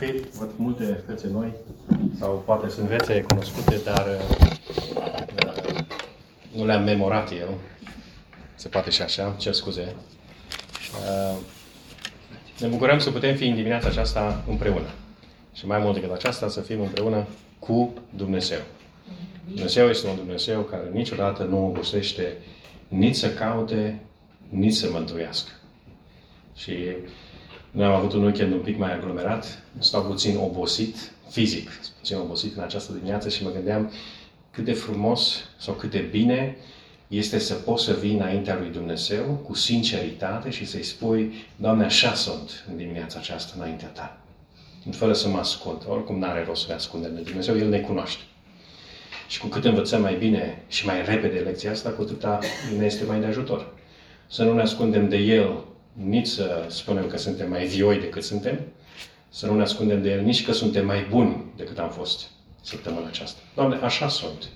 fi, 0.00 0.38
văd 0.38 0.50
multe 0.56 1.02
fețe 1.06 1.28
noi, 1.32 1.52
sau 2.18 2.42
poate 2.46 2.68
sunt 2.68 2.88
fețe 2.88 3.20
cunoscute, 3.20 3.80
dar 3.84 4.06
uh, 4.06 5.78
nu 6.56 6.64
le-am 6.64 6.82
memorat 6.82 7.32
eu. 7.32 7.58
Se 8.54 8.68
poate 8.68 8.90
și 8.90 9.02
așa, 9.02 9.34
cer 9.38 9.52
scuze. 9.52 9.94
Uh, 10.92 11.36
ne 12.60 12.66
bucurăm 12.68 12.98
să 12.98 13.10
putem 13.10 13.36
fi 13.36 13.46
în 13.46 13.54
dimineața 13.54 13.88
aceasta 13.88 14.44
împreună. 14.48 14.88
Și 15.52 15.66
mai 15.66 15.78
mult 15.78 15.94
decât 15.94 16.12
aceasta, 16.12 16.48
să 16.48 16.60
fim 16.60 16.80
împreună 16.80 17.26
cu 17.58 17.94
Dumnezeu. 18.16 18.60
Dumnezeu 19.46 19.88
este 19.88 20.08
un 20.08 20.16
Dumnezeu 20.16 20.60
care 20.60 20.90
niciodată 20.92 21.42
nu 21.42 21.66
obosește 21.66 22.36
nici 22.88 23.16
să 23.16 23.30
caute, 23.30 24.00
nici 24.48 24.74
să 24.74 24.88
mântuiască. 24.92 25.50
Și 26.56 26.72
noi 27.70 27.86
am 27.86 27.92
avut 27.92 28.12
un 28.12 28.24
weekend 28.24 28.52
un 28.52 28.60
pic 28.60 28.78
mai 28.78 28.92
aglomerat, 28.92 29.62
stau 29.78 30.02
puțin 30.02 30.36
obosit, 30.36 31.12
fizic, 31.28 31.70
puțin 31.98 32.16
obosit 32.16 32.56
în 32.56 32.62
această 32.62 32.92
dimineață 32.92 33.28
și 33.28 33.42
mă 33.42 33.50
gândeam 33.50 33.92
cât 34.50 34.64
de 34.64 34.72
frumos 34.72 35.34
sau 35.58 35.74
cât 35.74 35.90
de 35.90 35.98
bine 35.98 36.56
este 37.08 37.38
să 37.38 37.54
poți 37.54 37.84
să 37.84 37.92
vii 37.92 38.14
înaintea 38.14 38.58
lui 38.58 38.68
Dumnezeu 38.68 39.24
cu 39.46 39.54
sinceritate 39.54 40.50
și 40.50 40.66
să-i 40.66 40.82
spui, 40.82 41.32
Doamne, 41.56 41.84
așa 41.84 42.14
sunt 42.14 42.64
în 42.70 42.76
dimineața 42.76 43.18
aceasta 43.18 43.52
înaintea 43.56 43.88
Ta. 43.88 44.20
Fără 44.90 45.12
să 45.12 45.28
mă 45.28 45.38
ascund. 45.38 45.82
Oricum 45.88 46.18
n-are 46.18 46.44
rost 46.46 46.60
să 46.62 46.68
ne 46.68 46.74
ascundem 46.74 47.14
de 47.14 47.20
Dumnezeu, 47.20 47.56
El 47.56 47.68
ne 47.68 47.78
cunoaște. 47.78 48.22
Și 49.28 49.40
cu 49.40 49.46
cât 49.46 49.64
învățăm 49.64 50.00
mai 50.00 50.14
bine 50.14 50.62
și 50.68 50.86
mai 50.86 51.04
repede 51.04 51.38
lecția 51.38 51.70
asta, 51.70 51.90
cu 51.90 52.02
atâta 52.02 52.38
ne 52.78 52.84
este 52.84 53.04
mai 53.04 53.20
de 53.20 53.26
ajutor. 53.26 53.74
Să 54.26 54.44
nu 54.44 54.54
ne 54.54 54.62
ascundem 54.62 55.08
de 55.08 55.16
El 55.16 55.64
nici 55.92 56.26
să 56.26 56.64
spunem 56.68 57.06
că 57.06 57.16
suntem 57.16 57.48
mai 57.48 57.66
vioi 57.66 57.98
decât 57.98 58.22
suntem, 58.22 58.60
să 59.28 59.46
nu 59.46 59.56
ne 59.56 59.62
ascundem 59.62 60.02
de 60.02 60.10
el 60.10 60.20
nici 60.20 60.44
că 60.44 60.52
suntem 60.52 60.86
mai 60.86 61.06
buni 61.10 61.44
decât 61.56 61.78
am 61.78 61.90
fost 61.90 62.28
săptămâna 62.60 63.06
aceasta. 63.06 63.40
Doamne, 63.54 63.76
așa 63.76 64.08
sunt. 64.08 64.48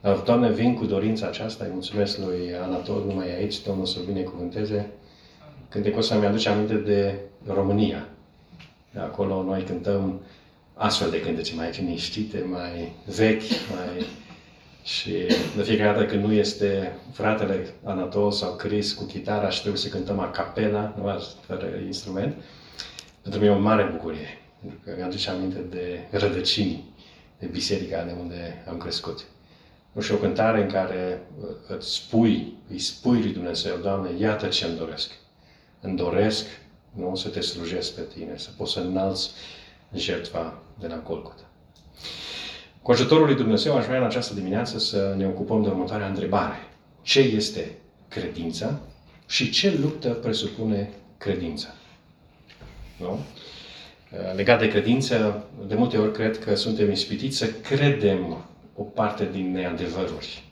Dar, 0.00 0.16
Doamne, 0.16 0.50
vin 0.50 0.74
cu 0.74 0.84
dorința 0.84 1.26
aceasta, 1.26 1.64
îi 1.64 1.70
mulțumesc 1.72 2.18
lui 2.18 2.54
Anatol, 2.62 3.04
numai 3.06 3.36
aici, 3.36 3.62
Domnul 3.62 3.86
să-l 3.86 4.02
binecuvânteze. 4.02 4.90
Cântecul 5.68 5.98
ăsta 5.98 6.14
mi-aduce 6.14 6.48
aminte 6.48 6.74
de 6.74 7.14
România. 7.46 8.08
De 8.92 9.00
acolo 9.00 9.42
noi 9.42 9.62
cântăm 9.62 10.20
astfel 10.74 11.10
de 11.10 11.20
cântece 11.20 11.54
mai 11.54 11.70
liniștite, 11.76 12.44
mai 12.50 12.92
vechi, 13.16 13.42
mai 13.74 14.06
și 14.84 15.10
de 15.56 15.62
fiecare 15.62 15.92
dată 15.92 16.06
când 16.06 16.24
nu 16.24 16.32
este 16.32 16.98
fratele 17.12 17.74
Anatol 17.84 18.32
sau 18.32 18.54
Chris 18.54 18.92
cu 18.92 19.04
chitara 19.04 19.48
și 19.50 19.60
trebuie 19.60 19.80
să 19.80 19.88
cântăm 19.88 20.18
a 20.18 20.30
capela, 20.30 20.94
nu 20.96 21.22
fără 21.46 21.66
instrument, 21.86 22.34
pentru 23.22 23.40
mine 23.40 23.52
e 23.52 23.56
o 23.56 23.60
mare 23.60 23.82
bucurie. 23.92 24.38
Pentru 24.60 24.78
că 24.84 24.94
mi-aduce 24.96 25.30
aminte 25.30 25.58
de 25.70 26.00
rădăcini, 26.10 26.94
de 27.38 27.46
biserica 27.46 28.04
de 28.04 28.14
unde 28.20 28.64
am 28.68 28.76
crescut. 28.76 29.24
Nu 29.92 30.00
și 30.00 30.12
o 30.12 30.16
cântare 30.16 30.62
în 30.62 30.68
care 30.68 31.26
îți 31.68 31.94
spui, 31.94 32.56
îi 32.70 32.78
spui 32.78 33.22
lui 33.22 33.32
Dumnezeu, 33.32 33.76
Doamne, 33.76 34.10
iată 34.18 34.46
ce 34.46 34.64
îmi 34.64 34.76
doresc. 34.76 35.10
Îmi 35.80 35.96
doresc 35.96 36.46
nu 36.90 37.14
să 37.14 37.28
te 37.28 37.40
slujesc 37.40 37.94
pe 37.94 38.00
tine, 38.14 38.36
să 38.36 38.48
poți 38.56 38.72
să 38.72 38.80
înalți 38.80 39.30
jertfa 39.94 40.62
de 40.78 40.86
la 40.86 41.02
Golgota. 41.06 41.48
Cu 42.84 42.90
ajutorul 42.90 43.26
lui 43.26 43.34
Dumnezeu 43.34 43.76
aș 43.76 43.84
vrea 43.84 43.98
în 43.98 44.04
această 44.04 44.34
dimineață 44.34 44.78
să 44.78 45.14
ne 45.16 45.26
ocupăm 45.26 45.62
de 45.62 45.68
următoarea 45.68 46.06
întrebare. 46.06 46.56
Ce 47.02 47.20
este 47.20 47.70
credința 48.08 48.80
și 49.26 49.50
ce 49.50 49.78
luptă 49.80 50.08
presupune 50.08 50.90
credința? 51.18 51.68
Nu? 52.96 53.18
Legat 54.34 54.58
de 54.58 54.68
credință, 54.68 55.44
de 55.66 55.74
multe 55.74 55.96
ori 55.96 56.12
cred 56.12 56.38
că 56.38 56.54
suntem 56.54 56.90
ispitiți 56.90 57.36
să 57.36 57.46
credem 57.46 58.44
o 58.74 58.82
parte 58.82 59.28
din 59.32 59.52
neadevăruri. 59.52 60.44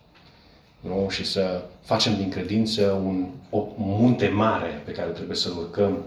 Nu? 0.81 1.07
Și 1.11 1.25
să 1.25 1.63
facem 1.81 2.17
din 2.17 2.29
credință 2.29 2.91
un, 3.05 3.27
o 3.51 3.67
munte 3.77 4.29
mare 4.29 4.83
pe 4.85 4.93
care 4.93 5.11
trebuie 5.11 5.37
să-l 5.37 5.57
urcăm. 5.59 6.05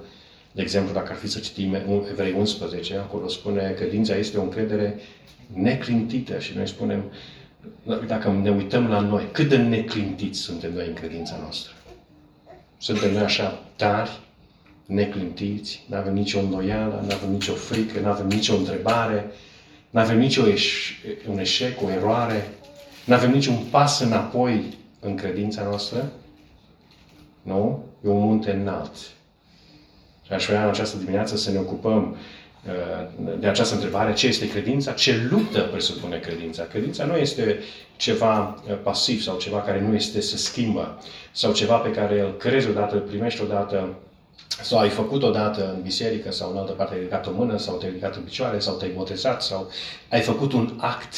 De 0.56 0.62
exemplu, 0.62 0.94
dacă 0.94 1.12
ar 1.12 1.18
fi 1.18 1.28
să 1.28 1.40
citim 1.40 1.74
Evrei 2.12 2.34
11, 2.38 2.96
acolo 2.96 3.28
spune 3.28 3.62
că 3.62 3.74
credința 3.82 4.16
este 4.16 4.38
o 4.38 4.42
încredere 4.42 5.00
neclintită 5.54 6.40
și 6.40 6.56
noi 6.56 6.68
spunem, 6.68 7.04
dacă 8.08 8.40
ne 8.42 8.50
uităm 8.50 8.88
la 8.88 9.00
noi, 9.00 9.28
cât 9.32 9.50
de 9.50 9.58
neclintiți 9.58 10.40
suntem 10.40 10.74
noi 10.74 10.88
în 10.88 10.94
credința 10.94 11.38
noastră. 11.42 11.74
Suntem 12.78 13.12
noi 13.12 13.22
așa 13.22 13.64
tari, 13.76 14.20
neclintiți, 14.86 15.86
nu 15.90 15.96
avem 15.96 16.14
nicio 16.14 16.40
îndoială, 16.40 17.04
nu 17.08 17.14
avem 17.14 17.32
nicio 17.32 17.54
frică, 17.54 18.00
nu 18.00 18.08
avem 18.08 18.28
nicio 18.28 18.56
întrebare, 18.56 19.32
nu 19.90 20.00
avem 20.00 20.18
nicio 20.18 20.44
eș- 20.52 21.28
un 21.30 21.40
eșec, 21.40 21.82
o 21.82 21.90
eroare, 21.90 22.50
nu 23.06 23.14
avem 23.14 23.32
niciun 23.32 23.56
pas 23.70 24.00
înapoi 24.00 24.74
în 25.00 25.16
credința 25.16 25.64
noastră. 25.64 26.12
Nu? 27.42 27.84
E 28.06 28.08
un 28.08 28.20
munte 28.20 28.52
înalt. 28.52 28.92
Și 30.26 30.34
aș 30.34 30.46
vrea 30.46 30.64
în 30.64 30.70
această 30.70 30.98
dimineață 30.98 31.38
să 31.38 31.52
ne 31.52 31.60
ocupăm 31.60 32.18
Uh, 32.66 33.08
de 33.40 33.48
această 33.48 33.74
întrebare, 33.74 34.14
ce 34.14 34.28
este 34.28 34.50
credința, 34.50 34.92
ce 34.92 35.28
luptă 35.30 35.62
presupune 35.62 36.18
credința. 36.18 36.64
Credința 36.64 37.06
nu 37.06 37.16
este 37.16 37.60
ceva 37.96 38.64
uh, 38.68 38.78
pasiv 38.84 39.22
sau 39.22 39.38
ceva 39.38 39.62
care 39.62 39.82
nu 39.82 39.96
este 39.96 40.22
să 40.22 40.38
schimbă 40.38 41.02
sau 41.32 41.54
ceva 41.54 41.76
pe 41.76 41.92
care 41.92 42.22
îl 42.22 42.38
crezi 42.38 42.70
odată, 42.70 42.96
îl 42.96 43.02
primești 43.02 43.42
odată 43.42 43.94
sau 44.62 44.80
ai 44.80 44.90
făcut 44.90 45.24
odată 45.24 45.74
în 45.76 45.82
biserică 45.82 46.32
sau 46.32 46.52
în 46.52 46.58
altă 46.58 46.72
parte, 46.72 46.94
ai 46.94 47.00
ridicat 47.00 47.28
o 47.28 47.32
mână 47.32 47.58
sau 47.58 47.76
te-ai 47.76 47.92
ridicat 47.92 48.16
în 48.16 48.22
picioare 48.22 48.60
sau 48.60 48.76
te-ai 48.76 48.92
botezat 48.96 49.42
sau 49.42 49.70
ai 50.10 50.22
făcut 50.22 50.54
un 50.54 50.74
act 50.78 51.14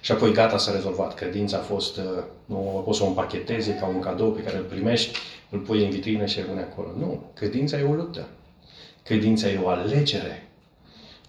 și 0.00 0.12
apoi 0.12 0.32
gata 0.32 0.58
s-a 0.58 0.72
rezolvat. 0.72 1.14
Credința 1.14 1.56
a 1.56 1.60
fost, 1.60 1.96
uh, 1.96 2.04
nu 2.44 2.82
poți 2.84 2.98
să 2.98 3.04
o 3.04 3.06
împachetezi 3.06 3.72
ca 3.72 3.86
un 3.86 4.00
cadou 4.00 4.30
pe 4.30 4.42
care 4.42 4.56
îl 4.56 4.64
primești, 4.64 5.18
îl 5.50 5.58
pui 5.58 5.84
în 5.84 5.90
vitrină 5.90 6.26
și 6.26 6.40
rămâne 6.40 6.60
acolo. 6.60 6.88
Nu, 6.98 7.30
credința 7.34 7.78
e 7.78 7.82
o 7.82 7.92
luptă. 7.92 8.26
Credința 9.04 9.48
e 9.48 9.58
o 9.58 9.68
alegere. 9.68 10.48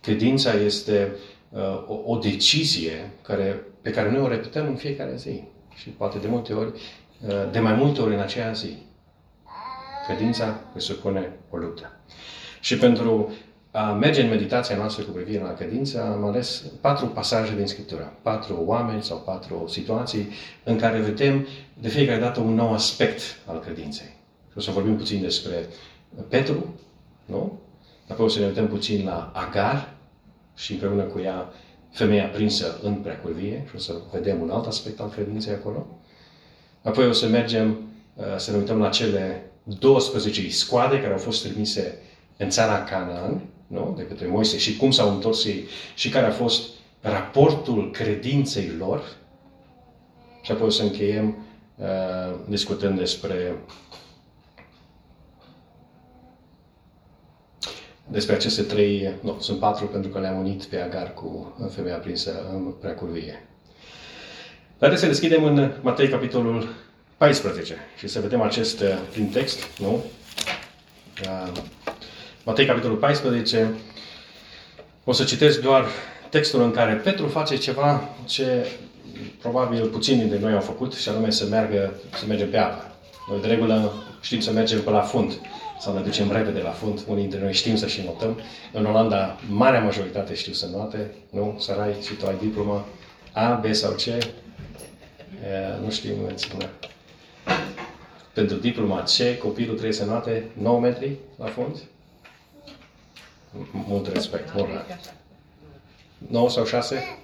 Credința 0.02 0.54
este 0.54 1.16
uh, 1.50 1.62
o, 1.88 2.02
o 2.06 2.18
decizie 2.18 3.12
care, 3.22 3.62
pe 3.82 3.92
care 3.92 4.12
noi 4.12 4.22
o 4.22 4.28
repetăm 4.28 4.68
în 4.68 4.76
fiecare 4.76 5.16
zi. 5.16 5.44
Și 5.76 5.90
poate 5.90 6.18
de 6.18 6.28
multe 6.28 6.54
ori, 6.54 6.72
uh, 7.28 7.52
de 7.52 7.60
mai 7.60 7.74
multe 7.74 8.02
ori 8.02 8.14
în 8.14 8.20
aceea 8.20 8.52
zi. 8.52 8.78
Credința 10.08 10.46
presupune 10.46 11.32
o 11.50 11.58
luptă. 11.58 12.00
Și 12.60 12.78
pentru 12.78 13.34
a 13.72 13.92
merge 13.92 14.22
în 14.22 14.30
meditația 14.30 14.76
noastră 14.76 15.04
cu 15.04 15.12
privire 15.12 15.44
la 15.44 15.54
credință, 15.54 16.04
am 16.04 16.24
ales 16.24 16.64
patru 16.82 17.08
pasaje 17.08 17.56
din 17.56 17.68
Scriptură. 17.68 18.14
Patru 18.22 18.64
oameni 18.66 19.04
sau 19.04 19.18
patru 19.18 19.66
situații 19.68 20.28
în 20.64 20.78
care 20.78 21.00
vedem 21.00 21.48
de 21.82 21.88
fiecare 21.88 22.20
dată 22.20 22.40
un 22.40 22.54
nou 22.54 22.74
aspect 22.74 23.22
al 23.46 23.60
credinței. 23.60 24.16
Și 24.52 24.58
o 24.58 24.60
să 24.60 24.72
vorbim 24.72 24.98
puțin 24.98 25.22
despre 25.22 25.68
Petru, 26.30 26.76
nu? 27.26 27.60
Apoi 28.08 28.26
o 28.26 28.30
să 28.30 28.40
ne 28.40 28.46
uităm 28.46 28.68
puțin 28.68 29.06
la 29.06 29.32
Agar, 29.36 29.96
și 30.56 30.72
împreună 30.72 31.04
cu 31.04 31.20
ea 31.20 31.54
femeia 31.92 32.28
prinsă 32.28 32.80
în 32.84 32.94
preacurvie 32.94 33.64
și 33.70 33.76
o 33.76 33.80
să 33.80 33.94
vedem 34.12 34.42
un 34.42 34.50
alt 34.50 34.66
aspect 34.66 35.00
al 35.00 35.10
credinței 35.10 35.54
acolo. 35.54 35.88
Apoi 36.84 37.08
o 37.08 37.12
să 37.12 37.28
mergem 37.28 37.78
uh, 38.14 38.24
să 38.38 38.52
ne 38.52 38.58
uităm 38.58 38.80
la 38.80 38.90
cele 38.90 39.52
12 39.64 40.46
iscoade 40.46 41.00
care 41.00 41.12
au 41.12 41.20
fost 41.20 41.48
trimise 41.48 41.98
în 42.38 42.50
țara 42.50 42.84
Canaan, 42.84 43.42
nu? 43.68 43.94
de 43.98 44.04
către 44.04 44.28
Moise 44.28 44.58
și 44.58 44.78
cum 44.78 44.92
s-au 44.92 45.10
întors 45.10 45.46
ei 45.46 45.66
și 45.96 46.10
care 46.10 46.26
a 46.26 46.32
fost 46.32 46.70
raportul 47.02 47.92
credinței 47.92 48.72
lor. 48.78 49.16
Și 50.42 50.52
apoi 50.52 50.68
o 50.68 50.70
să 50.70 50.84
încheiem 50.84 51.46
uh, 51.76 51.86
discutând 52.48 52.98
despre 52.98 53.56
despre 58.08 58.36
aceste 58.36 58.62
trei, 58.62 59.14
nu, 59.22 59.38
sunt 59.40 59.60
patru 59.60 59.86
pentru 59.86 60.10
că 60.12 60.20
le-am 60.20 60.40
unit 60.40 60.64
pe 60.64 60.82
Agar 60.82 61.14
cu 61.14 61.56
femeia 61.76 61.98
prinsă 61.98 62.46
în 62.54 62.74
preacurvie. 62.80 63.48
Haideți 64.80 65.02
să 65.02 65.08
deschidem 65.08 65.44
în 65.44 65.72
Matei, 65.82 66.10
capitolul 66.10 66.68
14 67.18 67.76
și 67.98 68.08
să 68.08 68.20
vedem 68.20 68.42
acest 68.42 68.82
uh, 68.82 68.98
prim 69.12 69.30
text, 69.30 69.80
nu? 69.80 70.04
Uh, 71.24 71.52
Matei, 72.44 72.66
capitolul 72.66 72.98
14. 72.98 73.74
O 75.04 75.12
să 75.12 75.24
citesc 75.24 75.62
doar 75.62 75.86
textul 76.30 76.62
în 76.62 76.72
care 76.72 76.94
Petru 76.94 77.28
face 77.28 77.58
ceva 77.58 78.10
ce 78.26 78.66
probabil 79.40 79.88
puțini 79.88 80.20
dintre 80.20 80.40
noi 80.40 80.54
au 80.54 80.60
făcut, 80.60 80.94
și 80.94 81.10
anume 81.10 81.30
să 81.30 81.46
meargă, 81.46 81.94
să 82.20 82.26
mergem 82.28 82.50
pe 82.50 82.58
apă. 82.58 82.96
Noi, 83.30 83.42
de 83.42 83.48
regulă, 83.48 83.94
știm 84.22 84.40
să 84.40 84.52
mergem 84.52 84.82
pe 84.82 84.90
la 84.90 85.02
fund 85.02 85.40
sau 85.80 85.94
ne 85.94 86.02
ducem 86.02 86.32
repede 86.32 86.62
la 86.62 86.70
fund. 86.70 87.04
Unii 87.08 87.22
dintre 87.22 87.40
noi 87.40 87.54
știm 87.54 87.76
să 87.76 87.88
și 87.88 88.02
notăm. 88.02 88.40
În 88.72 88.86
Olanda, 88.86 89.40
marea 89.50 89.84
majoritate 89.84 90.34
știu 90.34 90.54
să 90.54 90.66
note. 90.66 91.12
Nu? 91.30 91.56
Sarai, 91.60 91.96
și 92.02 92.14
tu 92.14 92.26
ai 92.28 92.36
diploma 92.42 92.86
A, 93.32 93.54
B 93.54 93.74
sau 93.74 93.92
C. 93.92 94.06
E, 94.06 94.22
nu 95.84 95.92
știu, 95.92 96.16
îți 96.34 96.44
spune. 96.44 96.70
Pentru 98.34 98.58
diploma 98.58 99.04
C, 99.04 99.38
copilul 99.40 99.74
trebuie 99.74 99.94
să 99.94 100.06
note 100.06 100.46
9 100.54 100.80
metri 100.80 101.16
la 101.38 101.46
fund. 101.46 101.84
Mult 103.72 104.14
respect, 104.14 104.54
mult 104.54 104.70
rar. 104.74 105.00
9 106.18 106.50
sau 106.50 106.66
6? 106.66 107.18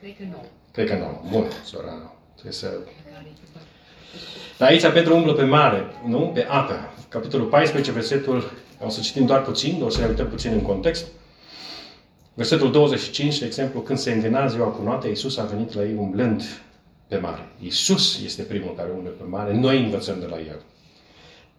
Cred 0.00 0.16
că 0.16 0.22
nu. 0.28 0.44
Cred 0.72 0.88
că 0.88 0.94
9. 0.94 1.22
Bun, 1.30 1.46
sora. 1.64 2.12
Trebuie 2.32 2.52
să... 2.52 2.78
Dar 4.58 4.68
aici 4.68 4.86
Petru 4.92 5.16
umblă 5.16 5.32
pe 5.32 5.44
mare, 5.44 5.84
nu? 6.06 6.30
Pe 6.34 6.46
apă. 6.48 6.92
Capitolul 7.10 7.46
14, 7.46 7.92
versetul... 7.92 8.50
O 8.84 8.88
să 8.88 9.00
citim 9.00 9.26
doar 9.26 9.42
puțin, 9.42 9.82
o 9.82 9.88
să 9.88 10.00
ne 10.00 10.06
uităm 10.06 10.26
puțin 10.26 10.52
în 10.52 10.60
context. 10.60 11.06
Versetul 12.34 12.70
25, 12.70 13.38
de 13.38 13.46
exemplu, 13.46 13.80
când 13.80 13.98
se 13.98 14.12
îngâna 14.12 14.46
ziua 14.46 14.66
cu 14.66 14.82
noaptea, 14.82 15.08
Iisus 15.08 15.36
a 15.36 15.44
venit 15.44 15.74
la 15.74 15.82
ei 15.82 15.94
umblând 15.98 16.42
pe 17.08 17.16
mare. 17.16 17.48
Iisus 17.58 18.22
este 18.24 18.42
primul 18.42 18.74
care 18.76 18.88
umblă 18.96 19.10
pe 19.10 19.24
mare, 19.28 19.54
noi 19.54 19.84
învățăm 19.84 20.20
de 20.20 20.26
la 20.26 20.38
El. 20.38 20.60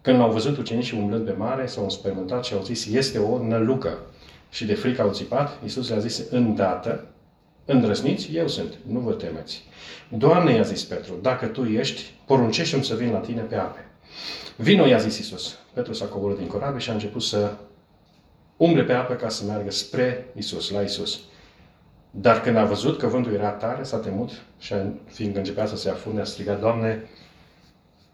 Când 0.00 0.18
l-au 0.18 0.32
văzut 0.32 0.56
ucenicii 0.56 0.98
umblând 0.98 1.24
pe 1.24 1.32
mare, 1.32 1.66
s-au 1.66 1.82
înspăimântat 1.82 2.44
și 2.44 2.54
au 2.54 2.62
zis, 2.62 2.86
este 2.86 3.18
o 3.18 3.46
nălucă. 3.46 3.98
Și 4.50 4.64
de 4.64 4.74
frică 4.74 5.02
au 5.02 5.12
țipat, 5.12 5.58
Iisus 5.62 5.88
le-a 5.88 5.98
zis, 5.98 6.22
îndată, 6.30 7.06
îndrăsniți, 7.64 8.30
eu 8.34 8.48
sunt, 8.48 8.72
nu 8.86 8.98
vă 8.98 9.12
temeți. 9.12 9.62
Doamne, 10.08 10.54
i-a 10.54 10.62
zis 10.62 10.84
Petru, 10.84 11.18
dacă 11.22 11.46
Tu 11.46 11.64
ești, 11.64 12.10
poruncește-mi 12.26 12.84
să 12.84 12.94
vin 12.94 13.10
la 13.10 13.18
Tine 13.18 13.40
pe 13.40 13.56
ape. 13.56 13.86
Vino, 14.56 14.86
i-a 14.86 14.98
zis 14.98 15.18
Iisus. 15.18 15.58
Petru 15.72 15.92
s-a 15.92 16.04
coborât 16.04 16.38
din 16.38 16.46
corabie 16.46 16.80
și 16.80 16.90
a 16.90 16.92
început 16.92 17.22
să 17.22 17.52
umble 18.56 18.82
pe 18.82 18.92
apă 18.92 19.14
ca 19.14 19.28
să 19.28 19.44
meargă 19.44 19.70
spre 19.70 20.26
Isus, 20.36 20.70
la 20.70 20.80
Isus. 20.80 21.20
Dar 22.10 22.40
când 22.40 22.56
a 22.56 22.64
văzut 22.64 22.98
că 22.98 23.06
vântul 23.06 23.34
era 23.34 23.50
tare, 23.50 23.82
s-a 23.82 23.96
temut 23.96 24.30
și 24.58 24.74
fiindcă 25.06 25.38
începea 25.38 25.66
să 25.66 25.76
se 25.76 25.90
afunde, 25.90 26.20
a 26.20 26.24
strigat, 26.24 26.60
Doamne, 26.60 27.10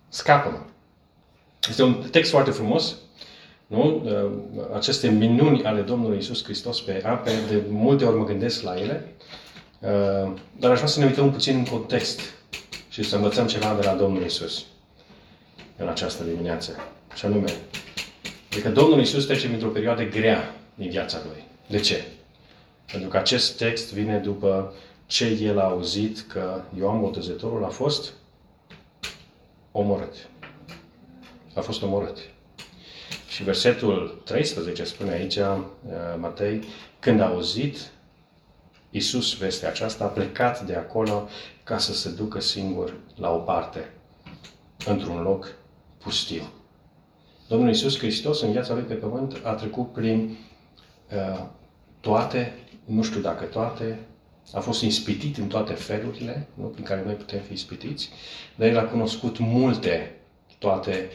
scapă-mă! 0.09 0.59
Este 1.69 1.83
un 1.83 2.03
text 2.11 2.31
foarte 2.31 2.51
frumos, 2.51 2.97
nu? 3.67 4.09
Aceste 4.75 5.09
minuni 5.09 5.65
ale 5.65 5.81
Domnului 5.81 6.19
Isus 6.19 6.45
Hristos 6.45 6.81
pe 6.81 7.03
ape, 7.05 7.31
de 7.49 7.63
multe 7.71 8.05
ori 8.05 8.17
mă 8.17 8.25
gândesc 8.25 8.63
la 8.63 8.81
ele, 8.81 9.15
dar 10.59 10.71
aș 10.71 10.77
vrea 10.77 10.87
să 10.87 11.01
ne 11.01 11.07
uităm 11.07 11.33
puțin 11.33 11.57
în 11.57 11.65
context 11.65 12.21
și 12.89 13.03
să 13.03 13.17
învățăm 13.17 13.47
ceva 13.47 13.75
de 13.81 13.87
la 13.87 13.95
Domnul 13.95 14.25
Isus 14.25 14.65
în 15.79 15.89
această 15.89 16.25
dimineață. 16.25 16.77
Și 17.15 17.27
anume, 17.27 17.53
Adică 18.59 18.73
Domnul 18.73 19.01
Isus 19.01 19.25
trece 19.25 19.47
într-o 19.47 19.69
perioadă 19.69 20.03
grea 20.05 20.55
din 20.75 20.89
viața 20.89 21.19
Lui. 21.25 21.45
De 21.67 21.81
ce? 21.81 22.05
Pentru 22.93 23.09
că 23.09 23.17
acest 23.17 23.57
text 23.57 23.93
vine 23.93 24.19
după 24.19 24.75
ce 25.07 25.27
el 25.27 25.59
a 25.59 25.65
auzit 25.65 26.21
că 26.21 26.63
Ioan 26.79 27.01
Botezătorul 27.01 27.65
a 27.65 27.69
fost 27.69 28.13
omorât. 29.73 30.15
A 31.55 31.61
fost 31.61 31.83
omorât. 31.83 32.19
Și 33.29 33.43
versetul 33.43 34.23
13 34.25 34.85
spune 34.85 35.11
aici, 35.11 35.37
uh, 35.37 35.59
Matei, 36.19 36.65
când 36.99 37.21
a 37.21 37.27
auzit 37.27 37.79
Isus 38.91 39.37
vestea 39.37 39.69
aceasta, 39.69 40.05
a 40.05 40.09
plecat 40.09 40.61
de 40.63 40.75
acolo 40.75 41.29
ca 41.65 41.79
să 41.79 41.95
se 41.95 42.11
ducă 42.11 42.41
singur 42.41 42.95
la 43.17 43.31
o 43.31 43.39
parte, 43.39 43.91
într-un 44.87 45.23
loc 45.23 45.57
pustiu. 45.99 46.43
Domnul 47.49 47.69
Iisus 47.69 47.99
Hristos 47.99 48.41
în 48.41 48.53
viața 48.53 48.75
Lui 48.75 48.83
pe 48.83 48.95
pământ 48.95 49.41
a 49.43 49.53
trecut 49.53 49.93
prin 49.93 50.37
uh, 51.13 51.45
toate, 52.01 52.55
nu 52.85 53.03
știu 53.03 53.21
dacă 53.21 53.45
toate, 53.45 53.99
a 54.53 54.61
fost 54.61 54.83
ispitit 54.83 55.37
în 55.37 55.47
toate 55.47 55.73
felurile 55.73 56.47
nu, 56.55 56.65
prin 56.65 56.85
care 56.85 57.03
noi 57.05 57.15
putem 57.15 57.41
fi 57.41 57.53
ispitiți, 57.53 58.09
dar 58.55 58.69
El 58.69 58.79
a 58.79 58.85
cunoscut 58.85 59.39
multe, 59.39 60.15
toate, 60.59 61.11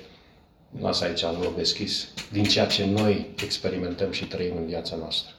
las 0.80 1.02
aici 1.02 1.22
un 1.22 1.42
loc 1.42 1.56
deschis, 1.56 2.08
din 2.32 2.44
ceea 2.44 2.66
ce 2.66 2.86
noi 2.86 3.30
experimentăm 3.44 4.12
și 4.12 4.26
trăim 4.26 4.56
în 4.56 4.66
viața 4.66 4.96
noastră. 4.96 5.34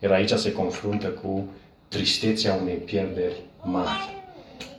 El 0.00 0.12
aici 0.12 0.30
se 0.30 0.52
confruntă 0.52 1.08
cu 1.08 1.48
tristețea 1.88 2.54
unei 2.54 2.74
pierderi 2.74 3.42
mari. 3.62 4.22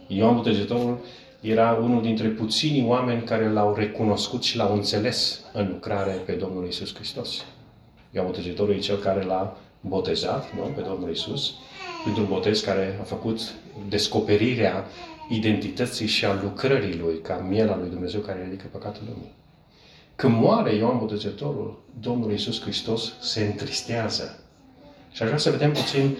Ioan 0.08 0.36
Botezătorul 0.36 1.00
era 1.44 1.74
unul 1.74 2.02
dintre 2.02 2.28
puținii 2.28 2.86
oameni 2.86 3.22
care 3.22 3.50
l-au 3.50 3.74
recunoscut 3.76 4.44
și 4.44 4.58
l-au 4.58 4.74
înțeles 4.74 5.42
în 5.54 5.68
lucrare 5.68 6.12
pe 6.12 6.32
Domnul 6.32 6.68
Isus 6.68 6.94
Hristos. 6.96 7.46
Ioan 8.12 8.26
Botezătorul 8.26 8.74
e 8.74 8.78
cel 8.78 8.98
care 8.98 9.24
l-a 9.24 9.58
botezat 9.82 10.56
nu? 10.56 10.62
pe 10.62 10.82
Domnul 10.82 11.12
Isus, 11.12 11.54
printr-un 12.04 12.28
botez 12.28 12.62
care 12.62 12.98
a 13.02 13.04
făcut 13.04 13.54
descoperirea 13.90 14.86
identității 15.30 16.08
și 16.08 16.26
a 16.26 16.42
lucrării 16.44 16.98
lui, 16.98 17.20
ca 17.22 17.46
miela 17.50 17.78
lui 17.78 17.90
Dumnezeu 17.90 18.20
care 18.20 18.44
ridică 18.44 18.68
păcatul 18.72 19.02
lumii. 19.06 19.32
Când 20.16 20.36
moare 20.36 20.76
Ioan 20.76 20.98
Botezătorul, 20.98 21.84
Domnul 22.00 22.32
Isus 22.32 22.62
Hristos 22.62 23.14
se 23.22 23.44
întristează. 23.44 24.40
Și 25.12 25.22
aș 25.22 25.28
vrea 25.28 25.40
să 25.40 25.52
vedem 25.52 25.72
puțin 25.72 26.18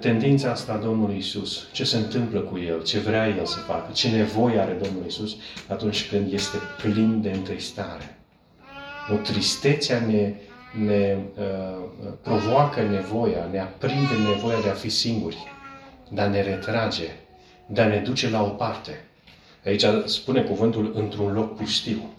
tendința 0.00 0.50
asta 0.50 0.72
a 0.72 0.76
Domnului 0.76 1.16
Isus, 1.16 1.68
ce 1.72 1.84
se 1.84 1.96
întâmplă 1.96 2.40
cu 2.40 2.58
El, 2.58 2.82
ce 2.82 2.98
vrea 2.98 3.28
El 3.28 3.44
să 3.44 3.58
facă, 3.58 3.92
ce 3.92 4.08
nevoie 4.08 4.58
are 4.58 4.72
Domnul 4.72 5.06
Isus 5.06 5.36
atunci 5.68 6.08
când 6.08 6.32
este 6.32 6.56
plin 6.82 7.20
de 7.22 7.30
întristare. 7.30 8.18
O 9.12 9.16
tristețea 9.16 10.00
ne, 10.00 10.34
ne 10.84 11.18
uh, 11.38 12.12
provoacă 12.22 12.82
nevoia, 12.82 13.48
ne 13.50 13.60
aprinde 13.60 14.14
nevoia 14.32 14.60
de 14.60 14.68
a 14.68 14.74
fi 14.74 14.88
singuri, 14.88 15.36
dar 16.08 16.28
ne 16.28 16.42
retrage, 16.42 17.08
dar 17.66 17.86
ne 17.86 17.98
duce 17.98 18.30
la 18.30 18.42
o 18.42 18.48
parte. 18.48 19.04
Aici 19.64 19.84
spune 20.04 20.42
cuvântul 20.42 20.92
într-un 20.94 21.32
loc 21.32 21.56
pustiu. 21.56 22.14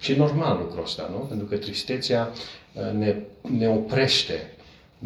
Și 0.00 0.12
e 0.12 0.16
normal 0.16 0.58
lucrul 0.58 0.82
ăsta, 0.82 1.08
nu? 1.10 1.16
Pentru 1.16 1.46
că 1.46 1.56
tristețea 1.56 2.30
uh, 2.72 2.92
ne, 2.92 3.16
ne 3.58 3.68
oprește, 3.68 4.54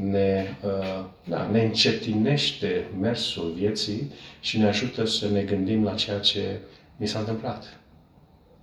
ne, 0.04 0.56
uh, 0.64 1.04
da, 1.24 1.48
ne 1.50 1.62
încetinește 1.62 2.86
mersul 3.00 3.52
vieții 3.56 4.12
și 4.40 4.58
ne 4.58 4.66
ajută 4.66 5.04
să 5.04 5.28
ne 5.28 5.42
gândim 5.42 5.84
la 5.84 5.94
ceea 5.94 6.18
ce 6.18 6.58
mi 6.96 7.06
s-a 7.06 7.18
întâmplat. 7.18 7.78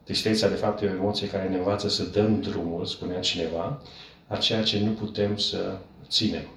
Tristețea, 0.03 0.49
de 0.49 0.55
fapt, 0.55 0.81
e 0.81 0.85
o 0.85 0.89
emoție 0.89 1.27
care 1.27 1.49
ne 1.49 1.57
învață 1.57 1.89
să 1.89 2.03
dăm 2.03 2.41
drumul, 2.41 2.85
spunea 2.85 3.19
cineva, 3.19 3.81
a 4.27 4.35
ceea 4.37 4.63
ce 4.63 4.79
nu 4.79 4.91
putem 4.91 5.37
să 5.37 5.77
ținem 6.07 6.47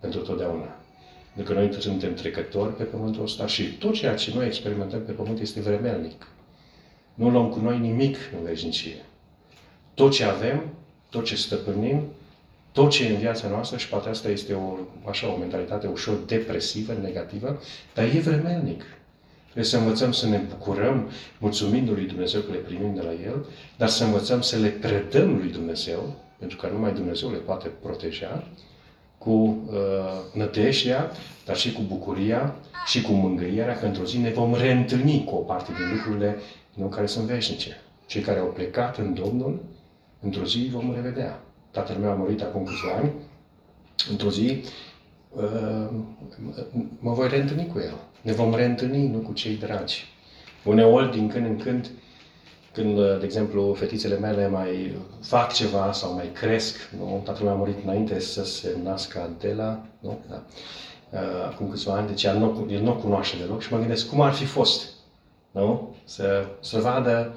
pentru 0.00 0.20
totdeauna. 0.20 0.76
Pentru 1.34 1.54
că 1.54 1.60
noi 1.60 1.74
suntem 1.80 2.14
trecători 2.14 2.76
pe 2.76 2.82
pământul 2.82 3.22
ăsta 3.22 3.46
și 3.46 3.62
tot 3.62 3.94
ceea 3.94 4.14
ce 4.14 4.32
noi 4.34 4.46
experimentăm 4.46 5.02
pe 5.04 5.12
pământ 5.12 5.40
este 5.40 5.60
vremelnic. 5.60 6.26
Nu 7.14 7.30
luăm 7.30 7.48
cu 7.48 7.58
noi 7.58 7.78
nimic 7.78 8.16
în 8.38 8.44
veșnicie. 8.44 9.04
Tot 9.94 10.12
ce 10.12 10.24
avem, 10.24 10.62
tot 11.10 11.24
ce 11.24 11.36
stăpânim, 11.36 12.02
tot 12.78 12.90
ce 12.90 13.04
e 13.04 13.08
în 13.08 13.18
viața 13.18 13.48
noastră 13.48 13.76
și 13.76 13.88
poate 13.88 14.08
asta 14.08 14.28
este 14.28 14.52
o, 14.54 14.76
așa, 15.08 15.32
o 15.32 15.36
mentalitate 15.36 15.86
ușor 15.86 16.14
depresivă, 16.26 16.92
negativă, 17.02 17.60
dar 17.94 18.04
e 18.04 18.20
vremelnic. 18.20 18.84
Trebuie 19.44 19.64
să 19.64 19.76
învățăm 19.76 20.12
să 20.12 20.28
ne 20.28 20.40
bucurăm 20.48 21.10
mulțumindu 21.38 21.92
lui 21.92 22.06
Dumnezeu 22.06 22.40
că 22.40 22.52
le 22.52 22.58
primim 22.58 22.94
de 22.94 23.00
la 23.00 23.12
El, 23.12 23.46
dar 23.76 23.88
să 23.88 24.04
învățăm 24.04 24.40
să 24.40 24.56
le 24.56 24.68
predăm 24.68 25.36
lui 25.36 25.50
Dumnezeu, 25.50 26.14
pentru 26.38 26.56
că 26.56 26.68
numai 26.72 26.92
Dumnezeu 26.92 27.30
le 27.30 27.36
poate 27.36 27.68
proteja, 27.82 28.48
cu 29.18 29.30
uh, 29.30 29.78
nădejdea, 30.34 31.10
dar 31.44 31.56
și 31.56 31.72
cu 31.72 31.82
bucuria 31.88 32.54
și 32.86 33.02
cu 33.02 33.12
mângâierea 33.12 33.78
că 33.78 33.86
într-o 33.86 34.04
zi 34.04 34.18
ne 34.18 34.30
vom 34.30 34.54
reîntâlni 34.54 35.24
cu 35.24 35.34
o 35.34 35.38
parte 35.38 35.72
din 35.72 35.96
lucrurile 35.96 36.36
nu, 36.74 36.86
care 36.86 37.06
sunt 37.06 37.24
veșnice. 37.24 37.80
Cei 38.06 38.22
care 38.22 38.38
au 38.38 38.46
plecat 38.46 38.98
în 38.98 39.14
Domnul, 39.14 39.64
într-o 40.20 40.44
zi 40.44 40.68
vom 40.72 40.94
revedea 40.94 41.42
tatăl 41.70 41.96
meu 41.96 42.10
a 42.10 42.14
murit 42.14 42.42
acum 42.42 42.64
câțiva 42.64 42.92
ani, 42.92 43.12
într-o 44.10 44.30
zi 44.30 44.64
uh, 45.30 45.88
mă 46.98 47.12
voi 47.12 47.28
reîntâlni 47.28 47.66
cu 47.66 47.78
el. 47.78 47.94
Ne 48.22 48.32
vom 48.32 48.54
reîntâlni, 48.54 49.08
nu 49.08 49.18
cu 49.18 49.32
cei 49.32 49.56
dragi. 49.56 50.06
Uneori, 50.64 51.10
din 51.10 51.28
când 51.28 51.46
în 51.46 51.56
când, 51.56 51.90
când, 52.72 52.98
uh, 52.98 53.18
de 53.18 53.24
exemplu, 53.24 53.74
fetițele 53.74 54.18
mele 54.18 54.48
mai 54.48 54.96
fac 55.22 55.52
ceva 55.52 55.92
sau 55.92 56.14
mai 56.14 56.30
cresc, 56.32 56.90
nu? 56.98 57.22
tatăl 57.24 57.44
meu 57.44 57.52
a 57.52 57.56
murit 57.56 57.84
înainte 57.84 58.20
să 58.20 58.44
se 58.44 58.76
nască 58.82 59.20
Adela, 59.20 59.86
nu? 59.98 60.18
Da. 60.28 60.42
Uh, 61.10 61.44
acum 61.46 61.68
câțiva 61.70 61.92
ani, 61.94 62.06
deci 62.06 62.24
el 62.24 62.38
nu, 62.38 62.66
el 62.70 62.82
nu 62.82 62.94
cunoaște 62.94 63.36
deloc 63.36 63.62
și 63.62 63.72
mă 63.72 63.78
gândesc 63.78 64.08
cum 64.08 64.20
ar 64.20 64.32
fi 64.32 64.44
fost 64.44 64.96
nu? 65.50 65.94
Să, 66.04 66.46
să 66.60 66.80
vadă 66.80 67.34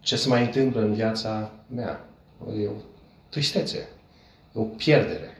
ce 0.00 0.16
se 0.16 0.28
mai 0.28 0.44
întâmplă 0.44 0.80
în 0.80 0.94
viața 0.94 1.50
mea. 1.74 2.08
Eu 2.62 2.72
tristețe, 3.28 3.88
o 4.52 4.60
pierdere. 4.60 5.30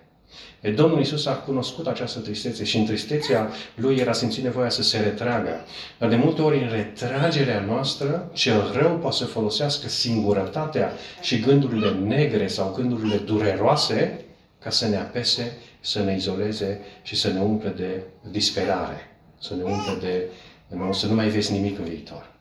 E, 0.61 0.71
Domnul 0.71 1.01
Isus 1.01 1.27
a 1.27 1.35
cunoscut 1.35 1.87
această 1.87 2.21
tristețe 2.21 2.65
și 2.65 2.77
în 2.77 2.85
tristețea 2.85 3.51
lui 3.75 3.97
era 3.97 4.13
simțit 4.13 4.43
nevoia 4.43 4.69
să 4.69 4.83
se 4.83 4.99
retragă. 4.99 5.65
Dar 5.99 6.09
de 6.09 6.17
multe 6.17 6.43
ori 6.43 6.63
în 6.63 6.69
retragerea 6.71 7.61
noastră, 7.61 8.31
cel 8.33 8.73
rău 8.73 8.97
poate 8.97 9.17
să 9.17 9.25
folosească 9.25 9.89
singurătatea 9.89 10.93
și 11.21 11.41
gândurile 11.41 11.91
negre 11.91 12.47
sau 12.47 12.73
gândurile 12.77 13.17
dureroase 13.17 14.25
ca 14.59 14.71
să 14.71 14.89
ne 14.89 14.97
apese, 14.97 15.57
să 15.81 16.03
ne 16.03 16.15
izoleze 16.15 16.81
și 17.03 17.17
să 17.17 17.29
ne 17.29 17.41
umple 17.41 17.69
de 17.69 18.03
disperare, 18.31 19.17
să 19.41 19.55
ne 19.55 19.63
umple 19.63 19.95
de 20.01 20.25
nu, 20.67 20.93
să 20.93 21.07
nu 21.07 21.15
mai 21.15 21.29
vezi 21.29 21.53
nimic 21.53 21.79
în 21.79 21.85
viitor. 21.85 22.33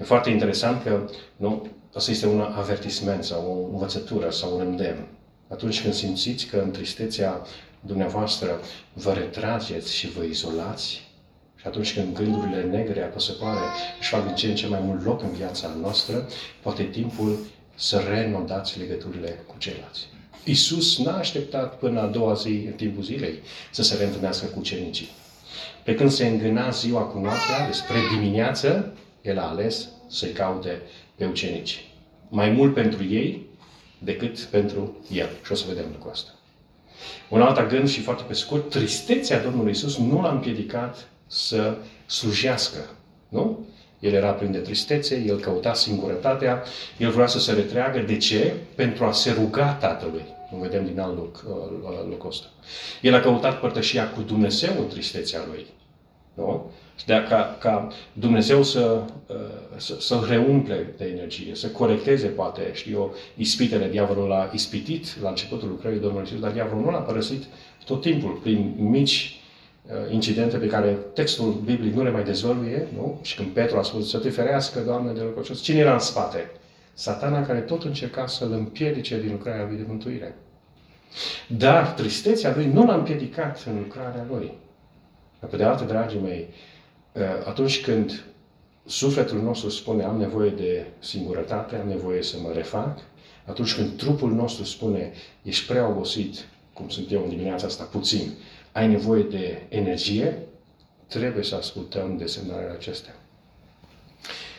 E 0.00 0.04
foarte 0.04 0.30
interesant 0.30 0.82
că 0.82 1.10
nu, 1.36 1.66
Asta 1.94 2.10
este 2.10 2.26
un 2.26 2.40
avertisment 2.40 3.24
sau 3.24 3.68
o 3.68 3.72
învățătură 3.72 4.30
sau 4.30 4.54
un 4.54 4.66
îndemn. 4.66 5.06
atunci 5.48 5.82
când 5.82 5.94
simțiți 5.94 6.46
că 6.46 6.56
în 6.56 6.70
tristețea 6.70 7.46
dumneavoastră 7.80 8.60
vă 8.92 9.12
retrageți 9.12 9.94
și 9.94 10.10
vă 10.10 10.22
izolați, 10.22 11.10
și 11.56 11.66
atunci 11.66 11.94
când 11.94 12.14
gândurile 12.14 12.62
negre, 12.62 13.02
apăsătoare, 13.02 13.60
își 14.00 14.08
fac 14.08 14.26
din 14.26 14.34
ce 14.34 14.46
în 14.46 14.54
ce 14.54 14.66
mai 14.66 14.80
mult 14.80 15.04
loc 15.04 15.22
în 15.22 15.32
viața 15.32 15.70
noastră, 15.80 16.28
poate 16.62 16.82
timpul 16.82 17.38
să 17.74 17.98
renodați 18.08 18.78
legăturile 18.78 19.42
cu 19.46 19.54
ceilalți. 19.58 20.08
Iisus 20.44 20.98
n-a 20.98 21.16
așteptat 21.16 21.78
până 21.78 22.00
a 22.00 22.06
doua 22.06 22.34
zi, 22.34 22.62
în 22.66 22.72
timpul 22.72 23.02
zilei, 23.02 23.38
să 23.70 23.82
se 23.82 23.96
reîntâlnească 23.96 24.46
cu 24.46 24.60
cenicii. 24.60 25.08
Pe 25.84 25.94
când 25.94 26.10
se 26.10 26.26
îngâna 26.26 26.70
ziua 26.70 27.00
cu 27.00 27.18
noaptea, 27.18 27.66
despre 27.66 27.96
dimineață, 28.14 28.92
El 29.22 29.38
a 29.38 29.48
ales 29.48 29.88
să-i 30.08 30.32
caute 30.32 30.82
pe 31.22 31.28
ucenici. 31.28 31.84
Mai 32.28 32.50
mult 32.50 32.74
pentru 32.74 33.04
ei 33.04 33.46
decât 33.98 34.38
pentru 34.40 34.96
El. 35.12 35.28
Și 35.44 35.52
o 35.52 35.54
să 35.54 35.64
vedem 35.68 35.84
lucrul 35.92 36.10
asta. 36.10 36.30
Un 37.28 37.42
alt 37.42 37.68
gând 37.68 37.88
și 37.88 38.00
foarte 38.00 38.22
pe 38.26 38.32
scurt, 38.32 38.70
tristețea 38.70 39.42
Domnului 39.42 39.70
Isus 39.70 39.98
nu 39.98 40.20
l-a 40.20 40.30
împiedicat 40.30 41.08
să 41.26 41.76
slujească. 42.06 42.78
Nu? 43.28 43.66
El 43.98 44.12
era 44.12 44.32
plin 44.32 44.52
de 44.52 44.58
tristețe, 44.58 45.24
el 45.26 45.40
căuta 45.40 45.74
singurătatea, 45.74 46.62
el 46.98 47.10
vrea 47.10 47.26
să 47.26 47.38
se 47.38 47.52
retreagă. 47.52 47.98
De 47.98 48.16
ce? 48.16 48.54
Pentru 48.74 49.04
a 49.04 49.12
se 49.12 49.32
ruga 49.32 49.72
Tatălui. 49.72 50.24
Nu 50.52 50.58
vedem 50.58 50.84
din 50.86 51.00
alt 51.00 51.16
loc, 51.16 51.44
uh, 51.48 52.08
locul 52.08 52.28
ăsta. 52.28 52.46
El 53.00 53.14
a 53.14 53.20
căutat 53.20 53.60
părtășia 53.60 54.10
cu 54.10 54.20
Dumnezeu 54.20 54.72
în 54.78 54.88
tristețea 54.88 55.40
lui. 55.48 55.66
Nu? 56.34 56.70
De 57.06 57.24
ca, 57.28 57.56
ca 57.60 57.88
Dumnezeu 58.12 58.62
să, 58.62 59.02
uh, 59.26 59.36
să, 59.76 59.96
să 60.00 60.26
reumple 60.28 60.94
de 60.96 61.04
energie, 61.04 61.54
să 61.54 61.68
corecteze, 61.68 62.26
poate, 62.26 62.70
știu 62.72 62.92
eu, 62.92 63.14
ispitele. 63.36 63.88
Diavolul 63.88 64.28
l-a 64.28 64.50
ispitit 64.52 65.20
la 65.22 65.28
începutul 65.28 65.68
lucrării 65.68 66.00
Domnului 66.00 66.24
Iisus, 66.26 66.40
dar 66.40 66.52
diavolul 66.52 66.84
nu 66.84 66.90
l-a 66.90 66.98
părăsit 66.98 67.44
tot 67.84 68.00
timpul, 68.00 68.30
prin 68.42 68.74
mici 68.78 69.42
Uh, 69.82 70.12
incidente 70.12 70.56
pe 70.56 70.66
care 70.66 70.96
textul 71.14 71.52
biblic 71.64 71.94
nu 71.94 72.02
le 72.02 72.10
mai 72.10 72.24
dezvăluie, 72.24 72.86
nu? 72.94 73.18
Și 73.22 73.36
când 73.36 73.48
Petru 73.48 73.78
a 73.78 73.82
spus 73.82 74.10
să 74.10 74.18
te 74.18 74.30
ferească, 74.30 74.80
Doamne, 74.80 75.12
de 75.12 75.20
lucrul 75.22 75.56
cine 75.56 75.78
era 75.78 75.92
în 75.92 75.98
spate? 75.98 76.50
Satana 76.94 77.46
care 77.46 77.58
tot 77.58 77.84
încerca 77.84 78.26
să-l 78.26 78.52
împiedice 78.52 79.20
din 79.20 79.30
lucrarea 79.30 79.66
lui 79.66 79.76
de 79.76 79.84
mântuire. 79.88 80.34
Dar 81.46 81.86
tristețea 81.86 82.52
lui 82.54 82.66
nu 82.66 82.84
l-a 82.84 82.94
împiedicat 82.94 83.64
în 83.66 83.78
lucrarea 83.78 84.26
lui. 84.30 84.52
Dar 85.40 85.50
pe 85.50 85.56
de 85.56 85.64
altă, 85.64 85.84
dragii 85.84 86.20
mei, 86.20 86.48
uh, 86.48 86.71
atunci 87.46 87.80
când 87.80 88.24
sufletul 88.86 89.42
nostru 89.42 89.68
spune 89.68 90.04
am 90.04 90.18
nevoie 90.18 90.50
de 90.50 90.86
singurătate, 90.98 91.76
am 91.76 91.88
nevoie 91.88 92.22
să 92.22 92.36
mă 92.42 92.52
refac, 92.52 92.98
atunci 93.44 93.74
când 93.74 93.96
trupul 93.96 94.32
nostru 94.32 94.64
spune 94.64 95.12
ești 95.42 95.66
prea 95.66 95.88
obosit, 95.88 96.46
cum 96.72 96.88
sunt 96.88 97.12
eu 97.12 97.22
în 97.22 97.28
dimineața 97.28 97.66
asta, 97.66 97.84
puțin, 97.84 98.32
ai 98.72 98.88
nevoie 98.88 99.22
de 99.22 99.62
energie, 99.68 100.38
trebuie 101.06 101.44
să 101.44 101.54
ascultăm 101.54 102.16
de 102.16 102.26
semnalele 102.26 102.70
acestea. 102.70 103.14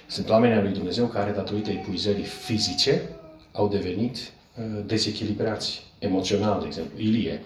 Sunt 0.07 0.29
oameni 0.29 0.53
al 0.53 0.63
lui 0.63 0.73
Dumnezeu 0.73 1.05
care, 1.05 1.31
datorită 1.31 1.69
epuizării 1.69 2.23
fizice, 2.23 3.01
au 3.51 3.67
devenit 3.67 4.17
uh, 4.17 4.83
dezechilibrați 4.85 5.83
emoțional, 5.99 6.59
de 6.59 6.65
exemplu. 6.65 6.99
Ilie. 6.99 7.43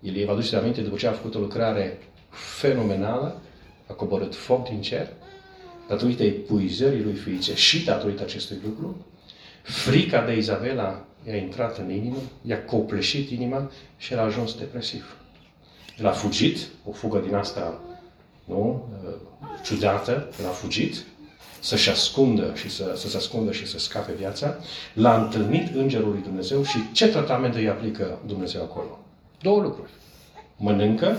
Ilie, 0.00 0.24
vă 0.24 0.32
aduceți 0.32 0.54
aminte, 0.54 0.80
după 0.80 0.96
ce 0.96 1.06
a 1.06 1.12
făcut 1.12 1.34
o 1.34 1.38
lucrare 1.38 1.98
fenomenală, 2.30 3.40
a 3.86 3.92
coborât 3.92 4.34
foc 4.34 4.68
din 4.68 4.80
cer, 4.80 5.08
datorită 5.88 6.22
epuizării 6.22 7.02
lui 7.02 7.14
fizice 7.14 7.54
și 7.54 7.84
datorită 7.84 8.22
acestui 8.22 8.58
lucru, 8.64 9.06
frica 9.62 10.24
de 10.24 10.36
Izabela 10.36 11.04
i-a 11.26 11.36
intrat 11.36 11.78
în 11.78 11.90
inimă, 11.90 12.22
i-a 12.42 12.64
copleșit 12.64 13.30
inima 13.30 13.70
și 13.96 14.12
el 14.12 14.18
a 14.18 14.22
ajuns 14.22 14.54
depresiv. 14.54 15.16
El 15.98 16.06
a 16.06 16.12
fugit, 16.12 16.58
o 16.84 16.92
fugă 16.92 17.18
din 17.18 17.34
asta, 17.34 17.80
nu, 18.44 18.88
ciudată, 19.64 20.28
el 20.40 20.46
a 20.46 20.50
fugit, 20.50 21.04
să-și 21.60 21.90
ascundă 21.90 22.52
și 22.54 22.70
să, 22.70 22.92
să 22.96 23.08
se 23.08 23.16
ascundă 23.16 23.52
și 23.52 23.66
să 23.66 23.78
scape 23.78 24.12
viața, 24.12 24.56
l-a 24.94 25.22
întâlnit 25.22 25.74
Îngerul 25.74 26.10
lui 26.10 26.22
Dumnezeu 26.22 26.64
și 26.64 26.92
ce 26.92 27.08
tratament 27.08 27.54
îi 27.54 27.68
aplică 27.68 28.18
Dumnezeu 28.26 28.62
acolo? 28.62 28.98
Două 29.42 29.60
lucruri. 29.60 29.90
Mănâncă, 30.56 31.16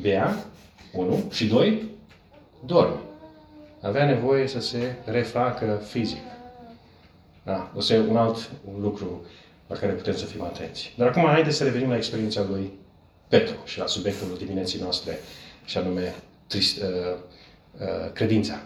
bea, 0.00 0.44
unu, 0.92 1.30
și 1.32 1.46
doi, 1.46 1.82
dorme. 2.66 3.00
Avea 3.80 4.06
nevoie 4.06 4.46
să 4.46 4.60
se 4.60 4.96
refacă 5.04 5.82
fizic. 5.88 6.22
Da, 7.44 7.70
o 7.74 7.80
să 7.80 7.94
un 8.08 8.16
alt 8.16 8.50
lucru 8.80 9.26
la 9.66 9.76
care 9.76 9.92
putem 9.92 10.16
să 10.16 10.24
fim 10.24 10.42
atenți. 10.42 10.92
Dar 10.96 11.08
acum 11.08 11.24
haideți 11.24 11.56
să 11.56 11.64
revenim 11.64 11.88
la 11.88 11.96
experiența 11.96 12.46
lui 12.50 12.72
Petru 13.28 13.56
și 13.64 13.78
la 13.78 13.86
subiectul 13.86 14.36
dimineții 14.38 14.80
noastre, 14.80 15.18
și 15.64 15.78
anume 15.78 16.14
trist, 16.46 16.82
uh, 16.82 16.88
uh, 17.80 18.12
credința. 18.12 18.62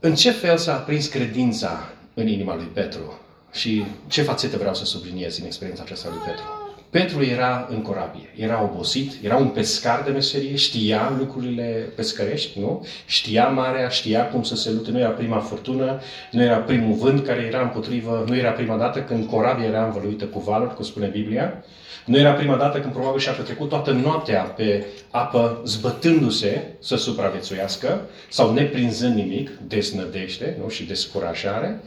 În 0.00 0.14
ce 0.14 0.30
fel 0.30 0.56
s-a 0.56 0.76
prins 0.76 1.06
credința 1.06 1.92
în 2.14 2.28
inima 2.28 2.54
lui 2.56 2.66
Petru? 2.66 3.20
Și 3.52 3.84
ce 4.06 4.22
fațete 4.22 4.56
vreau 4.56 4.74
să 4.74 4.84
subliniez 4.84 5.38
în 5.38 5.44
experiența 5.44 5.82
aceasta 5.82 6.08
lui 6.08 6.18
Petru? 6.18 6.65
Petru 6.96 7.24
era 7.24 7.66
în 7.70 7.82
corabie, 7.82 8.30
era 8.36 8.62
obosit, 8.62 9.12
era 9.24 9.36
un 9.36 9.48
pescar 9.48 10.02
de 10.04 10.10
meserie, 10.10 10.56
știa 10.56 11.14
lucrurile 11.18 11.92
pescărești, 11.94 12.60
nu? 12.60 12.86
Știa 13.06 13.48
marea, 13.48 13.88
știa 13.88 14.28
cum 14.28 14.42
să 14.42 14.56
se 14.56 14.70
lute, 14.70 14.90
nu 14.90 14.98
era 14.98 15.08
prima 15.08 15.38
furtună, 15.38 16.00
nu 16.30 16.42
era 16.42 16.56
primul 16.56 16.94
vânt 16.94 17.26
care 17.26 17.40
era 17.40 17.60
împotrivă, 17.60 18.24
nu 18.28 18.36
era 18.36 18.50
prima 18.50 18.76
dată 18.76 19.00
când 19.00 19.28
corabia 19.28 19.66
era 19.66 19.84
învăluită 19.84 20.24
cu 20.24 20.38
valuri, 20.38 20.74
cum 20.74 20.84
spune 20.84 21.06
Biblia, 21.06 21.64
nu 22.04 22.18
era 22.18 22.32
prima 22.32 22.56
dată 22.56 22.78
când 22.80 22.92
probabil 22.92 23.20
și-a 23.20 23.32
petrecut 23.32 23.68
toată 23.68 23.90
noaptea 23.90 24.42
pe 24.42 24.86
apă 25.10 25.60
zbătându-se 25.64 26.62
să 26.80 26.96
supraviețuiască 26.96 28.00
sau 28.28 28.52
neprinzând 28.52 29.14
nimic, 29.14 29.50
desnădește 29.66 30.56
nu? 30.62 30.68
și 30.68 30.84
descurajare, 30.84 31.80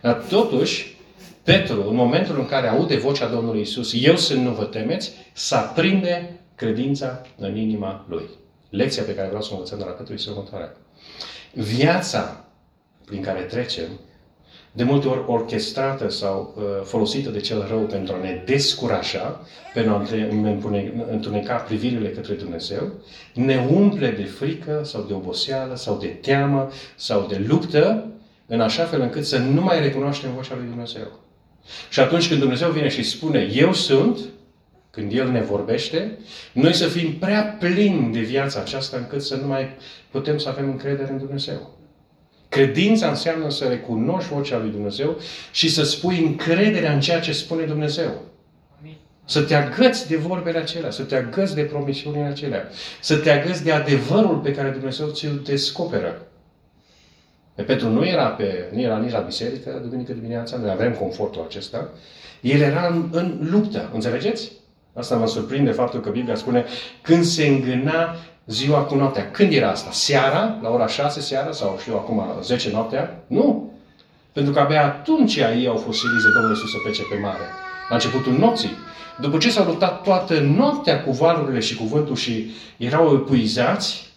dar 0.00 0.14
totuși 0.28 0.98
Petru, 1.42 1.88
în 1.88 1.94
momentul 1.94 2.38
în 2.38 2.46
care 2.46 2.68
aude 2.68 2.96
vocea 2.96 3.26
Domnului 3.26 3.60
Isus, 3.60 3.92
eu 3.94 4.16
sunt, 4.16 4.42
nu 4.44 4.50
vă 4.50 4.64
temeți, 4.64 5.12
să 5.32 5.54
aprinde 5.54 6.40
credința 6.54 7.22
în 7.36 7.56
inima 7.56 8.06
lui. 8.08 8.28
Lecția 8.70 9.02
pe 9.02 9.14
care 9.14 9.26
vreau 9.26 9.42
să 9.42 9.48
o 9.50 9.54
învățăm 9.54 9.78
de 9.78 9.84
la 9.84 9.90
Petru 9.90 10.14
este 10.14 10.30
următoarea. 10.30 10.76
Viața 11.52 12.44
prin 13.04 13.22
care 13.22 13.40
trecem, 13.40 13.88
de 14.72 14.84
multe 14.84 15.08
ori 15.08 15.24
orchestrată 15.26 16.08
sau 16.08 16.54
uh, 16.56 16.62
folosită 16.84 17.30
de 17.30 17.40
cel 17.40 17.66
rău 17.68 17.80
pentru 17.80 18.14
a 18.14 18.18
ne 18.18 18.42
descuraja, 18.46 19.40
pentru 19.74 19.92
a 19.92 20.06
ne 20.70 20.92
întuneca 21.10 21.54
privirile 21.54 22.08
către 22.08 22.34
Dumnezeu, 22.34 22.92
ne 23.34 23.66
umple 23.70 24.10
de 24.10 24.24
frică 24.24 24.80
sau 24.84 25.02
de 25.02 25.12
oboseală 25.12 25.74
sau 25.74 25.98
de 25.98 26.06
teamă 26.06 26.70
sau 26.96 27.26
de 27.26 27.44
luptă, 27.46 28.06
în 28.46 28.60
așa 28.60 28.84
fel 28.84 29.00
încât 29.00 29.24
să 29.24 29.38
nu 29.38 29.60
mai 29.60 29.80
recunoaștem 29.80 30.34
vocea 30.34 30.54
lui 30.56 30.66
Dumnezeu. 30.68 31.06
Și 31.90 32.00
atunci 32.00 32.28
când 32.28 32.40
Dumnezeu 32.40 32.70
vine 32.70 32.88
și 32.88 33.02
spune, 33.02 33.50
eu 33.52 33.72
sunt, 33.72 34.18
când 34.90 35.12
El 35.12 35.30
ne 35.30 35.40
vorbește, 35.40 36.18
noi 36.52 36.74
să 36.74 36.86
fim 36.86 37.18
prea 37.18 37.56
plini 37.58 38.12
de 38.12 38.20
viața 38.20 38.60
aceasta 38.60 38.96
încât 38.96 39.22
să 39.22 39.36
nu 39.36 39.46
mai 39.46 39.68
putem 40.10 40.38
să 40.38 40.48
avem 40.48 40.68
încredere 40.68 41.10
în 41.10 41.18
Dumnezeu. 41.18 41.78
Credința 42.48 43.08
înseamnă 43.08 43.50
să 43.50 43.64
recunoști 43.64 44.32
vocea 44.32 44.58
lui 44.58 44.70
Dumnezeu 44.70 45.18
și 45.52 45.70
să 45.70 45.84
spui 45.84 46.18
încrederea 46.18 46.92
în 46.92 47.00
ceea 47.00 47.20
ce 47.20 47.32
spune 47.32 47.64
Dumnezeu. 47.64 48.22
Să 49.24 49.42
te 49.42 49.54
agăți 49.54 50.08
de 50.08 50.16
vorbele 50.16 50.58
acelea, 50.58 50.90
să 50.90 51.02
te 51.02 51.16
agăți 51.16 51.54
de 51.54 51.62
promisiunile 51.62 52.24
acelea, 52.24 52.68
să 53.00 53.16
te 53.16 53.30
agăți 53.30 53.64
de 53.64 53.72
adevărul 53.72 54.36
pe 54.36 54.52
care 54.52 54.68
Dumnezeu 54.70 55.08
ți-l 55.08 55.40
descoperă. 55.44 56.26
Petru 57.62 57.88
nu 57.88 58.06
era, 58.06 58.26
pe, 58.26 58.68
nu 58.72 58.80
era 58.80 58.98
nici 58.98 59.12
la 59.12 59.18
biserică 59.18 59.80
duminică 59.84 60.12
dimineața, 60.12 60.56
noi 60.56 60.70
avem 60.70 60.92
confortul 60.92 61.44
acesta. 61.46 61.88
El 62.40 62.60
era 62.60 62.86
în, 62.86 63.08
în 63.10 63.48
luptă, 63.50 63.90
înțelegeți? 63.94 64.52
Asta 64.94 65.16
mă 65.16 65.26
surprinde 65.26 65.70
faptul 65.70 66.00
că 66.00 66.10
Biblia 66.10 66.34
spune 66.34 66.64
când 67.02 67.24
se 67.24 67.46
îngâna 67.46 68.16
ziua 68.46 68.78
cu 68.78 68.94
noaptea. 68.94 69.30
Când 69.30 69.52
era 69.52 69.70
asta? 69.70 69.90
Seara? 69.90 70.58
La 70.62 70.68
ora 70.70 70.86
6 70.86 71.20
seara? 71.20 71.52
Sau 71.52 71.76
știu 71.80 71.94
acum 71.94 72.22
10 72.42 72.70
noaptea? 72.70 73.24
Nu! 73.26 73.72
Pentru 74.32 74.52
că 74.52 74.58
abia 74.58 74.84
atunci 74.84 75.36
ei 75.36 75.66
au 75.66 75.76
fost 75.76 75.98
siliți 75.98 76.24
de 76.24 76.30
Domnul 76.34 76.50
Iisus 76.50 76.70
să 76.70 76.76
plece 76.82 77.02
pe 77.02 77.18
mare. 77.22 77.44
La 77.88 77.94
începutul 77.94 78.32
nopții. 78.32 78.70
După 79.20 79.38
ce 79.38 79.50
s-au 79.50 79.64
luptat 79.64 80.02
toată 80.02 80.40
noaptea 80.40 81.02
cu 81.02 81.10
valurile 81.10 81.60
și 81.60 81.76
cuvântul 81.76 82.16
și 82.16 82.50
erau 82.76 83.14
epuizați, 83.14 84.09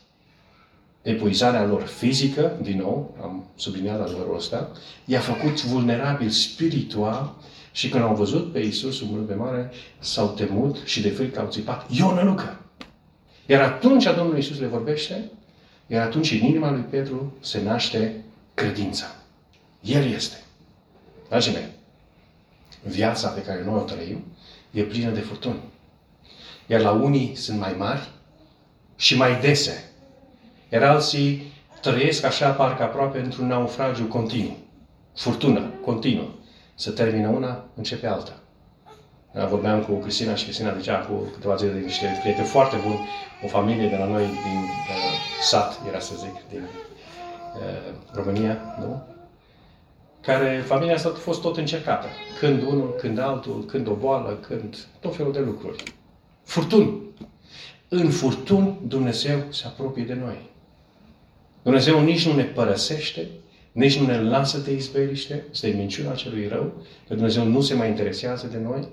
epuizarea 1.03 1.65
lor 1.65 1.81
fizică, 1.81 2.57
din 2.61 2.77
nou, 2.77 3.17
am 3.21 3.45
subliniat 3.55 4.01
adevărul 4.01 4.35
ăsta, 4.35 4.71
i-a 5.05 5.19
făcut 5.19 5.63
vulnerabil 5.63 6.29
spiritual 6.29 7.35
și 7.71 7.89
când 7.89 8.03
au 8.03 8.15
văzut 8.15 8.51
pe 8.51 8.59
Iisus 8.59 9.01
umblând 9.01 9.27
pe 9.27 9.33
mare, 9.33 9.71
s-au 9.99 10.27
temut 10.27 10.77
și 10.85 11.01
de 11.01 11.09
frică 11.09 11.39
au 11.39 11.47
țipat, 11.49 11.85
Ionă 11.91 12.23
Lucă! 12.23 12.59
Iar 13.45 13.61
atunci 13.61 14.03
Domnul 14.03 14.35
Iisus 14.35 14.59
le 14.59 14.65
vorbește, 14.65 15.31
iar 15.87 16.05
atunci 16.05 16.31
în 16.31 16.47
inima 16.47 16.71
lui 16.71 16.85
Petru 16.89 17.33
se 17.39 17.61
naște 17.61 18.23
credința. 18.53 19.15
El 19.81 20.11
este. 20.11 20.43
Dragii 21.29 21.53
mei, 21.53 21.67
Viața 22.83 23.29
pe 23.29 23.41
care 23.41 23.63
noi 23.63 23.75
o 23.75 23.83
trăim 23.83 24.23
e 24.71 24.81
plină 24.81 25.09
de 25.09 25.19
furtuni. 25.19 25.59
Iar 26.67 26.81
la 26.81 26.91
unii 26.91 27.35
sunt 27.35 27.59
mai 27.59 27.75
mari 27.77 28.09
și 28.95 29.17
mai 29.17 29.39
dese. 29.39 29.92
Iar 30.73 30.83
alții 30.83 31.53
trăiesc 31.81 32.23
așa 32.23 32.51
parcă 32.51 32.83
aproape 32.83 33.19
într-un 33.19 33.47
naufragiu 33.47 34.05
continuu. 34.05 34.57
Furtună, 35.15 35.61
continuă. 35.85 36.27
Să 36.75 36.91
termină 36.91 37.27
una, 37.27 37.65
începe 37.75 38.07
alta. 38.07 38.33
Vorbeam 39.49 39.83
cu 39.83 39.93
Cristina 39.93 40.35
și 40.35 40.43
Cristina 40.43 40.77
zicea 40.77 40.99
cu 40.99 41.13
câteva 41.33 41.55
zile 41.55 41.71
de 41.71 41.79
niște 41.79 42.17
prieteni 42.21 42.47
foarte 42.47 42.75
buni, 42.83 42.99
o 43.43 43.47
familie 43.47 43.89
de 43.89 43.95
la 43.95 44.05
noi 44.05 44.23
din 44.23 44.59
uh, 44.59 45.13
sat, 45.41 45.79
era 45.87 45.99
să 45.99 46.13
zic, 46.15 46.49
din 46.49 46.61
uh, 46.61 47.93
România, 48.13 48.75
nu? 48.79 49.03
Care 50.21 50.63
familia 50.65 50.93
asta 50.93 51.09
a 51.09 51.17
fost 51.17 51.41
tot 51.41 51.57
încercată. 51.57 52.07
Când 52.39 52.61
unul, 52.61 52.95
când 52.97 53.19
altul, 53.19 53.65
când 53.65 53.87
o 53.87 53.93
boală, 53.93 54.37
când 54.47 54.77
tot 54.99 55.15
felul 55.15 55.33
de 55.33 55.39
lucruri. 55.39 55.83
Furtuni. 56.43 57.01
În 57.89 58.09
furtuni 58.09 58.77
Dumnezeu 58.87 59.37
se 59.49 59.63
apropie 59.67 60.03
de 60.03 60.13
noi. 60.13 60.51
Dumnezeu 61.63 62.03
nici 62.03 62.25
nu 62.27 62.35
ne 62.35 62.43
părăsește, 62.43 63.27
nici 63.71 63.97
nu 63.99 64.05
ne 64.05 64.21
lasă 64.21 64.57
de 64.57 64.73
izbeliște, 64.73 65.43
este 65.51 65.67
minciuna 65.67 66.13
celui 66.13 66.47
rău, 66.47 66.73
că 67.07 67.13
Dumnezeu 67.13 67.43
nu 67.43 67.61
se 67.61 67.73
mai 67.73 67.87
interesează 67.87 68.47
de 68.51 68.57
noi. 68.63 68.87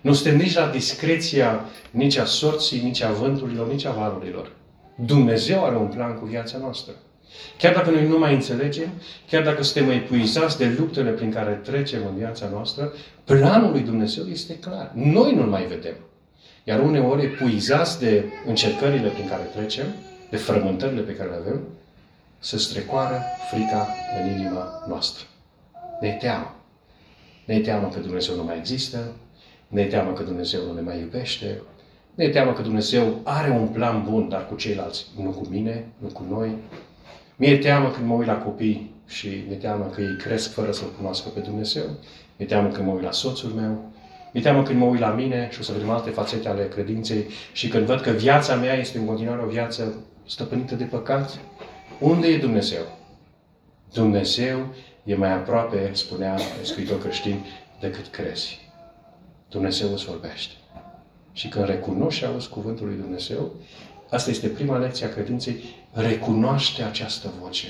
Nu 0.00 0.12
suntem 0.12 0.36
nici 0.36 0.54
la 0.54 0.66
discreția 0.66 1.64
nici 1.90 2.16
a 2.16 2.24
sorții, 2.24 2.82
nici 2.82 3.02
a 3.02 3.12
vânturilor, 3.12 3.68
nici 3.68 3.84
a 3.84 3.90
valurilor. 3.90 4.52
Dumnezeu 4.94 5.64
are 5.64 5.76
un 5.76 5.86
plan 5.86 6.18
cu 6.18 6.24
viața 6.24 6.58
noastră. 6.58 6.92
Chiar 7.58 7.74
dacă 7.74 7.90
noi 7.90 8.06
nu 8.06 8.18
mai 8.18 8.34
înțelegem, 8.34 8.88
chiar 9.30 9.42
dacă 9.42 9.62
suntem 9.62 9.90
epuizați 9.90 10.58
de 10.58 10.74
luptele 10.78 11.10
prin 11.10 11.32
care 11.32 11.60
trecem 11.64 12.00
în 12.08 12.16
viața 12.16 12.48
noastră, 12.52 12.92
planul 13.24 13.70
lui 13.70 13.80
Dumnezeu 13.80 14.24
este 14.24 14.58
clar. 14.58 14.92
Noi 14.94 15.34
nu-l 15.34 15.46
mai 15.46 15.66
vedem. 15.66 15.94
Iar 16.64 16.80
uneori, 16.80 17.24
epuizați 17.24 17.98
de 17.98 18.24
încercările 18.46 19.08
prin 19.08 19.28
care 19.28 19.42
trecem, 19.54 19.86
de 20.30 20.36
frământările 20.36 21.00
pe 21.00 21.14
care 21.14 21.28
le 21.28 21.36
avem, 21.36 21.60
să 22.42 22.58
strecoară 22.58 23.22
frica 23.50 23.88
în 24.20 24.30
inima 24.30 24.84
noastră. 24.88 25.24
Ne 26.00 26.10
teamă. 26.20 26.54
Ne 27.44 27.58
teamă 27.58 27.88
că 27.88 27.98
Dumnezeu 27.98 28.36
nu 28.36 28.44
mai 28.44 28.58
există, 28.58 28.98
ne 29.68 29.84
teamă 29.84 30.12
că 30.12 30.22
Dumnezeu 30.22 30.60
nu 30.66 30.72
ne 30.72 30.80
mai 30.80 31.00
iubește, 31.00 31.62
ne 32.14 32.28
teamă 32.28 32.52
că 32.52 32.62
Dumnezeu 32.62 33.20
are 33.22 33.50
un 33.50 33.66
plan 33.66 34.06
bun, 34.10 34.28
dar 34.28 34.46
cu 34.46 34.54
ceilalți, 34.54 35.06
nu 35.22 35.30
cu 35.30 35.46
mine, 35.50 35.86
nu 35.98 36.08
cu 36.08 36.26
noi. 36.30 36.56
Mi-e 37.36 37.58
teamă 37.58 37.90
când 37.90 38.06
mă 38.06 38.14
uit 38.14 38.26
la 38.26 38.38
copii 38.38 38.94
și 39.06 39.44
mi-e 39.46 39.56
teamă 39.56 39.84
că 39.94 40.00
ei 40.00 40.16
cresc 40.16 40.52
fără 40.52 40.72
să-L 40.72 40.92
cunoască 40.96 41.28
pe 41.28 41.40
Dumnezeu. 41.40 41.84
Mi-e 42.36 42.46
teamă 42.46 42.68
când 42.68 42.86
mă 42.86 42.92
uit 42.92 43.02
la 43.02 43.10
soțul 43.10 43.50
meu. 43.50 43.90
Mi-e 44.32 44.42
teamă 44.42 44.62
când 44.62 44.78
mă 44.78 44.84
uit 44.84 45.00
la 45.00 45.10
mine 45.10 45.48
și 45.52 45.60
o 45.60 45.62
să 45.62 45.72
vedem 45.72 45.90
alte 45.90 46.10
fațete 46.10 46.48
ale 46.48 46.68
credinței 46.68 47.24
și 47.52 47.68
când 47.68 47.86
văd 47.86 48.00
că 48.00 48.10
viața 48.10 48.54
mea 48.54 48.74
este 48.74 48.98
în 48.98 49.06
continuare 49.06 49.42
o 49.42 49.48
viață 49.48 49.94
stăpânită 50.26 50.74
de 50.74 50.84
păcat. 50.84 51.38
Unde 51.98 52.26
e 52.26 52.38
Dumnezeu? 52.38 52.98
Dumnezeu 53.92 54.74
e 55.04 55.14
mai 55.14 55.32
aproape, 55.32 55.90
spunea 55.92 56.38
scriitor 56.62 57.00
creștin, 57.00 57.44
decât 57.80 58.06
crezi. 58.06 58.60
Dumnezeu 59.48 59.92
îți 59.92 60.04
vorbește. 60.04 60.54
Și 61.32 61.48
când 61.48 61.64
recunoști 61.66 62.18
și 62.18 62.26
auzi 62.26 62.48
cuvântul 62.48 62.86
lui 62.86 62.96
Dumnezeu, 62.96 63.52
asta 64.10 64.30
este 64.30 64.48
prima 64.48 64.78
lecție 64.78 65.06
a 65.06 65.12
credinței, 65.12 65.62
recunoaște 65.92 66.82
această 66.82 67.32
voce. 67.40 67.66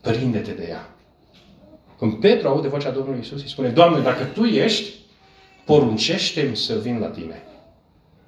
Prinde-te 0.00 0.50
de 0.50 0.66
ea. 0.68 0.96
Când 1.98 2.20
Petru 2.20 2.48
aude 2.48 2.68
vocea 2.68 2.90
Domnului 2.90 3.20
Isus, 3.20 3.42
îi 3.42 3.48
spune, 3.48 3.68
Doamne, 3.68 4.00
dacă 4.00 4.24
Tu 4.24 4.44
ești, 4.44 4.94
poruncește-mi 5.64 6.56
să 6.56 6.78
vin 6.78 6.98
la 6.98 7.06
Tine. 7.06 7.42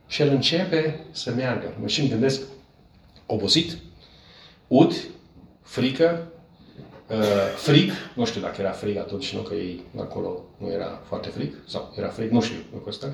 Și 0.07 0.23
el 0.23 0.29
începe 0.29 1.01
să 1.11 1.33
meargă. 1.33 1.75
Mă 1.81 1.87
și 1.87 2.01
îmi 2.01 2.09
gândesc, 2.09 2.43
obosit, 3.27 3.77
ud, 4.75 4.95
frică, 5.63 6.27
uh, 7.09 7.17
frig, 7.57 7.91
nu 8.15 8.25
știu 8.25 8.41
dacă 8.41 8.61
era 8.61 8.71
frig 8.71 8.97
atunci, 8.97 9.35
nu 9.35 9.41
că 9.41 9.55
ei 9.55 9.83
acolo 10.01 10.45
nu 10.59 10.73
era 10.73 11.01
foarte 11.07 11.29
frig, 11.29 11.55
sau 11.67 11.95
era 11.97 12.09
frig, 12.09 12.31
nu 12.31 12.41
știu 12.41 12.57
lucrul 12.73 12.91
ăsta. 12.91 13.13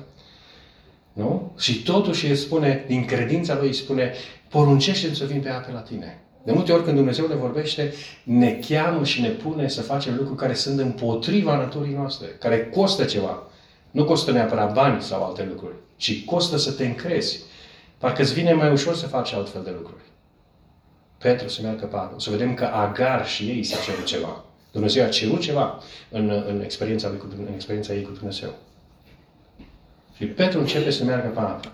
Nu? 1.13 1.51
Și 1.57 1.83
totuși 1.83 2.27
îi 2.27 2.35
spune, 2.35 2.83
din 2.87 3.05
credința 3.05 3.55
lui 3.57 3.67
îi 3.67 3.73
spune, 3.73 4.13
poruncește 4.49 5.13
să 5.13 5.25
vin 5.25 5.41
pe 5.41 5.49
ape 5.49 5.71
la 5.71 5.79
tine. 5.79 6.23
De 6.43 6.51
multe 6.51 6.71
ori 6.71 6.83
când 6.83 6.95
Dumnezeu 6.95 7.27
ne 7.27 7.35
vorbește, 7.35 7.93
ne 8.23 8.59
cheamă 8.69 9.03
și 9.03 9.21
ne 9.21 9.29
pune 9.29 9.67
să 9.67 9.81
facem 9.81 10.15
lucruri 10.15 10.39
care 10.39 10.53
sunt 10.53 10.79
împotriva 10.79 11.55
naturii 11.55 11.93
noastre, 11.93 12.27
care 12.27 12.65
costă 12.65 13.03
ceva. 13.03 13.43
Nu 13.91 14.05
costă 14.05 14.31
neapărat 14.31 14.73
bani 14.73 15.01
sau 15.01 15.23
alte 15.23 15.47
lucruri, 15.49 15.75
ci 15.95 16.25
costă 16.25 16.57
să 16.57 16.71
te 16.71 16.85
încrezi. 16.85 17.39
Parcă 17.97 18.21
îți 18.21 18.33
vine 18.33 18.53
mai 18.53 18.71
ușor 18.71 18.95
să 18.95 19.07
faci 19.07 19.33
altfel 19.33 19.63
de 19.63 19.73
lucruri. 19.77 20.10
Petru 21.21 21.47
să 21.47 21.61
meargă 21.61 21.85
pe 21.85 21.95
apă. 21.95 22.19
Să 22.19 22.29
vedem 22.29 22.53
că 22.53 22.65
Agar 22.65 23.27
și 23.27 23.43
ei 23.43 23.63
s-a 23.63 23.77
cerut 23.85 24.05
ceva. 24.05 24.43
Dumnezeu 24.71 25.05
a 25.05 25.09
cerut 25.09 25.39
ceva 25.39 25.79
în, 26.09 26.29
în, 26.47 26.61
experiența, 26.63 27.07
lui, 27.07 27.19
în 27.37 27.53
experiența 27.53 27.93
ei 27.93 28.03
cu 28.03 28.11
Dumnezeu. 28.11 28.53
Și 30.17 30.25
Petru 30.25 30.59
începe 30.59 30.89
să 30.89 31.03
meargă 31.03 31.27
pe 31.27 31.39
apă. 31.39 31.71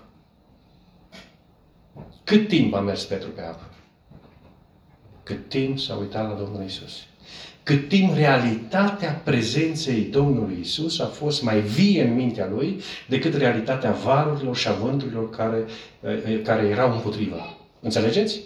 Cât 2.24 2.48
timp 2.48 2.74
a 2.74 2.80
mers 2.80 3.04
Petru 3.04 3.28
pe 3.28 3.40
apă? 3.40 3.70
Cât 5.22 5.48
timp 5.48 5.78
s-a 5.78 5.94
uitat 5.94 6.28
la 6.28 6.34
Domnul 6.34 6.64
Isus. 6.64 6.92
Cât 7.62 7.88
timp 7.88 8.14
realitatea 8.14 9.20
prezenței 9.24 10.00
Domnului 10.00 10.56
Isus 10.60 10.98
a 10.98 11.06
fost 11.06 11.42
mai 11.42 11.60
vie 11.60 12.02
în 12.02 12.14
mintea 12.14 12.46
lui 12.46 12.80
decât 13.06 13.34
realitatea 13.34 13.90
valurilor 13.90 14.56
și 14.56 14.68
avânturilor 14.68 15.30
care, 15.30 15.64
eh, 16.00 16.42
care 16.42 16.66
erau 16.66 16.92
împotriva. 16.92 17.56
Înțelegeți? 17.80 18.40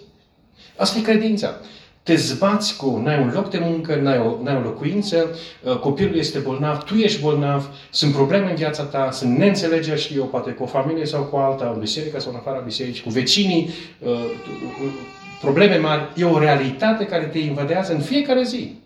Asta 0.76 0.98
e 0.98 1.02
credința. 1.02 1.54
Te 2.02 2.14
zbați 2.14 2.76
cu, 2.76 3.00
n-ai 3.04 3.20
un 3.20 3.30
loc 3.34 3.50
de 3.50 3.58
muncă, 3.58 3.94
n-ai 3.94 4.18
o, 4.18 4.42
n-ai 4.42 4.56
o 4.56 4.60
locuință, 4.60 5.36
uh, 5.62 5.78
copilul 5.78 6.16
este 6.16 6.38
bolnav, 6.38 6.82
tu 6.82 6.94
ești 6.94 7.20
bolnav, 7.20 7.70
sunt 7.90 8.12
probleme 8.12 8.50
în 8.50 8.56
viața 8.56 8.82
ta, 8.82 9.10
sunt 9.10 9.36
neînțelegeri, 9.36 10.00
știu 10.00 10.20
eu, 10.20 10.26
poate 10.26 10.50
cu 10.50 10.62
o 10.62 10.66
familie 10.66 11.04
sau 11.04 11.22
cu 11.22 11.36
alta, 11.36 11.70
în 11.74 11.80
biserică 11.80 12.20
sau 12.20 12.30
în 12.30 12.36
afara 12.36 12.58
bisericii, 12.58 13.02
cu 13.02 13.10
vecinii, 13.10 13.70
uh, 13.98 14.10
uh, 14.10 14.92
probleme 15.40 15.76
mari. 15.76 16.08
E 16.16 16.24
o 16.24 16.38
realitate 16.38 17.06
care 17.06 17.24
te 17.24 17.38
invadează 17.38 17.92
în 17.92 18.00
fiecare 18.00 18.42
zi. 18.42 18.80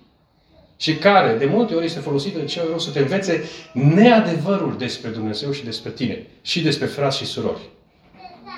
Și 0.77 0.95
care, 0.95 1.37
de 1.39 1.45
multe 1.45 1.75
ori, 1.75 1.85
este 1.85 2.01
folosită 2.01 2.39
de 2.39 2.45
cel 2.45 2.67
rău 2.69 2.79
să 2.79 2.91
te 2.91 2.99
învețe 2.99 3.45
neadevărul 3.73 4.75
despre 4.79 5.11
Dumnezeu 5.11 5.51
și 5.51 5.65
despre 5.65 5.91
tine. 5.91 6.27
Și 6.43 6.63
despre 6.63 6.87
frați 6.87 7.17
și 7.17 7.25
surori. 7.25 7.69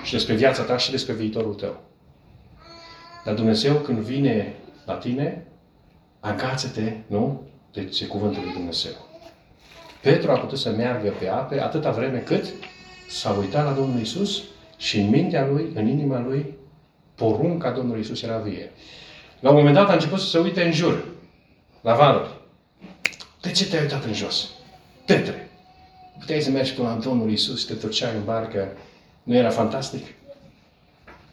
Și 0.02 0.12
despre 0.12 0.34
viața 0.34 0.62
ta 0.62 0.76
și 0.76 0.90
despre 0.90 1.12
viitorul 1.12 1.54
tău. 1.54 1.80
Dar 3.28 3.36
Dumnezeu 3.36 3.74
când 3.74 3.98
vine 3.98 4.54
la 4.84 4.94
tine, 4.94 5.46
agață-te, 6.20 6.92
nu? 7.06 7.42
Deci 7.72 8.06
cuvântul 8.06 8.42
lui 8.42 8.52
Dumnezeu. 8.52 8.92
Petru 10.02 10.30
a 10.30 10.38
putut 10.38 10.58
să 10.58 10.70
meargă 10.70 11.14
pe 11.18 11.28
ape 11.28 11.60
atâta 11.60 11.90
vreme 11.90 12.18
cât 12.18 12.44
s-a 13.08 13.30
uitat 13.30 13.64
la 13.64 13.72
Domnul 13.72 14.00
Isus 14.00 14.42
și 14.76 14.98
în 14.98 15.08
mintea 15.08 15.46
lui, 15.46 15.72
în 15.74 15.86
inima 15.86 16.20
lui, 16.20 16.54
porunca 17.14 17.70
Domnului 17.70 18.00
Isus 18.00 18.22
era 18.22 18.38
vie. 18.38 18.70
La 19.40 19.50
un 19.50 19.56
moment 19.56 19.74
dat 19.74 19.88
a 19.88 19.92
început 19.92 20.18
să 20.18 20.26
se 20.26 20.38
uite 20.38 20.64
în 20.64 20.72
jur, 20.72 21.04
la 21.80 21.94
valuri. 21.94 22.40
De 23.40 23.50
ce 23.50 23.66
te-ai 23.66 23.82
uitat 23.82 24.04
în 24.04 24.14
jos? 24.14 24.48
Petre, 25.06 25.50
puteai 26.18 26.40
să 26.40 26.50
mergi 26.50 26.74
până 26.74 26.88
la 26.88 26.94
Domnul 26.94 27.30
Isus, 27.30 27.64
te 27.64 27.74
torceai 27.74 28.14
în 28.16 28.24
barcă. 28.24 28.68
Nu 29.22 29.34
era 29.34 29.50
fantastic? 29.50 30.06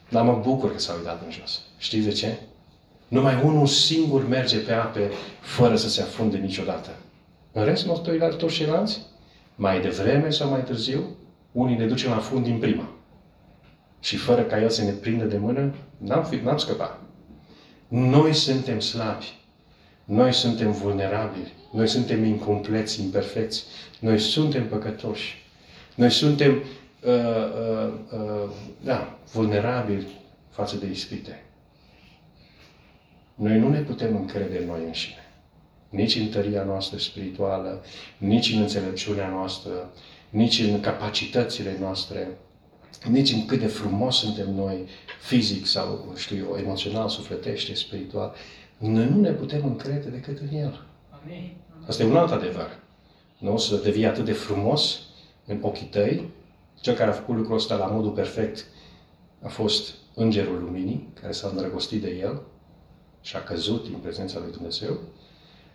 Dar 0.08 0.24
mă 0.24 0.40
bucur 0.42 0.72
că 0.72 0.78
s-a 0.78 0.94
uitat 0.94 1.22
în 1.24 1.30
jos. 1.30 1.62
Știți 1.78 2.04
de 2.06 2.12
ce? 2.12 2.38
Numai 3.08 3.42
unul 3.44 3.66
singur 3.66 4.28
merge 4.28 4.58
pe 4.58 4.72
ape 4.72 5.10
fără 5.40 5.76
să 5.76 5.88
se 5.88 6.02
afunde 6.02 6.36
niciodată. 6.36 6.90
În 7.52 7.64
rest, 7.64 7.86
nu 7.86 8.02
toți 8.38 8.54
ceilalți, 8.54 9.00
mai 9.54 9.80
devreme 9.80 10.30
sau 10.30 10.50
mai 10.50 10.64
târziu, 10.64 11.16
unii 11.52 11.76
ne 11.76 11.86
ducem 11.86 12.10
la 12.10 12.18
fund 12.18 12.44
din 12.44 12.58
prima. 12.58 12.88
Și 14.00 14.16
fără 14.16 14.42
ca 14.42 14.60
el 14.60 14.70
să 14.70 14.82
ne 14.82 14.90
prindă 14.90 15.24
de 15.24 15.36
mână, 15.36 15.74
n-am, 15.98 16.24
fi, 16.24 16.36
n-am 16.36 16.56
scăpat. 16.56 17.00
Noi 17.88 18.32
suntem 18.32 18.80
slabi. 18.80 19.38
Noi 20.04 20.32
suntem 20.32 20.72
vulnerabili. 20.72 21.52
Noi 21.72 21.88
suntem 21.88 22.24
incompleți, 22.24 23.02
imperfecți. 23.02 23.64
Noi 24.00 24.18
suntem 24.18 24.68
păcătoși. 24.68 25.44
Noi 25.94 26.10
suntem 26.10 26.62
uh, 27.06 27.12
uh, 27.12 27.92
uh, 28.12 28.50
da, 28.84 29.18
vulnerabili 29.32 30.06
față 30.50 30.76
de 30.76 30.86
ispite. 30.86 31.44
Noi 33.34 33.58
nu 33.58 33.68
ne 33.68 33.80
putem 33.80 34.16
încrede 34.16 34.58
în 34.58 34.66
noi 34.66 34.84
înșine. 34.86 35.24
Nici 35.88 36.16
în 36.16 36.28
tăria 36.28 36.62
noastră 36.62 36.98
spirituală, 36.98 37.84
nici 38.18 38.52
în 38.52 38.60
înțelepciunea 38.60 39.28
noastră, 39.28 39.90
nici 40.30 40.58
în 40.58 40.80
capacitățile 40.80 41.76
noastre, 41.80 42.28
nici 43.08 43.32
în 43.32 43.46
cât 43.46 43.58
de 43.58 43.66
frumos 43.66 44.16
suntem 44.16 44.54
noi, 44.54 44.86
fizic 45.20 45.66
sau, 45.66 46.12
știu 46.16 46.36
eu, 46.36 46.56
emoțional, 46.56 47.08
sufletește, 47.08 47.74
spiritual. 47.74 48.34
Noi 48.78 49.08
nu 49.08 49.20
ne 49.20 49.30
putem 49.30 49.64
încrede 49.64 50.08
decât 50.08 50.38
în 50.50 50.56
El. 50.56 50.86
Asta 51.86 52.02
e 52.02 52.06
un 52.06 52.16
alt 52.16 52.30
adevăr. 52.30 52.78
nu? 53.38 53.56
să 53.56 53.76
devii 53.76 54.06
atât 54.06 54.24
de 54.24 54.32
frumos 54.32 55.00
în 55.46 55.58
ochii 55.60 55.86
tăi. 55.86 56.30
Cel 56.86 56.94
care 56.94 57.10
a 57.10 57.12
făcut 57.12 57.36
lucrul 57.36 57.56
ăsta 57.56 57.76
la 57.76 57.86
modul 57.86 58.10
perfect 58.10 58.64
a 59.42 59.48
fost 59.48 59.94
Îngerul 60.14 60.60
Luminii, 60.60 61.12
care 61.20 61.32
s-a 61.32 61.48
îndrăgostit 61.48 62.02
de 62.02 62.10
el 62.10 62.42
și 63.20 63.36
a 63.36 63.42
căzut 63.42 63.86
în 63.86 63.92
prezența 63.92 64.38
lui 64.38 64.52
Dumnezeu. 64.52 64.98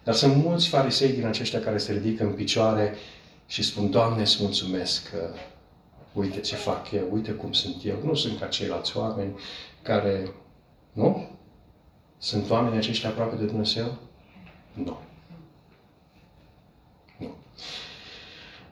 Dar 0.04 0.13
sunt 0.13 0.36
mulți 0.36 0.67
farisei 0.67 1.13
din 1.13 1.26
aceștia 1.26 1.60
care 1.60 1.78
se 1.78 1.93
ridică 1.93 2.24
în 2.24 2.34
picioare 2.34 2.95
și 3.45 3.63
spun, 3.63 3.89
Doamne, 3.89 4.21
îți 4.21 4.38
mulțumesc 4.41 5.10
că 5.10 5.34
uite 6.13 6.39
ce 6.39 6.56
fac 6.56 6.91
eu, 6.91 7.08
uite 7.12 7.32
cum 7.32 7.52
sunt 7.52 7.86
eu. 7.86 8.00
Nu 8.04 8.13
sunt 8.13 8.39
ca 8.39 8.45
ceilalți 8.45 8.97
oameni 8.97 9.39
care, 9.82 10.34
nu? 10.93 11.30
Sunt 12.17 12.50
oameni 12.50 12.78
aceștia 12.78 13.10
aproape 13.10 13.36
de 13.36 13.45
Dumnezeu? 13.45 13.97
Nu. 14.74 14.84
Nu. 14.84 14.97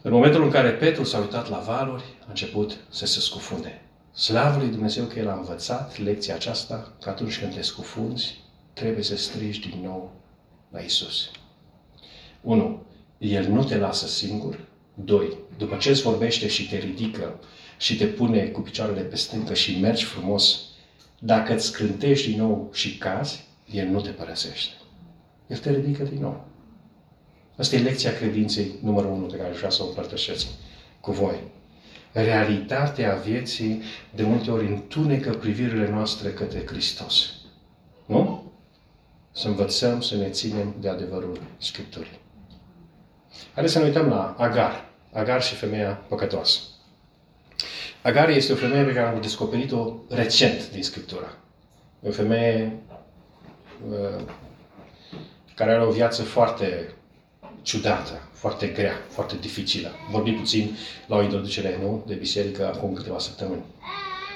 În 0.02 0.12
momentul 0.12 0.44
în 0.44 0.50
care 0.50 0.70
Petru 0.70 1.04
s-a 1.04 1.20
uitat 1.20 1.50
la 1.50 1.58
valuri, 1.58 2.04
a 2.22 2.26
început 2.28 2.78
să 2.90 3.06
se 3.06 3.20
scufunde. 3.20 3.82
Slavă 4.14 4.58
lui 4.58 4.68
Dumnezeu 4.68 5.06
că 5.06 5.20
El 5.20 5.30
a 5.30 5.34
învățat 5.34 5.98
lecția 5.98 6.34
aceasta, 6.34 6.94
că 7.02 7.10
atunci 7.10 7.40
când 7.40 7.54
te 7.54 7.62
scufunzi, 7.62 8.38
trebuie 8.74 9.04
să 9.04 9.18
strigi 9.18 9.70
din 9.70 9.80
nou 9.84 10.12
la 10.72 10.80
Isus. 10.80 11.32
1. 12.42 12.82
El 13.18 13.48
nu 13.48 13.64
te 13.64 13.78
lasă 13.78 14.08
singur. 14.08 14.68
2. 14.94 15.38
După 15.58 15.76
ce 15.76 15.90
îți 15.90 16.02
vorbește 16.02 16.48
și 16.48 16.70
te 16.70 16.78
ridică 16.78 17.40
și 17.78 17.98
te 17.98 18.06
pune 18.06 18.46
cu 18.46 18.62
picioarele 18.62 19.02
pe 19.02 19.16
stâncă 19.16 19.54
și 19.54 19.80
mergi 19.80 20.04
frumos, 20.04 20.60
dacă 21.20 21.54
îți 21.54 21.66
scântești 21.66 22.30
din 22.30 22.40
nou 22.40 22.70
și 22.74 22.98
cazi, 22.98 23.48
El 23.72 23.88
nu 23.88 24.02
te 24.02 24.10
părăsește. 24.10 24.74
El 25.48 25.58
te 25.58 25.72
ridică 25.72 26.04
din 26.04 26.22
nou. 26.22 26.49
Asta 27.60 27.76
e 27.76 27.80
lecția 27.80 28.14
credinței 28.14 28.72
numărul 28.82 29.12
1 29.12 29.26
pe 29.26 29.38
care 29.38 29.50
aș 29.50 29.58
vrea 29.58 29.70
să 29.70 29.84
o 29.84 29.88
împărtășesc 29.88 30.48
cu 31.00 31.12
voi. 31.12 31.36
Realitatea 32.12 33.16
vieții 33.16 33.82
de 34.16 34.24
multe 34.24 34.52
ori 34.52 34.68
întunecă 34.68 35.30
privirile 35.30 35.90
noastre 35.90 36.30
către 36.30 36.66
Hristos. 36.66 37.32
Nu? 38.06 38.52
Să 39.32 39.48
învățăm 39.48 40.02
să 40.02 40.16
ne 40.16 40.30
ținem 40.30 40.76
de 40.80 40.90
adevărul 40.90 41.42
Scripturii. 41.58 42.20
Haideți 43.54 43.74
să 43.74 43.80
ne 43.80 43.86
uităm 43.86 44.08
la 44.08 44.36
Agar. 44.38 44.90
Agar 45.14 45.42
și 45.42 45.56
femeia 45.56 45.92
păcătoasă. 46.08 46.60
Agar 48.02 48.30
este 48.30 48.52
o 48.52 48.56
femeie 48.56 48.84
pe 48.84 48.94
care 48.94 49.08
am 49.08 49.22
descoperit-o 49.22 49.94
recent 50.10 50.72
din 50.72 50.84
Scriptura. 50.84 51.38
O 52.04 52.12
femeie 52.12 52.80
uh, 53.90 54.24
care 55.56 55.72
are 55.72 55.86
o 55.86 55.92
viață 55.92 56.24
foarte 56.24 56.94
ciudată, 57.62 58.30
foarte 58.32 58.68
grea, 58.68 58.94
foarte 59.08 59.36
dificilă. 59.42 59.90
Vorbim 60.12 60.36
puțin 60.36 60.76
la 61.08 61.16
o 61.16 61.22
introducere, 61.22 61.80
nu? 61.82 62.04
De 62.08 62.14
biserică 62.14 62.72
acum 62.76 62.94
câteva 62.94 63.20
săptămâni. 63.20 63.64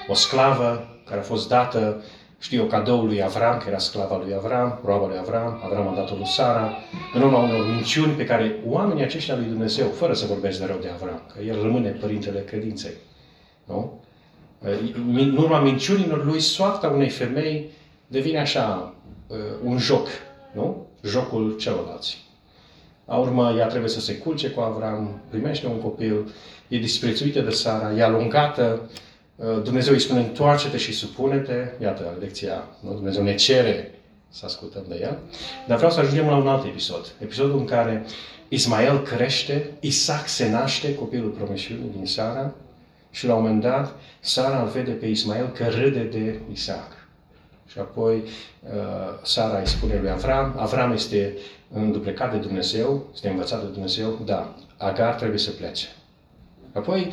O 0.08 0.14
sclavă 0.14 0.88
care 1.06 1.20
a 1.20 1.22
fost 1.22 1.48
dată, 1.48 2.02
știu 2.38 2.60
eu, 2.60 2.66
cadoul 2.66 3.06
lui 3.06 3.22
Avram, 3.22 3.58
că 3.58 3.64
era 3.68 3.78
sclava 3.78 4.16
lui 4.16 4.34
Avram, 4.34 4.80
roaba 4.84 5.06
lui 5.06 5.18
Avram, 5.18 5.60
Avram 5.64 5.88
a 5.88 5.94
dat-o 5.94 6.14
lui 6.14 6.26
Sara, 6.26 6.72
în 7.14 7.22
urma 7.22 7.38
unor 7.38 7.66
minciuni 7.66 8.12
pe 8.12 8.24
care 8.24 8.56
oamenii 8.66 9.04
aceștia 9.04 9.36
lui 9.36 9.46
Dumnezeu, 9.46 9.88
fără 9.88 10.14
să 10.14 10.26
vorbesc 10.26 10.58
de 10.58 10.64
rău 10.64 10.78
de 10.80 10.88
Avram, 10.88 11.22
că 11.34 11.42
el 11.42 11.62
rămâne 11.62 11.88
părintele 11.88 12.40
credinței, 12.40 12.94
nu? 13.64 14.02
În 15.06 15.36
urma 15.36 15.60
minciunilor 15.60 16.24
lui, 16.24 16.40
soarta 16.40 16.88
unei 16.88 17.08
femei 17.08 17.70
devine 18.06 18.38
așa, 18.38 18.94
uh, 19.26 19.36
un 19.64 19.78
joc, 19.78 20.08
nu? 20.52 20.86
Jocul 21.02 21.56
celorlalți. 21.58 22.23
La 23.04 23.16
urmă, 23.16 23.54
ea 23.58 23.66
trebuie 23.66 23.90
să 23.90 24.00
se 24.00 24.16
culce 24.16 24.50
cu 24.50 24.60
Avram, 24.60 25.20
primește 25.28 25.66
un 25.66 25.80
copil, 25.80 26.32
e 26.68 26.78
disprețuită 26.78 27.40
de 27.40 27.50
Sara, 27.50 27.92
e 27.96 28.02
alungată, 28.02 28.90
uh, 29.36 29.62
Dumnezeu 29.62 29.92
îi 29.92 30.00
spune, 30.00 30.20
întoarce-te 30.20 30.76
și 30.76 30.92
supune-te. 30.92 31.82
Iată, 31.82 32.16
lecția, 32.20 32.64
nu? 32.80 32.92
Dumnezeu 32.92 33.22
ne 33.22 33.34
cere 33.34 33.94
să 34.28 34.44
ascultăm 34.44 34.84
de 34.88 34.98
ea. 35.00 35.18
Dar 35.66 35.76
vreau 35.76 35.92
să 35.92 36.00
ajungem 36.00 36.26
la 36.26 36.36
un 36.36 36.48
alt 36.48 36.64
episod. 36.64 37.12
Episodul 37.18 37.58
în 37.58 37.64
care 37.64 38.04
Ismael 38.48 39.02
crește, 39.02 39.70
Isaac 39.80 40.28
se 40.28 40.50
naște, 40.50 40.94
copilul 40.94 41.30
promisiunii 41.30 41.90
din 41.96 42.06
Sara, 42.06 42.54
și 43.10 43.26
la 43.26 43.34
un 43.34 43.42
moment 43.42 43.60
dat, 43.60 43.92
Sara 44.20 44.62
îl 44.62 44.68
vede 44.68 44.90
pe 44.90 45.06
Ismael 45.06 45.48
că 45.48 45.66
râde 45.68 46.02
de 46.02 46.38
Isaac. 46.52 46.90
Și 47.66 47.78
apoi 47.78 48.16
uh, 48.16 48.70
Sara 49.22 49.58
îi 49.58 49.66
spune 49.66 49.98
lui 50.00 50.10
Avram, 50.10 50.54
Avram 50.58 50.92
este 50.92 51.36
înduplecat 51.72 52.32
de 52.32 52.38
Dumnezeu, 52.38 53.06
este 53.12 53.28
învățat 53.28 53.60
de 53.60 53.72
Dumnezeu, 53.72 54.18
da, 54.24 54.54
Agar 54.76 55.14
trebuie 55.14 55.38
să 55.38 55.50
plece. 55.50 55.86
Apoi 56.72 57.12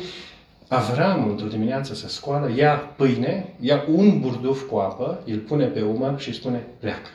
Avram, 0.68 1.28
într-o 1.28 1.46
dimineață, 1.46 1.94
se 1.94 2.08
scoală, 2.08 2.52
ia 2.56 2.74
pâine, 2.74 3.54
ia 3.60 3.84
un 3.88 4.20
burduf 4.20 4.68
cu 4.68 4.76
apă, 4.76 5.22
îl 5.26 5.38
pune 5.38 5.66
pe 5.66 5.82
umăr 5.82 6.20
și 6.20 6.32
spune, 6.32 6.66
pleacă. 6.78 7.10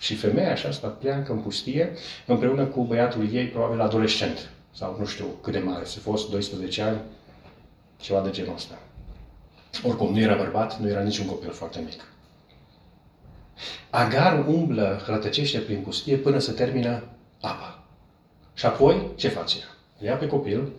Și 0.00 0.14
femeia 0.14 0.50
aceasta 0.50 0.88
pleacă 0.88 1.32
în 1.32 1.38
pustie 1.38 1.92
împreună 2.26 2.64
cu 2.64 2.84
băiatul 2.84 3.32
ei, 3.32 3.46
probabil 3.46 3.80
adolescent, 3.80 4.50
sau 4.74 4.96
nu 4.98 5.04
știu 5.04 5.24
cât 5.42 5.52
de 5.52 5.58
mare, 5.58 5.84
să 5.84 5.98
fost 5.98 6.30
12 6.30 6.82
ani, 6.82 6.98
ceva 8.00 8.20
de 8.20 8.30
genul 8.30 8.54
ăsta. 8.54 8.78
Oricum, 9.82 10.12
nu 10.12 10.20
era 10.20 10.36
bărbat, 10.36 10.78
nu 10.78 10.88
era 10.88 11.02
niciun 11.02 11.26
copil 11.26 11.50
foarte 11.50 11.80
mic. 11.84 12.04
Agar 13.90 14.44
umblă, 14.46 15.02
rătăcește 15.06 15.58
prin 15.58 15.80
pustie 15.80 16.16
până 16.16 16.38
să 16.38 16.52
termină 16.52 17.02
apa. 17.40 17.84
Și 18.54 18.66
apoi, 18.66 19.08
ce 19.16 19.28
face 19.28 19.58
ea? 19.58 20.10
Ia 20.10 20.16
pe 20.16 20.26
copil, 20.26 20.72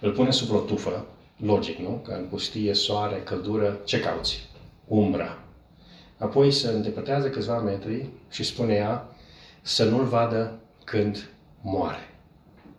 îl 0.00 0.12
pune 0.12 0.30
sub 0.30 0.54
o 0.54 0.58
tufă, 0.58 1.06
logic, 1.36 1.78
nu? 1.78 2.00
Că 2.04 2.12
în 2.12 2.24
pustie, 2.24 2.74
soare, 2.74 3.22
căldură, 3.24 3.80
ce 3.84 4.00
cauți? 4.00 4.48
Umbra. 4.86 5.38
Apoi 6.18 6.52
se 6.52 6.68
îndepărtează 6.68 7.28
câțiva 7.30 7.58
metri 7.58 8.08
și 8.30 8.44
spune 8.44 8.74
ea 8.74 9.08
să 9.62 9.84
nu-l 9.84 10.04
vadă 10.04 10.58
când 10.84 11.28
moare. 11.60 12.14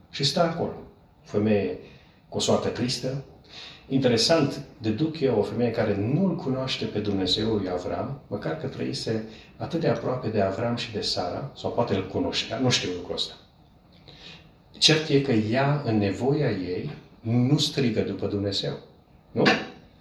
Și 0.09 0.23
stă 0.23 0.41
acolo. 0.41 0.73
Femeie 1.23 1.77
cu 2.29 2.37
o 2.37 2.39
soartă 2.39 2.67
tristă, 2.67 3.23
Interesant, 3.89 4.61
deduc 4.77 5.19
eu 5.19 5.39
o 5.39 5.43
femeie 5.43 5.71
care 5.71 5.95
nu-L 6.13 6.35
cunoaște 6.35 6.85
pe 6.85 6.99
Dumnezeu 6.99 7.55
lui 7.55 7.69
Avram, 7.69 8.21
măcar 8.27 8.57
că 8.57 8.67
trăise 8.67 9.23
atât 9.57 9.79
de 9.79 9.87
aproape 9.87 10.27
de 10.27 10.41
Avram 10.41 10.75
și 10.75 10.91
de 10.91 11.01
Sara, 11.01 11.51
sau 11.55 11.71
poate 11.71 11.95
îl 11.95 12.07
cunoștea, 12.07 12.59
nu 12.59 12.69
știu 12.69 12.89
lucrul 12.95 13.15
ăsta. 13.15 13.33
Cert 14.77 15.09
e 15.09 15.21
că 15.21 15.31
ea, 15.31 15.81
în 15.85 15.97
nevoia 15.97 16.49
ei, 16.49 16.89
nu 17.21 17.57
strigă 17.57 18.01
după 18.01 18.27
Dumnezeu. 18.27 18.77
Nu? 19.31 19.43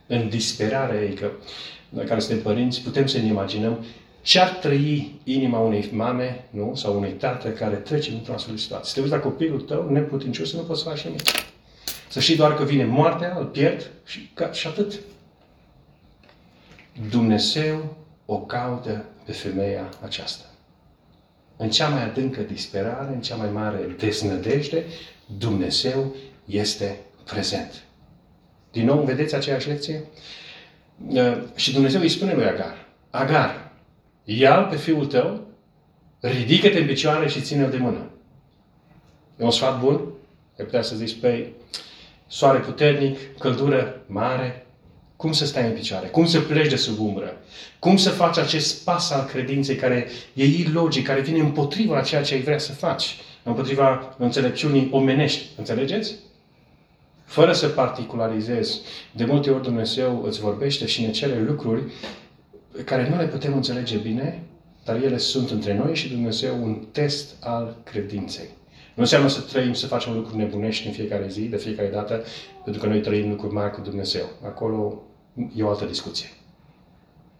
În 0.07 0.29
disperare 0.29 1.07
ei, 1.09 1.15
că 1.15 1.31
noi 1.89 2.05
care 2.05 2.21
suntem 2.21 2.43
părinți, 2.43 2.83
putem 2.83 3.07
să 3.07 3.19
ne 3.19 3.27
imaginăm 3.27 3.85
ce 4.23 4.41
ar 4.41 4.49
trăi 4.49 5.21
inima 5.25 5.59
unei 5.59 5.89
mame, 5.93 6.45
nu? 6.51 6.73
Sau 6.75 6.97
unui 6.97 7.11
tată 7.11 7.49
care 7.49 7.77
trece 7.77 8.11
într-o 8.13 8.33
astfel 8.33 8.55
de 8.55 8.61
situație. 8.61 8.89
Să 8.89 8.95
te 8.95 9.01
uiți 9.01 9.13
la 9.13 9.21
copilul 9.21 9.61
tău, 9.61 9.91
neputincios, 9.91 10.51
să 10.51 10.57
nu 10.57 10.63
poți 10.63 10.83
să 10.83 10.89
faci 10.89 11.05
nimic. 11.05 11.23
Să 12.09 12.21
știi 12.21 12.37
doar 12.37 12.55
că 12.55 12.65
vine 12.65 12.85
moartea, 12.85 13.37
îl 13.39 13.45
pierd 13.45 13.91
și, 14.05 14.31
și 14.53 14.67
atât. 14.67 14.93
Dumnezeu 17.11 17.97
o 18.27 18.39
caută 18.39 19.05
pe 19.25 19.33
femeia 19.33 19.89
aceasta. 20.03 20.45
În 21.57 21.71
cea 21.71 21.89
mai 21.89 22.03
adâncă 22.03 22.41
disperare, 22.41 23.15
în 23.15 23.21
cea 23.21 23.37
mai 23.37 23.51
mare 23.51 23.95
desnădejde, 23.99 24.85
Dumnezeu 25.39 26.15
este 26.45 26.99
prezent. 27.25 27.83
Din 28.73 28.85
nou, 28.85 29.05
vedeți 29.05 29.35
aceeași 29.35 29.69
lecție? 29.69 30.05
Uh, 31.07 31.43
și 31.55 31.73
Dumnezeu 31.73 32.01
îi 32.01 32.09
spune 32.09 32.35
lui 32.35 32.45
Agar, 32.45 32.87
Agar, 33.11 33.73
ia 34.25 34.55
pe 34.55 34.77
fiul 34.77 35.07
tău, 35.07 35.47
ridică-te 36.21 36.79
în 36.79 36.87
picioare 36.87 37.29
și 37.29 37.41
ține-l 37.41 37.71
de 37.71 37.77
mână. 37.77 38.11
E 39.39 39.45
un 39.45 39.51
sfat 39.51 39.81
bun? 39.81 40.01
Ai 40.59 40.65
putea 40.65 40.83
să 40.83 40.97
zici, 40.97 41.21
păi, 41.21 41.55
soare 42.27 42.59
puternic, 42.59 43.39
căldură 43.39 44.01
mare, 44.07 44.67
cum 45.17 45.33
să 45.33 45.47
stai 45.47 45.67
în 45.67 45.73
picioare? 45.73 46.07
Cum 46.07 46.27
să 46.27 46.41
pleci 46.41 46.69
de 46.69 46.77
sub 46.77 47.01
umbră? 47.01 47.37
Cum 47.79 47.97
să 47.97 48.11
faci 48.11 48.39
acest 48.39 48.85
pas 48.85 49.11
al 49.11 49.25
credinței 49.25 49.77
care 49.77 50.09
e 50.35 50.45
ilogic, 50.45 51.07
care 51.07 51.21
vine 51.21 51.39
împotriva 51.39 51.97
a 51.97 52.03
ceea 52.03 52.23
ce 52.23 52.35
ai 52.35 52.41
vrea 52.41 52.59
să 52.59 52.73
faci, 52.73 53.17
împotriva 53.43 54.15
înțelepciunii 54.19 54.89
omenești. 54.93 55.47
Înțelegeți? 55.57 56.15
Fără 57.25 57.53
să 57.53 57.69
particularizezi, 57.69 58.81
de 59.13 59.25
multe 59.25 59.51
ori 59.51 59.63
Dumnezeu 59.63 60.23
îți 60.27 60.41
vorbește 60.41 60.87
și 60.87 61.03
ne 61.03 61.11
cere 61.11 61.43
lucruri 61.43 61.83
care 62.85 63.09
nu 63.09 63.17
le 63.17 63.27
putem 63.27 63.55
înțelege 63.55 63.97
bine, 63.97 64.43
dar 64.85 64.97
ele 64.97 65.19
sunt 65.19 65.51
între 65.51 65.75
noi 65.75 65.95
și 65.95 66.09
Dumnezeu 66.09 66.63
un 66.63 66.85
test 66.93 67.35
al 67.41 67.77
credinței. 67.85 68.49
Nu 68.97 69.03
înseamnă 69.03 69.29
să 69.29 69.41
trăim, 69.41 69.73
să 69.73 69.87
facem 69.87 70.15
lucruri 70.15 70.37
nebunești 70.37 70.87
în 70.87 70.93
fiecare 70.93 71.29
zi, 71.29 71.41
de 71.41 71.57
fiecare 71.57 71.89
dată, 71.89 72.25
pentru 72.65 72.83
că 72.83 72.89
noi 72.89 73.01
trăim 73.01 73.31
lucruri 73.31 73.55
mari 73.55 73.73
cu 73.73 73.81
Dumnezeu. 73.81 74.25
Acolo 74.45 75.03
e 75.57 75.63
o 75.63 75.69
altă 75.69 75.85
discuție. 75.85 76.29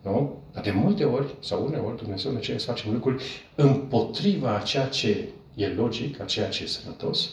Nu? 0.03 0.43
Dar 0.53 0.63
de 0.63 0.71
multe 0.71 1.05
ori, 1.05 1.35
sau 1.41 1.65
uneori, 1.65 1.97
Dumnezeu 1.97 2.33
ne 2.33 2.39
cere 2.39 2.59
să 2.59 2.67
facem 2.67 2.93
lucruri 2.93 3.23
împotriva 3.55 4.57
a 4.57 4.61
ceea 4.61 4.87
ce 4.87 5.29
e 5.55 5.67
logic, 5.67 6.21
a 6.21 6.25
ceea 6.25 6.49
ce 6.49 6.63
e 6.63 6.67
sănătos, 6.67 7.31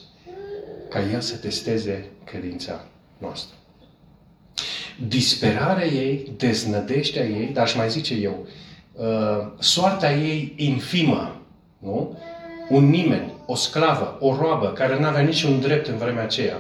ca 0.89 0.99
El 1.12 1.19
să 1.21 1.38
testeze 1.38 2.05
credința 2.23 2.88
noastră. 3.17 3.55
Disperarea 5.07 5.88
ei, 5.88 6.33
deznădejdea 6.38 7.25
ei, 7.25 7.47
dar 7.47 7.63
aș 7.63 7.75
mai 7.75 7.89
zice 7.89 8.13
eu, 8.13 8.47
uh, 8.93 9.51
soarta 9.59 10.13
ei 10.13 10.53
infimă, 10.55 11.41
nu? 11.79 12.17
Un 12.69 12.89
nimeni, 12.89 13.32
o 13.45 13.56
sclavă, 13.56 14.17
o 14.19 14.36
roabă, 14.36 14.71
care 14.71 14.99
nu 14.99 15.06
avea 15.06 15.21
niciun 15.21 15.60
drept 15.60 15.88
în 15.88 15.97
vremea 15.97 16.23
aceea, 16.23 16.58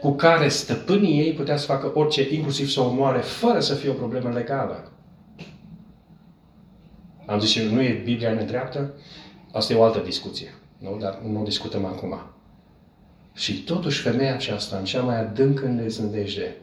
cu 0.00 0.12
care 0.12 0.48
stăpânii 0.48 1.18
ei 1.18 1.32
putea 1.32 1.56
să 1.56 1.66
facă 1.66 1.90
orice, 1.94 2.34
inclusiv 2.34 2.68
să 2.68 2.80
o 2.80 2.86
omoare, 2.86 3.18
fără 3.18 3.60
să 3.60 3.74
fie 3.74 3.90
o 3.90 3.94
problemă 3.94 4.30
legală. 4.30 4.92
Am 7.26 7.40
zis 7.40 7.56
eu, 7.56 7.70
nu 7.70 7.82
e 7.82 8.02
Biblia 8.04 8.32
nedreaptă? 8.32 8.94
Asta 9.52 9.72
e 9.72 9.76
o 9.76 9.82
altă 9.82 9.98
discuție. 9.98 10.54
Nu? 10.78 10.96
Dar 11.00 11.18
nu 11.26 11.40
o 11.40 11.44
discutăm 11.44 11.84
acum. 11.84 12.20
Și 13.34 13.62
totuși 13.62 14.00
femeia 14.00 14.34
aceasta, 14.34 14.76
în 14.76 14.84
cea 14.84 15.02
mai 15.02 15.20
adâncă 15.20 15.64
îndeznădejde, 15.64 16.56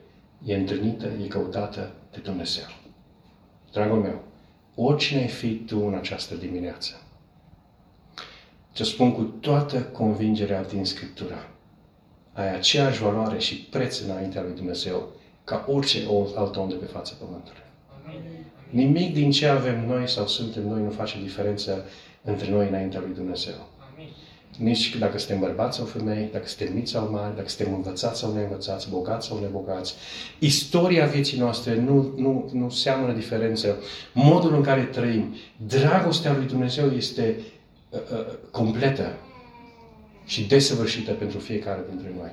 e 0.46 0.56
întâlnită, 0.56 1.06
e 1.24 1.28
căutată 1.28 1.92
de 2.12 2.20
Dumnezeu. 2.24 2.64
Dragul 3.72 3.98
meu, 3.98 4.22
oricine 4.76 5.20
ai 5.20 5.28
fi 5.28 5.54
tu 5.56 5.84
în 5.88 5.94
această 5.94 6.36
dimineață, 6.36 7.02
ce 8.72 8.84
spun 8.84 9.12
cu 9.12 9.22
toată 9.22 9.82
convingerea 9.82 10.64
din 10.64 10.86
Scriptura, 10.86 11.48
ai 12.34 12.56
aceeași 12.56 13.02
valoare 13.02 13.40
și 13.40 13.56
preț 13.56 14.00
înaintea 14.00 14.42
lui 14.42 14.56
Dumnezeu 14.56 15.08
ca 15.44 15.66
orice 15.68 15.98
alt 16.36 16.56
om 16.56 16.70
de 16.70 16.76
pe 16.76 16.86
fața 16.86 17.14
Pământului. 17.20 17.60
Nimic 18.70 19.14
din 19.14 19.32
ce 19.32 19.48
avem 19.48 19.86
noi 19.88 20.10
sau 20.10 20.28
suntem 20.28 20.68
noi 20.68 20.82
nu 20.82 20.90
face 20.90 21.20
diferență 21.22 21.86
între 22.24 22.50
noi 22.50 22.68
înaintea 22.68 23.00
lui 23.00 23.14
Dumnezeu. 23.16 23.54
Nici 24.58 24.98
dacă 24.98 25.18
suntem 25.18 25.40
bărbați 25.40 25.78
sau 25.78 25.86
femei, 25.86 26.30
dacă 26.32 26.48
suntem 26.48 26.76
mici 26.76 26.88
sau 26.88 27.10
mari, 27.12 27.36
dacă 27.36 27.50
suntem 27.50 27.74
învățați 27.74 28.20
sau 28.20 28.34
neînvățați, 28.34 28.90
bogați 28.90 29.28
sau 29.28 29.40
nebogați. 29.40 29.94
Istoria 30.40 31.06
vieții 31.06 31.40
noastre 31.40 31.80
nu, 31.80 32.14
nu, 32.18 32.50
nu 32.54 32.70
seamănă 32.70 33.14
diferență. 33.14 33.78
Modul 34.14 34.56
în 34.56 34.62
care 34.62 34.82
trăim, 34.82 35.36
dragostea 35.68 36.34
lui 36.34 36.46
Dumnezeu 36.46 36.90
este 36.90 37.36
uh, 37.38 37.44
uh, 37.44 37.61
completă 38.52 39.14
și 40.26 40.44
desăvârșită 40.44 41.12
pentru 41.12 41.40
fiecare 41.40 41.82
dintre 41.90 42.12
noi. 42.18 42.32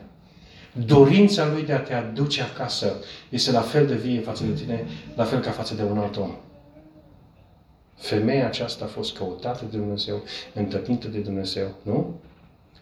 Dorința 0.73 1.49
lui 1.53 1.63
de 1.63 1.73
a 1.73 1.81
te 1.81 1.95
aduce 1.95 2.43
acasă 2.43 2.97
este 3.29 3.51
la 3.51 3.61
fel 3.61 3.87
de 3.87 3.95
vie 3.95 4.21
față 4.21 4.45
de 4.45 4.53
tine, 4.53 4.87
la 5.15 5.25
fel 5.25 5.41
ca 5.41 5.51
față 5.51 5.75
de 5.75 5.83
un 5.83 5.99
alt 5.99 6.17
om. 6.17 6.37
Femeia 7.97 8.47
aceasta 8.47 8.85
a 8.85 8.89
fost 8.89 9.17
căutată 9.17 9.65
de 9.71 9.77
Dumnezeu, 9.77 10.23
întăpnită 10.55 11.09
de 11.09 11.19
Dumnezeu, 11.19 11.75
nu? 11.83 12.21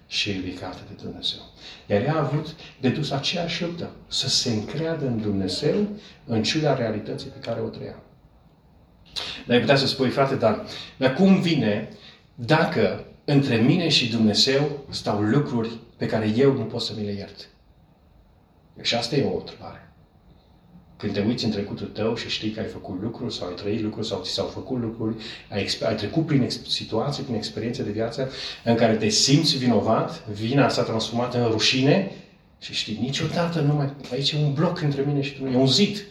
Și 0.07 0.31
ridicată 0.31 0.79
de 0.89 1.03
Dumnezeu. 1.03 1.41
Iar 1.87 2.03
ea 2.03 2.15
a 2.15 2.19
avut 2.19 2.55
de 2.81 2.89
dus 2.89 3.11
aceeași 3.11 3.63
luptă, 3.63 3.91
să 4.09 4.29
se 4.29 4.51
încreadă 4.51 5.07
în 5.07 5.21
Dumnezeu, 5.21 5.87
în 6.27 6.43
ciuda 6.43 6.75
realității 6.75 7.31
pe 7.31 7.39
care 7.39 7.61
o 7.61 7.69
trăia. 7.69 8.03
Dar 9.47 9.57
ai 9.57 9.61
putea 9.61 9.77
să 9.77 9.87
spui, 9.87 10.09
frate, 10.09 10.35
dar, 10.35 10.65
dar 10.97 11.15
cum 11.15 11.41
vine 11.41 11.89
dacă 12.39 13.05
între 13.25 13.57
mine 13.57 13.89
și 13.89 14.11
Dumnezeu 14.11 14.85
stau 14.91 15.21
lucruri 15.21 15.71
pe 15.97 16.07
care 16.07 16.33
eu 16.37 16.53
nu 16.53 16.63
pot 16.63 16.81
să 16.81 16.93
mi 16.97 17.05
le 17.05 17.13
iert? 17.13 17.49
Și 18.81 18.95
asta 18.95 19.17
e 19.17 19.25
o 19.25 19.39
întrebare. 19.39 19.81
Când 20.97 21.13
te 21.13 21.21
uiți 21.21 21.45
în 21.45 21.51
trecutul 21.51 21.87
tău 21.87 22.15
și 22.15 22.29
știi 22.29 22.51
că 22.51 22.61
ai 22.61 22.67
făcut 22.67 23.03
lucruri 23.03 23.35
sau 23.35 23.49
ai 23.49 23.55
trăit 23.55 23.83
lucruri 23.83 24.07
sau 24.07 24.23
ți 24.23 24.31
s-au 24.31 24.47
făcut 24.47 24.81
lucruri, 24.81 25.15
ai, 25.51 25.69
ai 25.87 25.95
trecut 25.95 26.27
prin 26.27 26.49
situații, 26.69 27.23
prin 27.23 27.35
experiențe 27.35 27.83
de 27.83 27.91
viață 27.91 28.31
în 28.65 28.75
care 28.75 28.97
te 28.97 29.09
simți 29.09 29.59
vinovat, 29.59 30.29
vina 30.29 30.69
s-a 30.69 30.83
transformat 30.83 31.35
în 31.35 31.49
rușine 31.49 32.13
și 32.59 32.75
știi, 32.75 32.99
niciodată 33.01 33.61
nu 33.61 33.75
mai... 33.75 33.93
Aici 34.13 34.33
e 34.33 34.37
un 34.37 34.53
bloc 34.53 34.81
între 34.81 35.03
mine 35.07 35.21
și 35.21 35.35
Dumnezeu, 35.35 35.59
e 35.59 35.63
un 35.63 35.69
zid 35.69 36.05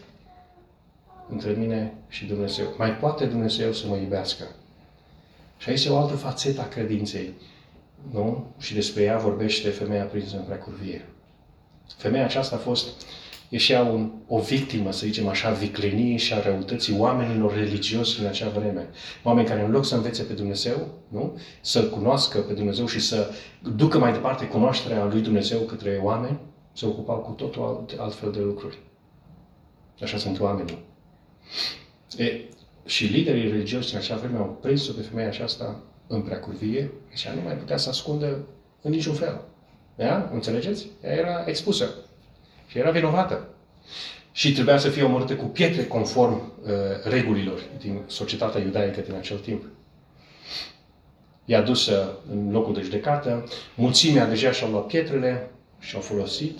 între 1.30 1.52
mine 1.52 1.94
și 2.10 2.26
Dumnezeu. 2.26 2.74
Mai 2.78 2.96
poate 2.98 3.26
Dumnezeu 3.26 3.74
să 3.74 3.88
mă 3.88 3.96
iubească. 3.96 4.46
Și 5.58 5.70
aici 5.70 5.86
e 5.86 5.90
o 5.90 5.98
altă 5.98 6.16
fațetă 6.16 6.62
a 6.62 6.68
credinței. 6.68 7.34
Nu? 8.12 8.54
Și 8.60 8.74
despre 8.74 9.04
ea 9.04 9.18
vorbește 9.18 9.70
femeia 9.70 10.04
prinsă 10.04 10.36
în 10.36 10.44
precurvie. 10.44 11.06
Femeia 11.98 12.24
aceasta 12.24 12.56
a 12.56 12.60
fost 12.60 12.88
ieșea 13.50 13.84
un, 13.84 14.12
o 14.28 14.40
victimă, 14.40 14.92
să 14.92 15.06
zicem 15.06 15.28
așa, 15.28 15.52
vicleniei 15.52 16.18
și 16.18 16.34
a 16.34 16.42
răutății 16.42 16.98
oamenilor 16.98 17.54
religioși 17.54 18.20
în 18.20 18.26
acea 18.26 18.50
vreme. 18.50 18.90
Oameni 19.24 19.48
care 19.48 19.62
în 19.62 19.72
loc 19.72 19.86
să 19.86 19.96
învețe 19.96 20.24
pe 20.24 20.34
Dumnezeu, 20.34 20.88
nu? 21.08 21.40
să-L 21.62 21.90
cunoască 21.90 22.40
pe 22.40 22.54
Dumnezeu 22.54 22.86
și 22.86 23.00
să 23.00 23.32
ducă 23.76 24.00
mai 24.00 24.12
departe 24.12 24.48
cunoașterea 24.48 25.06
lui 25.06 25.22
Dumnezeu 25.22 25.60
către 25.60 26.00
oameni, 26.04 26.40
se 26.74 26.86
ocupau 26.86 27.18
cu 27.18 27.32
totul 27.32 27.64
alt, 27.64 28.00
altfel 28.00 28.32
de 28.32 28.40
lucruri. 28.40 28.78
Așa 30.02 30.18
sunt 30.18 30.40
oamenii. 30.40 30.86
E, 32.18 32.42
și 32.86 33.06
liderii 33.06 33.50
religioși 33.50 33.94
în 33.94 34.00
acea 34.00 34.16
vreme 34.16 34.38
au 34.38 34.58
prins-o 34.62 34.92
pe 34.92 35.02
femeia 35.02 35.28
aceasta 35.28 35.84
în 36.08 36.22
preacurvie 36.22 36.92
și 37.14 37.28
nu 37.36 37.42
mai 37.42 37.54
putea 37.54 37.78
să 37.78 37.90
ascundă 37.90 38.46
în 38.82 38.92
niciun 38.92 39.14
fel. 39.14 39.42
Da? 39.96 40.30
Înțelegeți? 40.34 40.88
Ea 41.04 41.14
era 41.14 41.44
expusă. 41.48 41.90
Și 42.68 42.78
era 42.78 42.92
vinovată. 42.92 43.48
Și 44.32 44.54
trebuia 44.54 44.78
să 44.78 44.90
fie 44.90 45.04
omorâtă 45.04 45.36
cu 45.36 45.46
pietre 45.46 45.86
conform 45.86 46.34
uh, 46.34 46.70
regulilor 47.04 47.60
din 47.80 48.02
societatea 48.08 48.62
iudaică 48.62 49.02
din 49.02 49.14
acel 49.14 49.38
timp. 49.38 49.64
I-a 51.46 51.62
dus 51.62 51.92
în 52.32 52.52
locul 52.52 52.74
de 52.74 52.82
judecată, 52.82 53.44
mulțimea 53.76 54.28
deja 54.28 54.52
și-au 54.52 54.72
luat 54.72 54.86
pietrele 54.86 55.50
și 55.80 55.96
au 55.96 56.02
folosit 56.02 56.60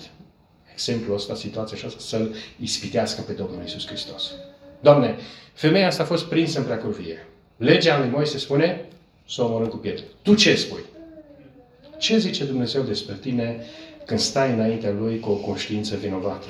exemplul 0.72 1.14
ăsta, 1.14 1.34
situația 1.34 1.76
aceasta, 1.76 2.00
să-L 2.00 2.34
ispitească 2.60 3.22
pe 3.22 3.32
Domnul 3.32 3.64
Isus 3.64 3.86
Hristos. 3.86 4.32
Doamne, 4.80 5.16
femeia 5.52 5.86
asta 5.86 6.02
a 6.02 6.06
fost 6.06 6.24
prinsă 6.24 6.58
în 6.58 6.64
preacurvie. 6.64 7.26
Legea 7.56 7.98
lui 7.98 8.08
Moise 8.08 8.38
spune 8.38 8.84
să 9.28 9.42
o 9.42 9.44
omorâm 9.44 9.68
cu 9.68 9.76
pietre. 9.76 10.04
Tu 10.22 10.34
ce 10.34 10.54
spui? 10.54 10.84
Ce 11.98 12.18
zice 12.18 12.44
Dumnezeu 12.44 12.82
despre 12.82 13.14
tine 13.20 13.64
când 14.04 14.20
stai 14.20 14.52
înaintea 14.52 14.90
Lui 14.90 15.20
cu 15.20 15.30
o 15.30 15.34
conștiință 15.34 15.96
vinovată? 15.96 16.46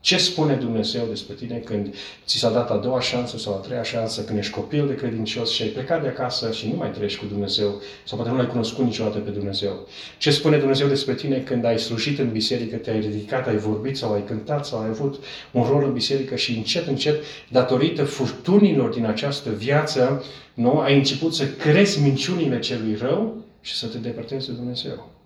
Ce 0.00 0.16
spune 0.16 0.54
Dumnezeu 0.54 1.06
despre 1.08 1.34
tine 1.34 1.56
când 1.56 1.94
ți 2.26 2.38
s-a 2.38 2.50
dat 2.50 2.70
a 2.70 2.76
doua 2.76 3.00
șansă 3.00 3.38
sau 3.38 3.54
a 3.54 3.56
treia 3.56 3.82
șansă, 3.82 4.22
când 4.22 4.38
ești 4.38 4.52
copil 4.52 4.86
de 4.86 4.94
credincios 4.94 5.50
și 5.50 5.62
ai 5.62 5.68
plecat 5.68 6.02
de 6.02 6.08
acasă 6.08 6.52
și 6.52 6.68
nu 6.68 6.76
mai 6.76 6.90
trăiești 6.90 7.18
cu 7.18 7.24
Dumnezeu 7.26 7.80
sau 8.04 8.16
poate 8.16 8.32
nu 8.32 8.36
l-ai 8.36 8.46
cunoscut 8.46 8.84
niciodată 8.84 9.18
pe 9.18 9.30
Dumnezeu? 9.30 9.88
Ce 10.18 10.30
spune 10.30 10.56
Dumnezeu 10.56 10.88
despre 10.88 11.14
tine 11.14 11.38
când 11.38 11.64
ai 11.64 11.78
slujit 11.78 12.18
în 12.18 12.30
biserică, 12.30 12.76
te-ai 12.76 13.00
ridicat, 13.00 13.46
ai 13.46 13.56
vorbit 13.56 13.96
sau 13.96 14.12
ai 14.12 14.24
cântat 14.24 14.66
sau 14.66 14.80
ai 14.80 14.88
avut 14.88 15.24
un 15.50 15.62
rol 15.62 15.84
în 15.84 15.92
biserică 15.92 16.36
și 16.36 16.56
încet, 16.56 16.86
încet, 16.86 17.22
datorită 17.48 18.04
furtunilor 18.04 18.90
din 18.90 19.04
această 19.04 19.50
viață, 19.50 20.24
nu, 20.54 20.78
ai 20.78 20.96
început 20.96 21.34
să 21.34 21.46
crezi 21.46 22.02
minciunile 22.02 22.58
celui 22.58 22.96
rău 23.00 23.44
și 23.60 23.74
să 23.74 23.86
te 23.86 23.98
depărtezi 23.98 24.46
de 24.46 24.52
Dumnezeu. 24.52 25.17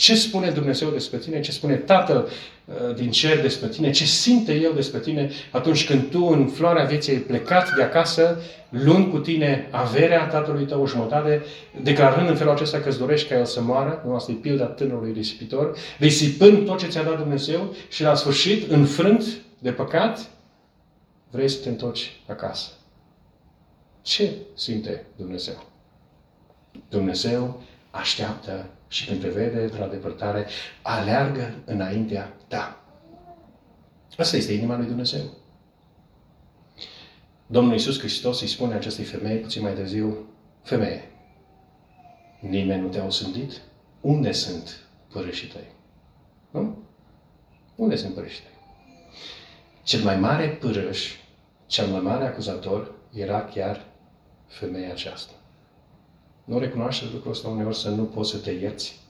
Ce 0.00 0.14
spune 0.14 0.50
Dumnezeu 0.50 0.90
despre 0.90 1.18
tine? 1.18 1.40
Ce 1.40 1.52
spune 1.52 1.76
Tatăl 1.76 2.28
uh, 2.64 2.94
din 2.94 3.10
cer 3.10 3.40
despre 3.40 3.68
tine? 3.68 3.90
Ce 3.90 4.04
simte 4.04 4.52
El 4.54 4.72
despre 4.74 4.98
tine 4.98 5.30
atunci 5.50 5.86
când 5.86 6.10
tu 6.10 6.24
în 6.24 6.46
floarea 6.46 6.84
vieții 6.84 7.12
ai 7.12 7.18
plecat 7.18 7.74
de 7.74 7.82
acasă, 7.82 8.40
luând 8.68 9.10
cu 9.10 9.18
tine 9.18 9.68
averea 9.70 10.26
tatălui 10.26 10.64
tău 10.64 10.82
o 10.82 10.86
jumătate, 10.86 11.42
declarând 11.82 12.28
în 12.28 12.36
felul 12.36 12.52
acesta 12.52 12.80
că 12.80 12.88
îți 12.88 12.98
dorești 12.98 13.28
ca 13.28 13.38
el 13.38 13.44
să 13.44 13.60
moară, 13.62 14.02
nu 14.06 14.14
asta 14.14 14.32
e 14.32 14.34
pilda 14.34 14.64
tânărului 14.64 15.12
risipitor, 15.12 15.76
risipând 15.98 16.66
tot 16.66 16.78
ce 16.78 16.88
ți-a 16.88 17.02
dat 17.02 17.18
Dumnezeu 17.18 17.74
și 17.88 18.02
la 18.02 18.14
sfârșit, 18.14 18.70
înfrânt 18.70 19.24
de 19.58 19.72
păcat, 19.72 20.30
vrei 21.30 21.48
să 21.48 21.62
te 21.62 21.68
întorci 21.68 22.20
acasă. 22.26 22.70
Ce 24.02 24.30
simte 24.54 25.06
Dumnezeu? 25.16 25.64
Dumnezeu 26.88 27.62
așteaptă 27.90 28.70
și 28.90 29.06
când 29.06 29.20
te 29.20 29.28
vede 29.28 29.66
de 29.66 29.78
la 29.78 29.86
depărtare, 29.86 30.46
aleargă 30.82 31.54
înaintea 31.64 32.36
ta. 32.48 32.84
Asta 34.16 34.36
este 34.36 34.52
inima 34.52 34.76
lui 34.76 34.86
Dumnezeu. 34.86 35.22
Domnul 37.46 37.72
Iisus 37.72 37.98
Hristos 37.98 38.40
îi 38.40 38.46
spune 38.46 38.74
acestei 38.74 39.04
femei 39.04 39.38
puțin 39.38 39.62
mai 39.62 39.72
târziu, 39.72 40.16
femeie, 40.62 41.10
nimeni 42.40 42.82
nu 42.82 42.88
te-a 42.88 43.04
osândit? 43.04 43.60
Unde 44.00 44.32
sunt 44.32 44.88
părășii 45.12 45.48
tăi? 45.48 45.66
Nu? 46.50 46.82
Unde 47.76 47.96
sunt 47.96 48.14
părășii 48.14 48.42
tăi? 48.42 48.58
Cel 49.82 50.02
mai 50.02 50.16
mare 50.16 50.48
părăș, 50.48 51.14
cel 51.66 51.86
mai 51.86 52.00
mare 52.00 52.24
acuzator 52.24 52.94
era 53.12 53.44
chiar 53.44 53.86
femeia 54.46 54.90
aceasta. 54.90 55.32
Nu 56.50 56.58
recunoaște 56.58 57.04
lucrul 57.12 57.32
ăsta 57.32 57.48
uneori 57.48 57.76
să 57.76 57.90
nu 57.90 58.04
poți 58.04 58.30
să 58.30 58.38
te 58.38 58.50
ierți? 58.50 59.00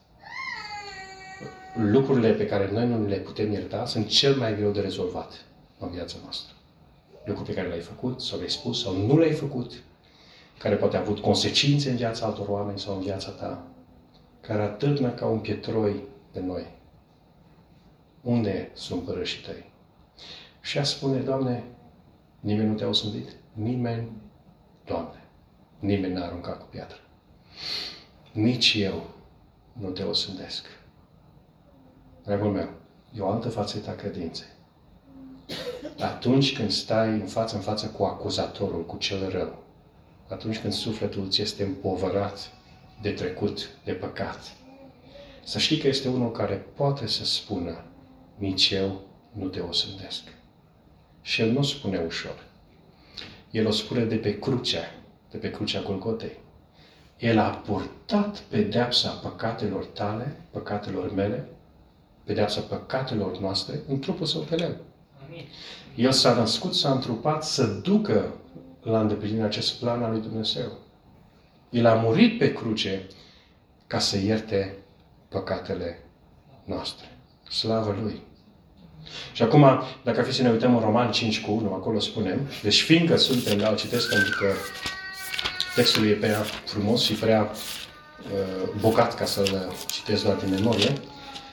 Lucrurile 1.77 2.33
pe 2.33 2.47
care 2.47 2.71
noi 2.71 2.87
nu 2.89 3.07
le 3.07 3.17
putem 3.17 3.53
ierta 3.53 3.87
sunt 3.87 4.07
cel 4.07 4.37
mai 4.37 4.57
greu 4.57 4.71
de 4.71 4.81
rezolvat 4.81 5.45
în 5.79 5.91
viața 5.91 6.17
noastră. 6.23 6.55
Lucruri 7.25 7.49
pe 7.49 7.55
care 7.55 7.69
le-ai 7.69 7.81
făcut 7.81 8.21
sau 8.21 8.37
le-ai 8.37 8.51
spus 8.51 8.83
sau 8.83 8.97
nu 8.97 9.19
le-ai 9.19 9.33
făcut, 9.33 9.83
care 10.59 10.77
poate 10.77 10.97
a 10.97 11.01
avut 11.01 11.19
consecințe 11.19 11.91
în 11.91 11.97
viața 11.97 12.27
altor 12.27 12.49
oameni 12.49 12.79
sau 12.79 12.95
în 12.95 13.01
viața 13.01 13.31
ta. 13.31 13.67
care 14.41 14.63
atârnă 14.63 15.11
ca 15.11 15.27
un 15.27 15.39
pietroi 15.39 16.05
de 16.33 16.41
noi. 16.41 16.79
Unde 18.23 18.71
sunt 18.75 19.03
părășii 19.03 19.45
tăi? 19.45 19.73
Și 20.61 20.79
a 20.79 20.85
spune, 20.85 21.19
Doamne, 21.19 21.65
nimeni 22.41 22.69
nu 22.69 22.75
te-a 22.75 22.89
osândit? 22.89 23.29
Nimeni, 23.53 24.11
Doamne, 24.85 25.25
nimeni 25.79 26.15
n-a 26.15 26.25
aruncat 26.25 26.59
cu 26.59 26.67
piatră. 26.71 26.99
Nici 28.33 28.75
eu 28.79 29.11
nu 29.73 29.89
te 29.89 30.03
osândesc. 30.03 30.67
Dragul 32.25 32.51
meu, 32.51 32.69
e 33.17 33.21
o 33.21 33.29
altă 33.29 33.49
fațetă 33.49 33.91
a 33.91 33.95
credinței. 33.95 34.47
Atunci 35.99 36.57
când 36.57 36.71
stai 36.71 37.09
în 37.09 37.27
față 37.27 37.57
în 37.57 37.63
față 37.63 37.87
cu 37.87 38.03
acuzatorul, 38.03 38.87
cu 38.87 38.97
cel 38.97 39.29
rău, 39.29 39.63
atunci 40.29 40.59
când 40.59 40.73
sufletul 40.73 41.31
ți 41.31 41.41
este 41.43 41.63
împovărat 41.63 42.53
de 43.03 43.11
trecut, 43.11 43.71
de 43.85 43.93
păcat, 43.93 44.53
să 45.45 45.59
știi 45.59 45.79
că 45.79 45.89
este 45.89 46.09
unul 46.09 46.31
care 46.31 46.55
poate 46.55 47.07
să 47.07 47.25
spună, 47.25 47.85
nici 48.37 48.71
eu 48.71 49.01
nu 49.33 49.47
te 49.47 49.61
osândesc. 49.61 50.23
Și 51.23 51.41
el 51.41 51.51
nu 51.51 51.63
spune 51.63 51.99
ușor. 51.99 52.47
El 53.51 53.67
o 53.67 53.71
spune 53.71 54.05
de 54.05 54.17
pe 54.17 54.39
crucea, 54.39 54.95
de 55.31 55.37
pe 55.37 55.51
crucea 55.51 55.83
Golgotei. 55.83 56.39
El 57.21 57.39
a 57.39 57.49
purtat 57.49 58.39
pedeapsa 58.39 59.09
păcatelor 59.09 59.85
tale, 59.85 60.37
păcatelor 60.51 61.15
mele, 61.15 61.49
pedeapsa 62.25 62.61
păcatelor 62.61 63.39
noastre 63.39 63.81
în 63.89 63.99
trupul 63.99 64.27
său 64.27 64.41
pe 64.41 64.55
lemn. 64.55 64.77
El 65.95 66.13
s-a 66.13 66.35
născut, 66.35 66.75
s-a 66.75 66.91
întrupat 66.91 67.45
să 67.45 67.65
ducă 67.65 68.35
la 68.83 69.01
îndeplinire 69.01 69.45
acest 69.45 69.73
plan 69.73 70.03
al 70.03 70.11
lui 70.11 70.21
Dumnezeu. 70.21 70.73
El 71.71 71.87
a 71.87 71.95
murit 71.95 72.39
pe 72.39 72.53
cruce 72.53 73.07
ca 73.87 73.99
să 73.99 74.19
ierte 74.19 74.77
păcatele 75.29 75.99
noastre. 76.65 77.07
Slavă 77.51 77.97
Lui! 78.03 78.21
Și 79.33 79.43
acum, 79.43 79.83
dacă 80.05 80.19
ar 80.19 80.25
fi 80.25 80.33
să 80.33 80.43
ne 80.43 80.51
uităm 80.51 80.75
în 80.75 80.81
Roman 80.81 81.11
5 81.11 81.41
cu 81.41 81.53
1, 81.53 81.73
acolo 81.73 81.99
spunem, 81.99 82.41
deci 82.63 82.83
fiindcă 82.83 83.17
suntem, 83.17 83.59
da, 83.59 83.75
citesc 83.75 84.09
pentru 84.09 84.37
că 84.39 84.53
textul 85.75 86.07
e 86.07 86.13
prea 86.13 86.45
frumos 86.65 87.03
și 87.03 87.13
prea 87.13 87.51
uh, 87.51 88.69
bogat 88.81 89.15
ca 89.15 89.25
să-l 89.25 89.73
citesc 89.91 90.25
doar 90.25 90.37
din 90.37 90.51
memorie, 90.51 90.93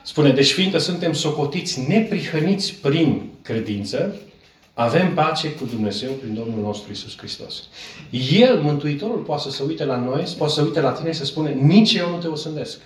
spune, 0.04 0.32
deci 0.32 0.52
fiindcă 0.52 0.78
suntem 0.78 1.14
socotiți 1.14 1.88
neprihăniți 1.88 2.74
prin 2.74 3.30
credință, 3.42 4.16
avem 4.74 5.14
pace 5.14 5.54
cu 5.54 5.66
Dumnezeu 5.66 6.12
prin 6.12 6.34
Domnul 6.34 6.62
nostru 6.62 6.92
Isus 6.92 7.18
Hristos. 7.18 7.64
El, 8.32 8.60
Mântuitorul, 8.62 9.18
poate 9.18 9.42
să 9.42 9.52
se 9.52 9.64
uite 9.64 9.86
la 9.86 9.98
noi, 9.98 10.24
poate 10.38 10.54
să 10.54 10.60
se 10.60 10.66
uite 10.66 10.82
la 10.82 10.92
tine 10.92 11.12
și 11.12 11.18
să 11.18 11.26
spune, 11.26 11.52
nici 11.52 11.94
eu 11.94 12.10
nu 12.10 12.18
te 12.18 12.28
osândesc. 12.28 12.80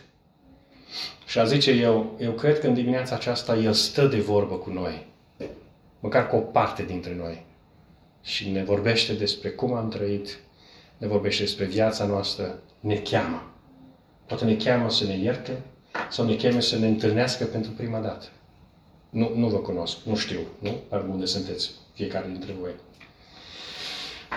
Și 1.26 1.40
a 1.40 1.44
zice 1.44 1.72
eu, 1.72 2.16
eu 2.20 2.32
cred 2.32 2.60
că 2.60 2.68
în 2.68 2.74
dimineața 2.74 3.16
aceasta 3.16 3.58
El 3.58 3.74
stă 3.74 4.06
de 4.06 4.20
vorbă 4.20 4.56
cu 4.56 4.70
noi. 4.70 5.08
Măcar 6.00 6.28
cu 6.28 6.36
o 6.36 6.40
parte 6.40 6.84
dintre 6.84 7.16
noi. 7.16 7.46
Și 8.24 8.50
ne 8.50 8.64
vorbește 8.64 9.14
despre 9.14 9.50
cum 9.50 9.74
am 9.74 9.90
trăit, 9.90 10.40
ne 11.02 11.08
vorbește 11.08 11.44
despre 11.44 11.66
viața 11.66 12.06
noastră, 12.06 12.60
ne 12.80 12.96
cheamă. 12.96 13.54
Poate 14.26 14.46
ne 14.46 14.56
cheamă 14.56 14.90
să 14.90 15.06
ne 15.06 15.18
ierte 15.18 15.62
sau 16.10 16.26
ne 16.26 16.36
cheamă 16.36 16.60
să 16.60 16.78
ne 16.78 16.88
întâlnească 16.88 17.46
pentru 17.46 17.72
prima 17.72 18.00
dată. 18.00 18.26
Nu, 19.10 19.32
nu 19.36 19.48
vă 19.48 19.58
cunosc, 19.58 19.98
nu 20.04 20.16
știu, 20.16 20.40
nu? 20.60 20.80
Dar 20.90 21.06
unde 21.10 21.26
sunteți 21.26 21.72
fiecare 21.94 22.28
dintre 22.28 22.56
voi. 22.60 22.72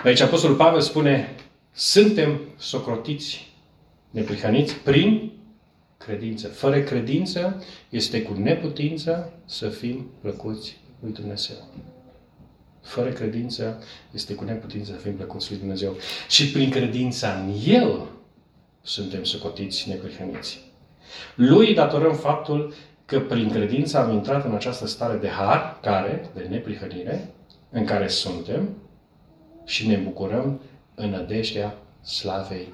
Aici 0.03 0.19
Apostolul 0.19 0.55
Pavel 0.55 0.81
spune, 0.81 1.35
suntem 1.71 2.39
socrotiți, 2.57 3.53
neprihăniți 4.09 4.73
prin 4.73 5.31
credință. 5.97 6.47
Fără 6.47 6.81
credință 6.81 7.63
este 7.89 8.21
cu 8.21 8.33
neputință 8.33 9.33
să 9.45 9.69
fim 9.69 10.09
plăcuți 10.21 10.77
lui 10.99 11.11
Dumnezeu. 11.11 11.57
Fără 12.85 13.09
credință 13.09 13.83
este 14.11 14.33
cu 14.33 14.43
neputință 14.43 14.91
să 14.91 14.97
fim 14.97 15.15
plăcuți 15.15 15.49
lui 15.49 15.59
Dumnezeu. 15.59 15.95
Și 16.29 16.51
prin 16.51 16.69
credința 16.69 17.33
în 17.33 17.53
El 17.65 18.01
suntem 18.81 19.23
socotiți 19.23 19.89
neprihăniți. 19.89 20.59
Lui 21.35 21.73
datorăm 21.73 22.15
faptul 22.15 22.73
că 23.05 23.19
prin 23.19 23.49
credință 23.49 23.97
am 23.97 24.11
intrat 24.11 24.45
în 24.45 24.55
această 24.55 24.87
stare 24.87 25.17
de 25.17 25.27
har, 25.27 25.79
care, 25.81 26.29
de 26.33 26.47
neprihănire, 26.49 27.29
în 27.69 27.85
care 27.85 28.07
suntem 28.07 28.69
și 29.65 29.87
ne 29.87 29.95
bucurăm 29.95 30.61
în 30.95 31.09
nădejdea 31.09 31.77
slavei 32.01 32.67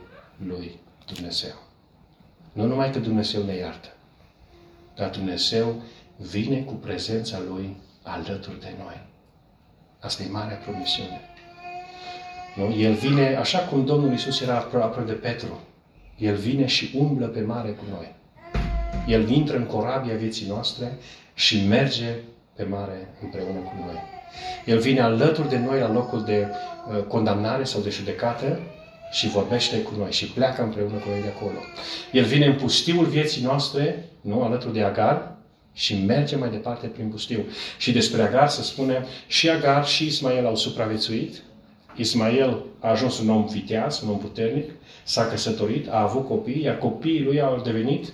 lui 0.45 0.79
Dumnezeu. 1.13 1.53
Nu 2.53 2.65
numai 2.65 2.91
că 2.91 2.99
Dumnezeu 2.99 3.43
ne 3.43 3.55
iartă, 3.55 3.89
dar 4.95 5.09
Dumnezeu 5.09 5.81
vine 6.17 6.61
cu 6.61 6.73
prezența 6.73 7.39
Lui 7.49 7.77
alături 8.03 8.59
de 8.59 8.73
noi. 8.83 9.09
Asta 10.01 10.23
e 10.23 10.31
marea 10.31 10.55
promisiune. 10.55 11.21
Nu? 12.55 12.75
El 12.77 12.93
vine, 12.93 13.35
așa 13.35 13.59
cum 13.59 13.85
Domnul 13.85 14.13
Isus 14.13 14.41
era 14.41 14.55
aproape 14.55 15.01
de 15.01 15.11
Petru, 15.11 15.59
El 16.17 16.35
vine 16.35 16.65
și 16.65 16.95
umblă 16.97 17.25
pe 17.25 17.41
mare 17.41 17.69
cu 17.69 17.83
noi. 17.89 18.15
El 19.07 19.29
intră 19.29 19.57
în 19.57 19.65
corabia 19.65 20.15
vieții 20.15 20.47
noastre 20.47 20.97
și 21.33 21.65
merge 21.67 22.15
pe 22.55 22.63
mare 22.63 23.07
împreună 23.21 23.59
cu 23.59 23.73
noi. 23.85 23.95
El 24.65 24.79
vine 24.79 25.01
alături 25.01 25.49
de 25.49 25.57
noi 25.57 25.79
la 25.79 25.91
locul 25.91 26.23
de 26.23 26.47
uh, 26.47 27.03
condamnare 27.03 27.63
sau 27.63 27.81
de 27.81 27.89
judecată 27.89 28.59
și 29.11 29.27
vorbește 29.27 29.81
cu 29.81 29.91
noi 29.97 30.11
și 30.11 30.25
pleacă 30.25 30.63
împreună 30.63 30.97
cu 30.97 31.09
noi 31.09 31.21
de 31.21 31.27
acolo. 31.27 31.57
El 32.11 32.23
vine 32.23 32.45
în 32.45 32.55
pustiul 32.55 33.05
vieții 33.05 33.43
noastre, 33.43 34.05
nu, 34.21 34.43
alături 34.43 34.73
de 34.73 34.83
Agar, 34.83 35.35
și 35.73 35.95
merge 35.95 36.35
mai 36.35 36.49
departe 36.49 36.87
prin 36.87 37.07
pustiu. 37.07 37.45
Și 37.77 37.91
despre 37.91 38.21
Agar 38.21 38.49
se 38.49 38.61
spune, 38.61 39.05
și 39.27 39.49
Agar 39.49 39.85
și 39.85 40.05
Ismael 40.05 40.45
au 40.45 40.55
supraviețuit. 40.55 41.41
Ismael 41.95 42.63
a 42.79 42.89
ajuns 42.89 43.19
un 43.19 43.29
om 43.29 43.45
viteaz, 43.45 44.01
un 44.01 44.09
om 44.09 44.19
puternic, 44.19 44.69
s-a 45.03 45.27
căsătorit, 45.27 45.89
a 45.89 46.01
avut 46.01 46.27
copii, 46.27 46.61
iar 46.61 46.77
copiii 46.77 47.23
lui 47.23 47.41
au 47.41 47.61
devenit 47.61 48.13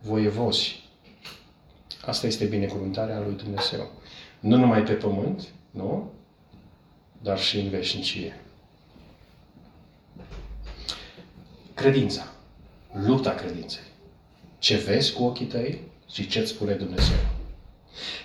voievozi. 0.00 0.80
Asta 2.06 2.26
este 2.26 2.44
binecuvântarea 2.44 3.20
lui 3.20 3.34
Dumnezeu. 3.34 3.90
Nu 4.40 4.56
numai 4.56 4.82
pe 4.82 4.92
pământ, 4.92 5.48
nu? 5.70 6.10
Dar 7.22 7.38
și 7.38 7.58
în 7.58 7.68
veșnicie. 7.68 8.40
Credința. 11.74 12.32
Lupta 12.92 13.30
credinței. 13.30 13.82
Ce 14.58 14.76
vezi 14.76 15.12
cu 15.12 15.22
ochii 15.22 15.46
tăi 15.46 15.80
și 16.12 16.26
ce 16.26 16.38
îți 16.38 16.50
spune 16.50 16.72
Dumnezeu. 16.72 17.16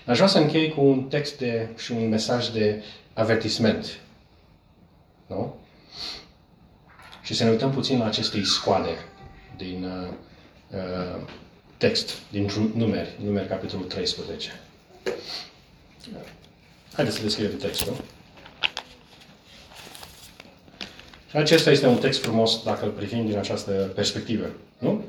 Aș 0.06 0.16
vrea 0.16 0.28
să 0.28 0.38
închei 0.38 0.70
cu 0.70 0.82
un 0.82 1.04
text 1.04 1.38
de, 1.38 1.70
și 1.78 1.92
un 1.92 2.10
mesaj 2.10 2.48
de 2.48 2.84
avertisment. 3.14 4.00
Nu? 5.28 5.56
Și 7.22 7.34
să 7.34 7.44
ne 7.44 7.50
uităm 7.50 7.72
puțin 7.72 7.98
la 7.98 8.06
aceste 8.06 8.38
iscoade 8.38 8.90
din 9.58 9.84
uh, 9.84 10.14
uh, 10.72 11.22
text, 11.78 12.14
din 12.32 12.50
numeri, 12.76 13.10
numeri 13.24 13.48
capitolul 13.48 13.86
13. 13.86 14.60
Haideți 16.94 17.16
să 17.16 17.24
deschidem 17.24 17.58
textul. 17.58 18.04
Și 21.30 21.36
acesta 21.38 21.72
este 21.72 21.88
un 21.88 21.98
text 21.98 22.22
frumos 22.22 22.64
dacă 22.64 22.86
îl 22.86 22.92
privim 22.92 23.28
din 23.28 23.38
această 23.38 23.72
perspectivă. 23.72 24.46
Nu? 24.78 25.04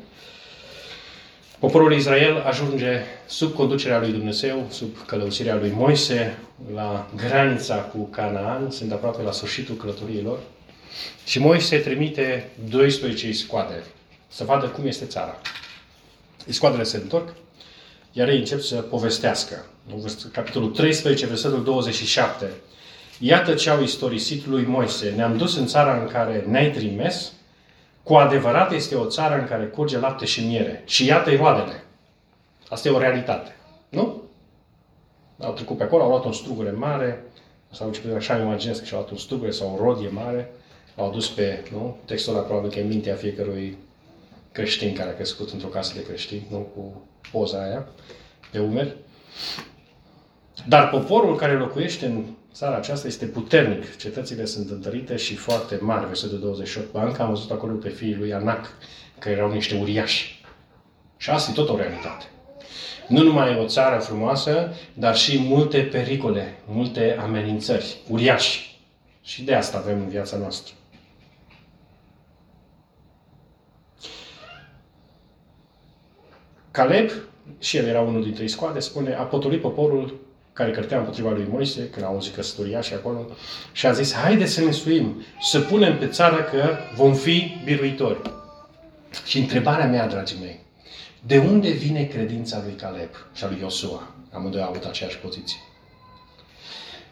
Poporul 1.58 1.92
Israel 1.92 2.42
ajunge 2.46 3.00
sub 3.26 3.54
conducerea 3.54 3.98
lui 3.98 4.12
Dumnezeu, 4.12 4.66
sub 4.70 5.06
călăuzirea 5.06 5.56
lui 5.56 5.72
Moise, 5.74 6.38
la 6.74 7.10
granița 7.16 7.76
cu 7.76 7.98
Canaan, 7.98 8.70
sunt 8.70 8.92
aproape 8.92 9.22
la 9.22 9.32
sfârșitul 9.32 9.74
călătoriilor. 9.74 10.38
Și 11.24 11.38
Moise 11.38 11.78
trimite 11.78 12.50
12 12.68 13.32
scoadere 13.32 13.84
să 14.28 14.44
vadă 14.44 14.66
cum 14.66 14.86
este 14.86 15.04
țara. 15.04 15.40
Scoadele 16.48 16.82
se 16.82 16.96
întorc, 16.96 17.28
iar 18.12 18.28
ei 18.28 18.38
încep 18.38 18.61
să 18.61 18.74
povestească. 18.74 19.66
Capitolul 20.32 20.68
13, 20.68 21.26
versetul 21.26 21.64
27. 21.64 22.50
Iată 23.18 23.54
ce 23.54 23.70
au 23.70 23.82
istorisit 23.82 24.46
lui 24.46 24.64
Moise. 24.64 25.12
Ne-am 25.16 25.36
dus 25.36 25.56
în 25.56 25.66
țara 25.66 26.00
în 26.00 26.09
care 26.09 26.44
ne-ai 26.48 26.70
trimis. 26.70 27.32
Cu 28.09 28.14
adevărat 28.14 28.72
este 28.72 28.94
o 28.94 29.06
țară 29.06 29.40
în 29.40 29.46
care 29.46 29.64
curge 29.64 29.98
lapte 29.98 30.24
și 30.24 30.46
miere. 30.46 30.82
Și 30.86 31.06
iată-i 31.06 31.36
roadele. 31.36 31.84
Asta 32.68 32.88
e 32.88 32.92
o 32.92 32.98
realitate. 32.98 33.56
Nu? 33.88 34.22
Au 35.40 35.52
trecut 35.52 35.76
pe 35.76 35.82
acolo, 35.82 36.02
au 36.02 36.09
luat 36.09 36.24
un 36.24 36.32
strugure 36.32 36.70
mare, 36.70 37.24
sau 37.70 37.92
așa 38.16 38.34
îmi 38.34 38.44
imaginez 38.44 38.78
că 38.78 38.84
și-au 38.84 39.00
luat 39.00 39.12
un 39.12 39.18
strugure 39.18 39.50
sau 39.50 39.74
o 39.74 39.84
rodie 39.84 40.09
mare, 40.09 40.50
l-au 40.96 41.11
dus 41.11 41.28
pe, 41.28 41.64
nu? 41.72 41.96
Textul 42.04 42.34
ăla 42.34 42.42
probabil 42.42 42.70
că 42.70 42.78
e 42.78 42.82
în 42.82 42.88
mintea 42.88 43.14
fiecărui 43.14 43.78
creștin 44.52 44.94
care 44.94 45.11
a 45.11 45.14
crescut 45.14 45.50
într-o 45.52 45.68
casă 45.68 45.94
de 45.94 46.04
creștini, 46.04 46.46
nu 46.50 46.59
cu 46.59 47.02
poza 47.32 47.62
aia 47.62 47.88
pe 48.50 48.59
umeri. 48.59 48.96
Dar 50.68 50.88
poporul 50.88 51.36
care 51.36 51.52
locuiește 51.52 52.06
în 52.06 52.24
țara 52.53 52.76
aceasta 52.76 53.07
este 53.07 53.26
puternic. 53.26 53.96
Cetățile 53.96 54.44
sunt 54.44 54.70
întărite 54.70 55.16
și 55.16 55.36
foarte 55.36 55.78
mari. 55.80 56.07
Versetul 56.07 56.38
28. 56.38 56.92
Banca 56.92 57.22
am 57.22 57.28
văzut 57.28 57.51
acolo 57.51 57.72
pe 57.72 57.88
fiii 57.88 58.16
lui 58.16 58.34
Anac, 58.34 58.72
că 59.18 59.28
erau 59.28 59.53
niște 59.53 59.78
uriași. 59.80 60.44
Și 61.16 61.30
asta 61.30 61.51
e 61.51 61.55
tot 61.55 61.68
o 61.68 61.76
realitate. 61.76 62.24
Nu 63.09 63.22
numai 63.22 63.59
o 63.59 63.66
țară 63.66 63.99
frumoasă, 63.99 64.74
dar 64.94 65.16
și 65.16 65.38
multe 65.40 65.80
pericole, 65.80 66.59
multe 66.66 67.16
amenințări, 67.20 67.96
uriași. 68.09 68.80
Și 69.22 69.42
de 69.42 69.55
asta 69.55 69.78
avem 69.78 70.01
în 70.01 70.09
viața 70.09 70.36
noastră. 70.36 70.74
Caleb, 76.70 77.11
și 77.59 77.76
el 77.76 77.86
era 77.86 78.01
unul 78.01 78.22
dintre 78.22 78.44
iscoade, 78.44 78.78
spune, 78.80 79.14
a 79.14 79.22
potolit 79.22 79.61
poporul 79.61 80.20
care 80.59 80.70
cărtea 80.70 80.98
împotriva 80.98 81.30
lui 81.30 81.46
Moise, 81.50 81.88
când 81.88 82.04
a 82.04 82.09
auzit 82.09 82.34
căsătoria 82.34 82.80
și 82.80 82.94
acolo, 82.94 83.26
și 83.72 83.86
a 83.86 83.92
zis, 83.92 84.14
haideți 84.14 84.52
să 84.52 84.64
ne 84.64 84.70
suim, 84.70 85.22
să 85.40 85.61
punem 85.61 85.98
pe 85.98 86.06
țară 86.06 86.42
că 86.42 86.76
vom 86.94 87.14
fi 87.14 87.56
biruitori. 87.64 88.20
Și 89.26 89.38
întrebarea 89.38 89.86
mea, 89.86 90.09
dragii 90.09 90.38
mei, 90.40 90.61
de 91.26 91.38
unde 91.38 91.70
vine 91.70 92.04
credința 92.04 92.62
lui 92.64 92.74
Caleb 92.74 93.09
și 93.34 93.44
a 93.44 93.48
lui 93.48 93.59
Iosua? 93.61 94.09
Amândoi 94.32 94.61
au 94.61 94.68
avut 94.68 94.84
aceeași 94.84 95.18
poziție. 95.18 95.59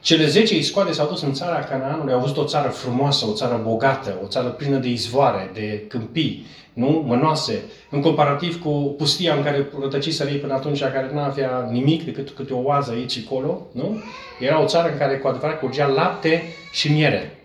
Cele 0.07 0.27
zece 0.27 0.57
iscoade 0.57 0.93
s-au 0.93 1.09
dus 1.09 1.23
în 1.23 1.33
țara 1.33 1.59
Canaanului, 1.59 2.13
au 2.13 2.21
văzut 2.21 2.37
o 2.37 2.45
țară 2.45 2.69
frumoasă, 2.69 3.27
o 3.27 3.33
țară 3.33 3.61
bogată, 3.65 4.19
o 4.23 4.27
țară 4.27 4.49
plină 4.49 4.79
de 4.79 4.89
izvoare, 4.89 5.51
de 5.55 5.85
câmpii, 5.89 6.47
nu? 6.73 7.05
mănoase, 7.07 7.63
în 7.91 8.01
comparativ 8.01 8.63
cu 8.63 8.95
pustia 8.99 9.35
în 9.35 9.43
care 9.43 9.69
rătăciseră 9.81 10.31
ei 10.31 10.39
până 10.39 10.55
atunci, 10.55 10.81
care 10.81 11.11
nu 11.13 11.19
avea 11.19 11.69
nimic 11.71 12.05
decât 12.05 12.31
câte 12.31 12.53
o 12.53 12.63
oază 12.63 12.91
aici 12.91 13.11
și 13.11 13.25
acolo, 13.27 13.67
nu? 13.73 14.03
Era 14.41 14.63
o 14.63 14.67
țară 14.67 14.93
în 14.93 14.99
care 14.99 15.19
cu 15.19 15.29
adevărat 15.29 15.59
curgea 15.59 15.87
lapte 15.87 16.43
și 16.73 16.93
miere. 16.93 17.39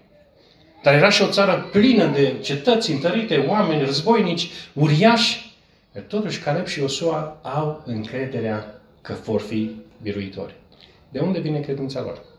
Dar 0.83 0.93
era 0.93 1.09
și 1.09 1.21
o 1.21 1.29
țară 1.29 1.69
plină 1.71 2.05
de 2.05 2.35
cetăți 2.41 2.91
întărite, 2.91 3.45
oameni, 3.49 3.85
războinici, 3.85 4.49
uriași. 4.73 5.55
Dar 5.93 6.03
totuși 6.03 6.39
Caleb 6.39 6.65
și 6.65 6.79
Iosua 6.79 7.37
au 7.41 7.81
încrederea 7.85 8.81
că 9.01 9.13
vor 9.23 9.41
fi 9.41 9.71
biruitori. 10.01 10.55
De 11.09 11.19
unde 11.19 11.39
vine 11.39 11.59
credința 11.59 12.01
lor? 12.01 12.29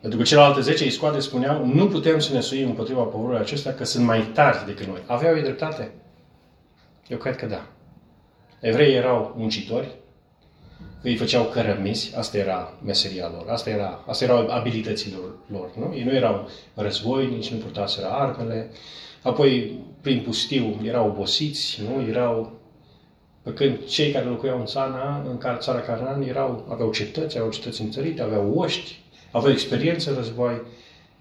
Pentru 0.00 0.18
că 0.18 0.24
celelalte 0.24 0.60
10 0.60 0.86
iscoade 0.86 1.18
spuneau, 1.18 1.66
nu 1.66 1.88
putem 1.88 2.18
să 2.18 2.32
ne 2.32 2.40
suim 2.40 2.68
împotriva 2.68 3.02
poporului 3.02 3.40
acesta, 3.40 3.72
că 3.72 3.84
sunt 3.84 4.04
mai 4.04 4.20
tari 4.20 4.66
decât 4.66 4.86
noi. 4.86 5.02
Aveau 5.06 5.36
ei 5.36 5.42
dreptate? 5.42 5.90
Eu 7.08 7.18
cred 7.18 7.36
că 7.36 7.46
da. 7.46 7.66
Evreii 8.60 8.94
erau 8.94 9.34
muncitori, 9.36 9.88
îi 11.02 11.16
făceau 11.16 11.44
cărămizi, 11.44 12.16
asta 12.16 12.38
era 12.38 12.74
meseria 12.84 13.28
lor, 13.28 13.48
asta, 13.48 13.70
era, 13.70 14.04
asta 14.06 14.24
erau 14.24 14.48
abilitățile 14.48 15.16
lor. 15.46 15.70
Nu? 15.76 15.94
Ei 15.94 16.04
nu 16.04 16.14
erau 16.14 16.48
războinici, 16.74 17.50
nu 17.50 17.58
purtaseră 17.58 18.06
armele, 18.06 18.70
apoi 19.22 19.78
prin 20.00 20.22
pustiu 20.22 20.80
erau 20.84 21.06
obosiți, 21.06 21.80
nu? 21.82 22.08
erau 22.08 22.58
pe 23.42 23.52
când 23.52 23.86
cei 23.86 24.12
care 24.12 24.24
locuiau 24.24 24.58
în 24.58 24.66
țara, 24.66 25.24
în 25.26 25.58
țara 25.58 25.80
Canaan 25.80 26.22
erau, 26.22 26.66
aveau 26.70 26.90
cetăți, 26.92 27.36
aveau 27.36 27.50
cetăți 27.52 27.80
întărite, 27.80 28.22
aveau 28.22 28.52
oști, 28.54 28.99
aveau 29.30 29.52
experiență 29.52 30.14
război, 30.14 30.62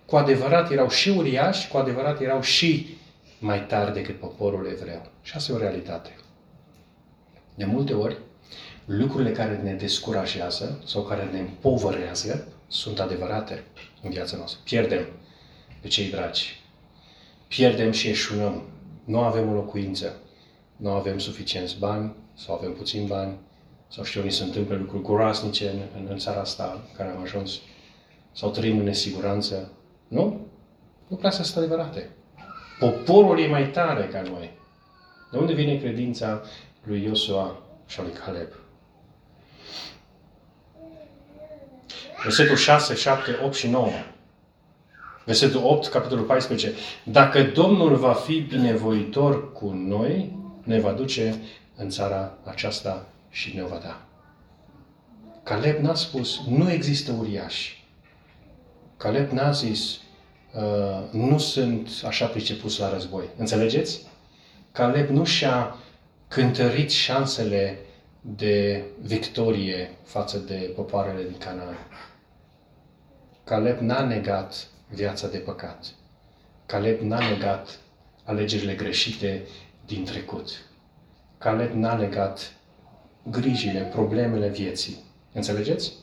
cu 0.06 0.16
adevărat 0.16 0.72
erau 0.72 0.90
și 0.90 1.10
uriași, 1.10 1.68
cu 1.68 1.78
adevărat 1.78 2.22
erau 2.22 2.42
și 2.42 2.98
mai 3.40 3.66
tari 3.66 3.94
decât 3.94 4.20
poporul 4.20 4.68
evreu. 4.72 5.12
Și 5.22 5.34
asta 5.36 5.52
e 5.52 5.56
o 5.56 5.60
realitate. 5.60 6.16
De 7.56 7.66
multe 7.66 7.94
ori, 7.94 8.18
lucrurile 8.86 9.32
care 9.32 9.60
ne 9.64 9.74
descurajează 9.74 10.84
sau 10.86 11.02
care 11.02 11.30
ne 11.32 11.40
împovărează 11.40 12.48
sunt 12.68 13.00
adevărate 13.00 13.64
în 14.02 14.10
viața 14.10 14.38
noastră. 14.38 14.60
Pierdem 14.64 15.06
pe 15.82 15.88
cei 15.88 16.10
dragi. 16.10 16.62
Pierdem 17.48 17.92
și 17.92 18.08
eșunăm. 18.08 18.64
Nu 19.04 19.20
avem 19.20 19.50
o 19.50 19.54
locuință. 19.54 20.16
Nu 20.76 20.90
avem 20.90 21.20
suficienți 21.20 21.80
bani 21.80 22.16
sau 22.34 22.56
avem 22.56 22.74
puțin 22.74 23.08
bani 23.08 23.38
sau 23.88 24.04
știu, 24.04 24.24
ni 24.24 24.32
se 24.32 24.44
întâmplă 24.44 24.76
lucruri 24.76 25.04
groasnice 25.04 25.70
în, 25.70 25.80
în, 25.96 26.08
în 26.10 26.18
țara 26.18 26.40
asta 26.40 26.84
în 26.90 26.96
care 26.98 27.10
am 27.10 27.22
ajuns 27.22 27.60
sau 28.32 28.50
trăim 28.50 28.78
în 28.78 28.84
nesiguranță. 28.84 29.72
Nu? 30.08 30.48
Nu 31.08 31.16
prea 31.16 31.32
sunt 31.32 31.58
adevărate. 31.58 32.10
Poporul 32.80 33.40
e 33.40 33.48
mai 33.48 33.70
tare 33.70 34.08
ca 34.08 34.22
noi. 34.22 34.58
De 35.32 35.38
unde 35.38 35.54
vine 35.54 35.78
credința 35.78 36.42
lui 36.84 37.04
Iosua 37.04 37.60
și 37.88 38.00
a 38.00 38.04
lui 38.04 38.12
Caleb? 38.12 38.48
Versetul 42.24 42.56
6, 42.56 42.96
7, 42.96 43.40
8 43.44 43.54
și 43.54 43.68
9. 43.68 43.88
Versetul 45.26 45.62
8, 45.64 45.88
capitolul 45.88 46.26
14. 46.26 46.74
Dacă 47.04 47.44
Domnul 47.44 47.96
va 47.96 48.14
fi 48.14 48.40
binevoitor 48.40 49.54
cu 49.54 49.70
noi, 49.70 50.38
ne 50.64 50.80
va 50.80 50.92
duce 50.92 51.36
în 51.76 51.90
țara 51.90 52.38
aceasta 52.44 53.06
și 53.30 53.56
ne 53.56 53.64
va 53.64 53.80
da. 53.84 54.02
Caleb 55.44 55.78
n-a 55.78 55.94
spus, 55.94 56.40
nu 56.48 56.72
există 56.72 57.12
uriași. 57.20 57.79
Caleb 59.00 59.32
n-a 59.32 59.52
zis, 59.52 59.98
uh, 60.54 61.12
nu 61.12 61.38
sunt 61.38 61.90
așa 62.06 62.26
pricepus 62.26 62.78
la 62.78 62.90
război. 62.90 63.30
Înțelegeți? 63.38 64.08
Caleb 64.72 65.10
nu 65.10 65.26
și-a 65.26 65.76
cântărit 66.28 66.90
șansele 66.90 67.80
de 68.22 68.84
victorie 69.02 69.98
față 70.04 70.38
de 70.38 70.72
popoarele 70.76 71.24
din 71.24 71.38
Canaan. 71.38 71.78
Caleb 73.44 73.80
n-a 73.80 74.06
negat 74.06 74.68
viața 74.90 75.28
de 75.28 75.38
păcat. 75.38 75.86
Caleb 76.66 77.00
n-a 77.00 77.30
negat 77.30 77.80
alegerile 78.24 78.74
greșite 78.74 79.48
din 79.86 80.04
trecut. 80.04 80.50
Caleb 81.38 81.72
n-a 81.72 81.96
negat 81.96 82.54
grijile, 83.24 83.80
problemele 83.80 84.48
vieții. 84.50 84.98
Înțelegeți? 85.34 85.94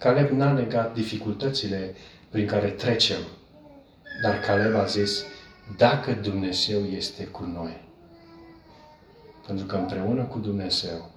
Caleb 0.00 0.30
n-a 0.30 0.52
negat 0.52 0.94
dificultățile 0.94 1.94
prin 2.30 2.46
care 2.46 2.68
trecem, 2.68 3.18
dar 4.22 4.38
Caleb 4.38 4.74
a 4.74 4.84
zis, 4.84 5.24
dacă 5.76 6.12
Dumnezeu 6.12 6.84
este 6.84 7.24
cu 7.24 7.44
noi. 7.44 7.80
Pentru 9.46 9.66
că 9.66 9.76
împreună 9.76 10.22
cu 10.22 10.38
Dumnezeu 10.38 11.10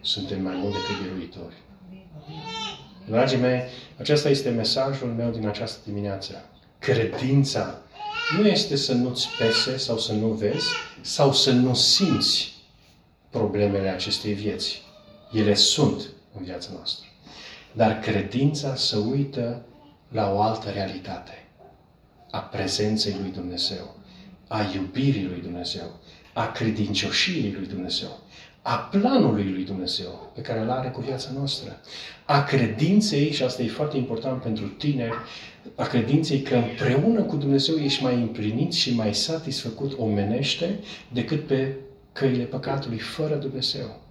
suntem 0.00 0.42
mai 0.42 0.54
mult 0.56 0.72
decât 0.72 1.02
biruitori. 1.02 1.54
Dragii 3.08 3.38
mei, 3.38 3.62
acesta 3.98 4.28
este 4.28 4.50
mesajul 4.50 5.08
meu 5.08 5.30
din 5.30 5.46
această 5.46 5.80
dimineață. 5.84 6.44
Credința 6.78 7.82
nu 8.38 8.46
este 8.46 8.76
să 8.76 8.94
nu-ți 8.94 9.28
pese 9.38 9.76
sau 9.76 9.98
să 9.98 10.12
nu 10.12 10.26
vezi 10.26 10.66
sau 11.00 11.32
să 11.32 11.52
nu 11.52 11.74
simți 11.74 12.52
problemele 13.30 13.88
acestei 13.88 14.32
vieți. 14.32 14.82
Ele 15.32 15.54
sunt 15.54 16.02
în 16.38 16.44
viața 16.44 16.70
noastră. 16.74 17.06
Dar 17.72 17.98
credința 17.98 18.74
să 18.74 18.96
uită 18.96 19.64
la 20.08 20.32
o 20.32 20.40
altă 20.40 20.70
realitate. 20.70 21.46
A 22.30 22.38
prezenței 22.38 23.16
lui 23.20 23.30
Dumnezeu. 23.30 23.96
A 24.48 24.70
iubirii 24.74 25.26
lui 25.26 25.40
Dumnezeu. 25.40 26.00
A 26.32 26.46
credincioșirii 26.46 27.52
lui 27.52 27.66
Dumnezeu. 27.66 28.18
A 28.62 28.76
planului 28.76 29.52
lui 29.52 29.64
Dumnezeu 29.64 30.30
pe 30.34 30.40
care 30.40 30.60
îl 30.60 30.70
are 30.70 30.88
cu 30.88 31.00
viața 31.00 31.30
noastră. 31.34 31.80
A 32.24 32.42
credinței, 32.42 33.32
și 33.32 33.42
asta 33.42 33.62
e 33.62 33.68
foarte 33.68 33.96
important 33.96 34.42
pentru 34.42 34.66
tineri, 34.66 35.14
a 35.74 35.86
credinței 35.86 36.40
că 36.40 36.54
împreună 36.54 37.22
cu 37.22 37.36
Dumnezeu 37.36 37.76
ești 37.76 38.02
mai 38.02 38.14
împlinit 38.14 38.72
și 38.72 38.94
mai 38.94 39.14
satisfăcut 39.14 39.98
omenește 39.98 40.78
decât 41.12 41.46
pe 41.46 41.74
căile 42.12 42.44
păcatului 42.44 42.98
fără 42.98 43.34
Dumnezeu 43.34 44.01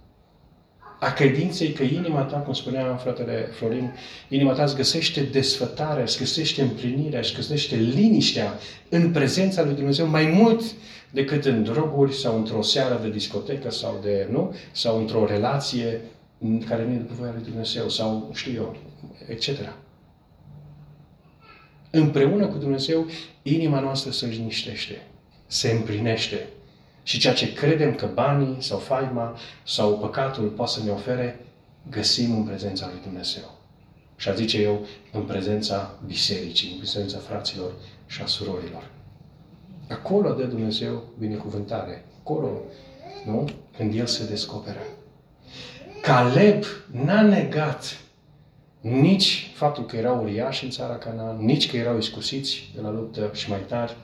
a 1.02 1.12
credinței 1.12 1.72
că 1.72 1.82
inima 1.82 2.22
ta, 2.22 2.36
cum 2.36 2.52
spunea 2.52 2.96
fratele 2.96 3.48
Florin, 3.52 3.92
inima 4.28 4.52
ta 4.52 4.62
îți 4.62 4.76
găsește 4.76 5.20
desfătarea, 5.20 6.02
îți 6.02 6.18
găsește 6.18 6.62
împlinirea, 6.62 7.18
îți 7.18 7.34
găsește 7.34 7.76
liniștea 7.76 8.58
în 8.88 9.10
prezența 9.10 9.64
lui 9.64 9.74
Dumnezeu 9.74 10.06
mai 10.06 10.24
mult 10.26 10.62
decât 11.10 11.44
în 11.44 11.62
droguri 11.62 12.14
sau 12.14 12.36
într-o 12.36 12.62
seară 12.62 13.00
de 13.02 13.10
discotecă 13.10 13.70
sau 13.70 14.00
de, 14.02 14.28
nu? 14.30 14.54
Sau 14.72 14.98
într-o 14.98 15.26
relație 15.26 16.00
care 16.68 16.84
nu 16.84 16.92
e 16.92 16.96
după 16.96 17.14
voia 17.18 17.32
lui 17.34 17.44
Dumnezeu 17.44 17.88
sau 17.88 18.30
știu 18.34 18.52
eu, 18.54 18.76
etc. 19.28 19.48
Împreună 21.90 22.46
cu 22.46 22.58
Dumnezeu, 22.58 23.06
inima 23.42 23.80
noastră 23.80 24.10
se 24.10 24.26
liniștește, 24.26 25.02
se 25.46 25.70
împlinește 25.70 26.46
și 27.02 27.18
ceea 27.18 27.34
ce 27.34 27.52
credem 27.52 27.94
că 27.94 28.08
banii 28.14 28.56
sau 28.58 28.78
faima 28.78 29.36
sau 29.64 29.98
păcatul 29.98 30.48
poate 30.48 30.70
să 30.70 30.82
ne 30.84 30.90
ofere, 30.90 31.46
găsim 31.90 32.36
în 32.36 32.42
prezența 32.42 32.86
lui 32.86 33.00
Dumnezeu. 33.02 33.58
Și 34.16 34.28
a 34.28 34.32
zice 34.32 34.60
eu, 34.60 34.86
în 35.12 35.22
prezența 35.22 35.94
bisericii, 36.06 36.70
în 36.70 36.76
prezența 36.76 37.18
fraților 37.18 37.72
și 38.06 38.22
a 38.22 38.26
surorilor. 38.26 38.90
Acolo 39.88 40.32
de 40.32 40.44
Dumnezeu 40.44 41.02
binecuvântare. 41.18 42.04
Acolo, 42.20 42.50
nu? 43.26 43.48
Când 43.76 43.94
El 43.94 44.06
se 44.06 44.26
descoperă. 44.26 44.80
Caleb 46.02 46.64
n-a 46.90 47.22
negat 47.22 48.00
nici 48.80 49.50
faptul 49.54 49.86
că 49.86 49.96
erau 49.96 50.22
uriași 50.22 50.64
în 50.64 50.70
țara 50.70 50.96
Canaan, 50.96 51.44
nici 51.44 51.70
că 51.70 51.76
erau 51.76 51.98
iscusiți 51.98 52.70
de 52.74 52.80
la 52.80 52.90
luptă 52.90 53.30
și 53.32 53.50
mai 53.50 53.60
tari, 53.68 53.96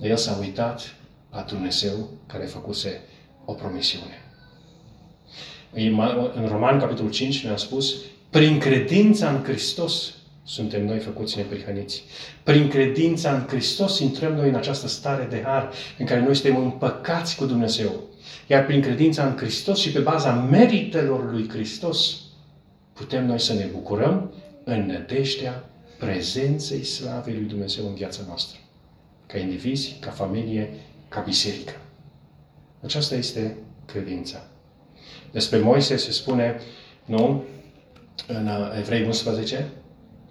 El 0.00 0.16
s-a 0.16 0.36
uitat 0.40 0.94
la 1.34 1.42
Dumnezeu 1.42 2.08
care 2.26 2.44
făcuse 2.44 3.00
o 3.44 3.52
promisiune. 3.52 4.18
În 6.34 6.46
Roman, 6.48 6.78
capitolul 6.78 7.10
5, 7.10 7.44
ne-a 7.44 7.56
spus, 7.56 7.94
prin 8.30 8.58
credința 8.58 9.30
în 9.30 9.42
Hristos 9.42 10.14
suntem 10.44 10.84
noi 10.86 10.98
făcuți 10.98 11.36
neprihăniți. 11.36 12.02
Prin 12.42 12.68
credința 12.68 13.34
în 13.34 13.46
Hristos 13.48 13.98
intrăm 13.98 14.32
noi 14.32 14.48
în 14.48 14.54
această 14.54 14.88
stare 14.88 15.26
de 15.30 15.42
har 15.44 15.72
în 15.98 16.06
care 16.06 16.20
noi 16.20 16.34
suntem 16.34 16.62
împăcați 16.62 17.36
cu 17.36 17.44
Dumnezeu. 17.44 17.90
Iar 18.46 18.66
prin 18.66 18.80
credința 18.80 19.26
în 19.26 19.36
Hristos 19.36 19.78
și 19.80 19.92
pe 19.92 19.98
baza 19.98 20.32
meritelor 20.32 21.32
lui 21.32 21.48
Hristos 21.48 22.20
putem 22.92 23.26
noi 23.26 23.40
să 23.40 23.52
ne 23.52 23.64
bucurăm 23.72 24.32
în 24.64 24.86
nădejdea 24.86 25.64
prezenței 25.98 26.84
slavei 26.84 27.34
lui 27.34 27.44
Dumnezeu 27.44 27.86
în 27.86 27.94
viața 27.94 28.22
noastră. 28.26 28.58
Ca 29.26 29.38
indivizi, 29.38 29.96
ca 30.00 30.10
familie, 30.10 30.70
ca 31.14 31.20
biserică. 31.20 31.72
Aceasta 32.82 33.14
este 33.14 33.56
credința. 33.86 34.42
Despre 35.32 35.58
Moise 35.58 35.96
se 35.96 36.12
spune, 36.12 36.60
nu, 37.04 37.44
în 38.26 38.50
Evrei 38.78 39.04
11, 39.04 39.70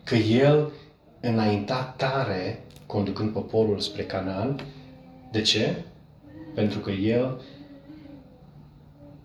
că 0.03 0.15
el 0.15 0.71
înainta 1.19 1.93
tare 1.97 2.63
conducând 2.85 3.31
poporul 3.31 3.79
spre 3.79 4.03
Canaan. 4.03 4.59
De 5.31 5.41
ce? 5.41 5.83
Pentru 6.55 6.79
că 6.79 6.91
el 6.91 7.41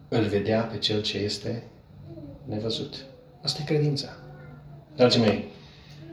îl 0.09 0.25
vedea 0.25 0.61
pe 0.63 0.79
cel 0.79 1.03
ce 1.03 1.19
este 1.19 1.63
nevăzut. 2.45 3.05
Asta 3.43 3.59
e 3.63 3.65
credința. 3.65 4.09
Dragii 4.97 5.21
mei, 5.21 5.45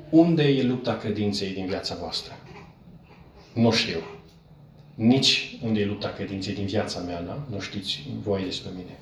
unde 0.09 0.43
e 0.43 0.63
lupta 0.63 0.97
credinței 0.97 1.53
din 1.53 1.65
viața 1.65 1.95
voastră? 1.95 2.33
Nu 3.53 3.71
știu. 3.71 3.99
Nici 4.95 5.57
unde 5.63 5.79
e 5.79 5.85
lupta 5.85 6.09
credinței 6.09 6.53
din 6.53 6.65
viața 6.65 6.99
mea, 6.99 7.21
da? 7.21 7.43
nu 7.49 7.59
știți 7.59 8.03
voi 8.21 8.43
despre 8.43 8.71
mine. 8.75 8.97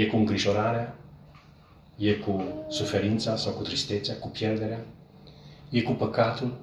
E 0.00 0.06
cu 0.06 0.16
îngrijorarea, 0.16 0.96
e 1.96 2.12
cu 2.12 2.44
suferința 2.68 3.36
sau 3.36 3.52
cu 3.52 3.62
tristețea, 3.62 4.16
cu 4.16 4.28
pierderea, 4.28 4.80
e 5.70 5.82
cu 5.82 5.92
păcatul, 5.92 6.54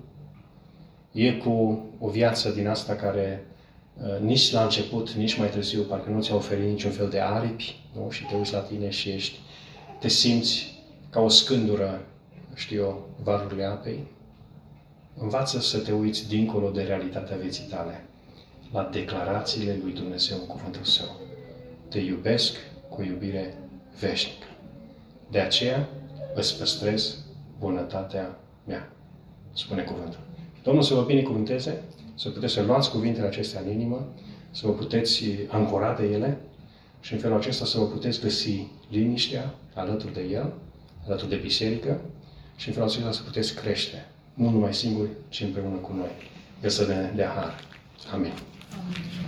e 1.12 1.32
cu 1.32 1.86
o 2.00 2.10
viață 2.10 2.50
din 2.50 2.68
asta 2.68 2.96
care 2.96 3.46
uh, 3.98 4.20
nici 4.20 4.52
la 4.52 4.64
început, 4.64 5.12
nici 5.12 5.38
mai 5.38 5.50
târziu, 5.50 5.82
parcă 5.82 6.10
nu 6.10 6.22
ți-a 6.22 6.36
oferit 6.36 6.70
niciun 6.70 6.92
fel 6.92 7.10
de 7.10 7.20
aripi, 7.20 7.82
nu? 7.96 8.10
și 8.10 8.26
te 8.26 8.36
uiți 8.36 8.54
la 8.54 8.60
tine 8.60 8.90
și 8.90 9.10
ești, 9.10 9.40
te 10.00 10.08
simți 10.08 10.82
ca 11.10 11.20
o 11.20 11.28
scândură, 11.28 12.06
știu 12.54 12.82
eu, 12.82 13.10
valurile 13.24 13.64
apei. 13.64 14.08
Învață 15.18 15.60
să 15.60 15.78
te 15.78 15.92
uiți 15.92 16.28
dincolo 16.28 16.70
de 16.70 16.82
realitatea 16.82 17.38
vieții 17.38 17.68
tale, 17.70 18.06
la 18.74 18.90
declarațiile 18.92 19.80
lui 19.84 19.94
Dumnezeu 19.94 20.38
în 20.38 20.46
cuvântul 20.46 20.84
Său. 20.84 21.16
Te 21.90 22.00
iubesc 22.00 22.56
cu 22.90 23.04
iubire 23.04 23.58
veșnică. 24.00 24.46
De 25.32 25.40
aceea 25.40 25.90
îți 26.36 26.58
păstrez 26.58 27.18
bunătatea 27.60 28.40
mea. 28.66 28.92
Spune 29.54 29.82
cuvântul. 29.82 30.20
Domnul 30.64 30.84
să 30.84 30.94
vă 30.94 31.02
binecuvânteze, 31.02 31.84
să 32.16 32.30
puteți 32.30 32.54
să 32.54 32.62
luați 32.62 32.92
cuvintele 32.92 33.28
acestea 33.28 33.62
în 33.62 33.72
inimă, 33.72 34.08
să 34.52 34.68
vă 34.68 34.74
puteți 34.74 35.24
ancora 35.48 35.94
de 35.94 36.06
ele 36.06 36.38
și 37.00 37.14
în 37.14 37.20
felul 37.20 37.38
acesta 37.38 37.66
să 37.66 37.78
vă 37.78 37.86
puteți 37.86 38.22
găsi 38.22 38.68
liniștea 38.90 39.54
alături 39.74 40.14
de 40.14 40.22
El, 40.22 40.54
alături 41.06 41.30
de 41.30 41.36
biserică 41.36 42.02
și 42.56 42.68
în 42.68 42.74
felul 42.74 42.90
acesta 42.90 43.12
să 43.12 43.22
puteți 43.24 43.56
crește, 43.56 44.06
nu 44.34 44.50
numai 44.50 44.74
singuri, 44.74 45.10
ci 45.30 45.42
împreună 45.42 45.76
cu 45.76 45.94
noi. 45.94 46.12
El 46.64 46.70
să 46.70 46.86
ne 46.86 47.12
dea 47.16 47.30
har. 47.30 47.60
Amin. 48.14 48.34
Amin. 48.74 49.24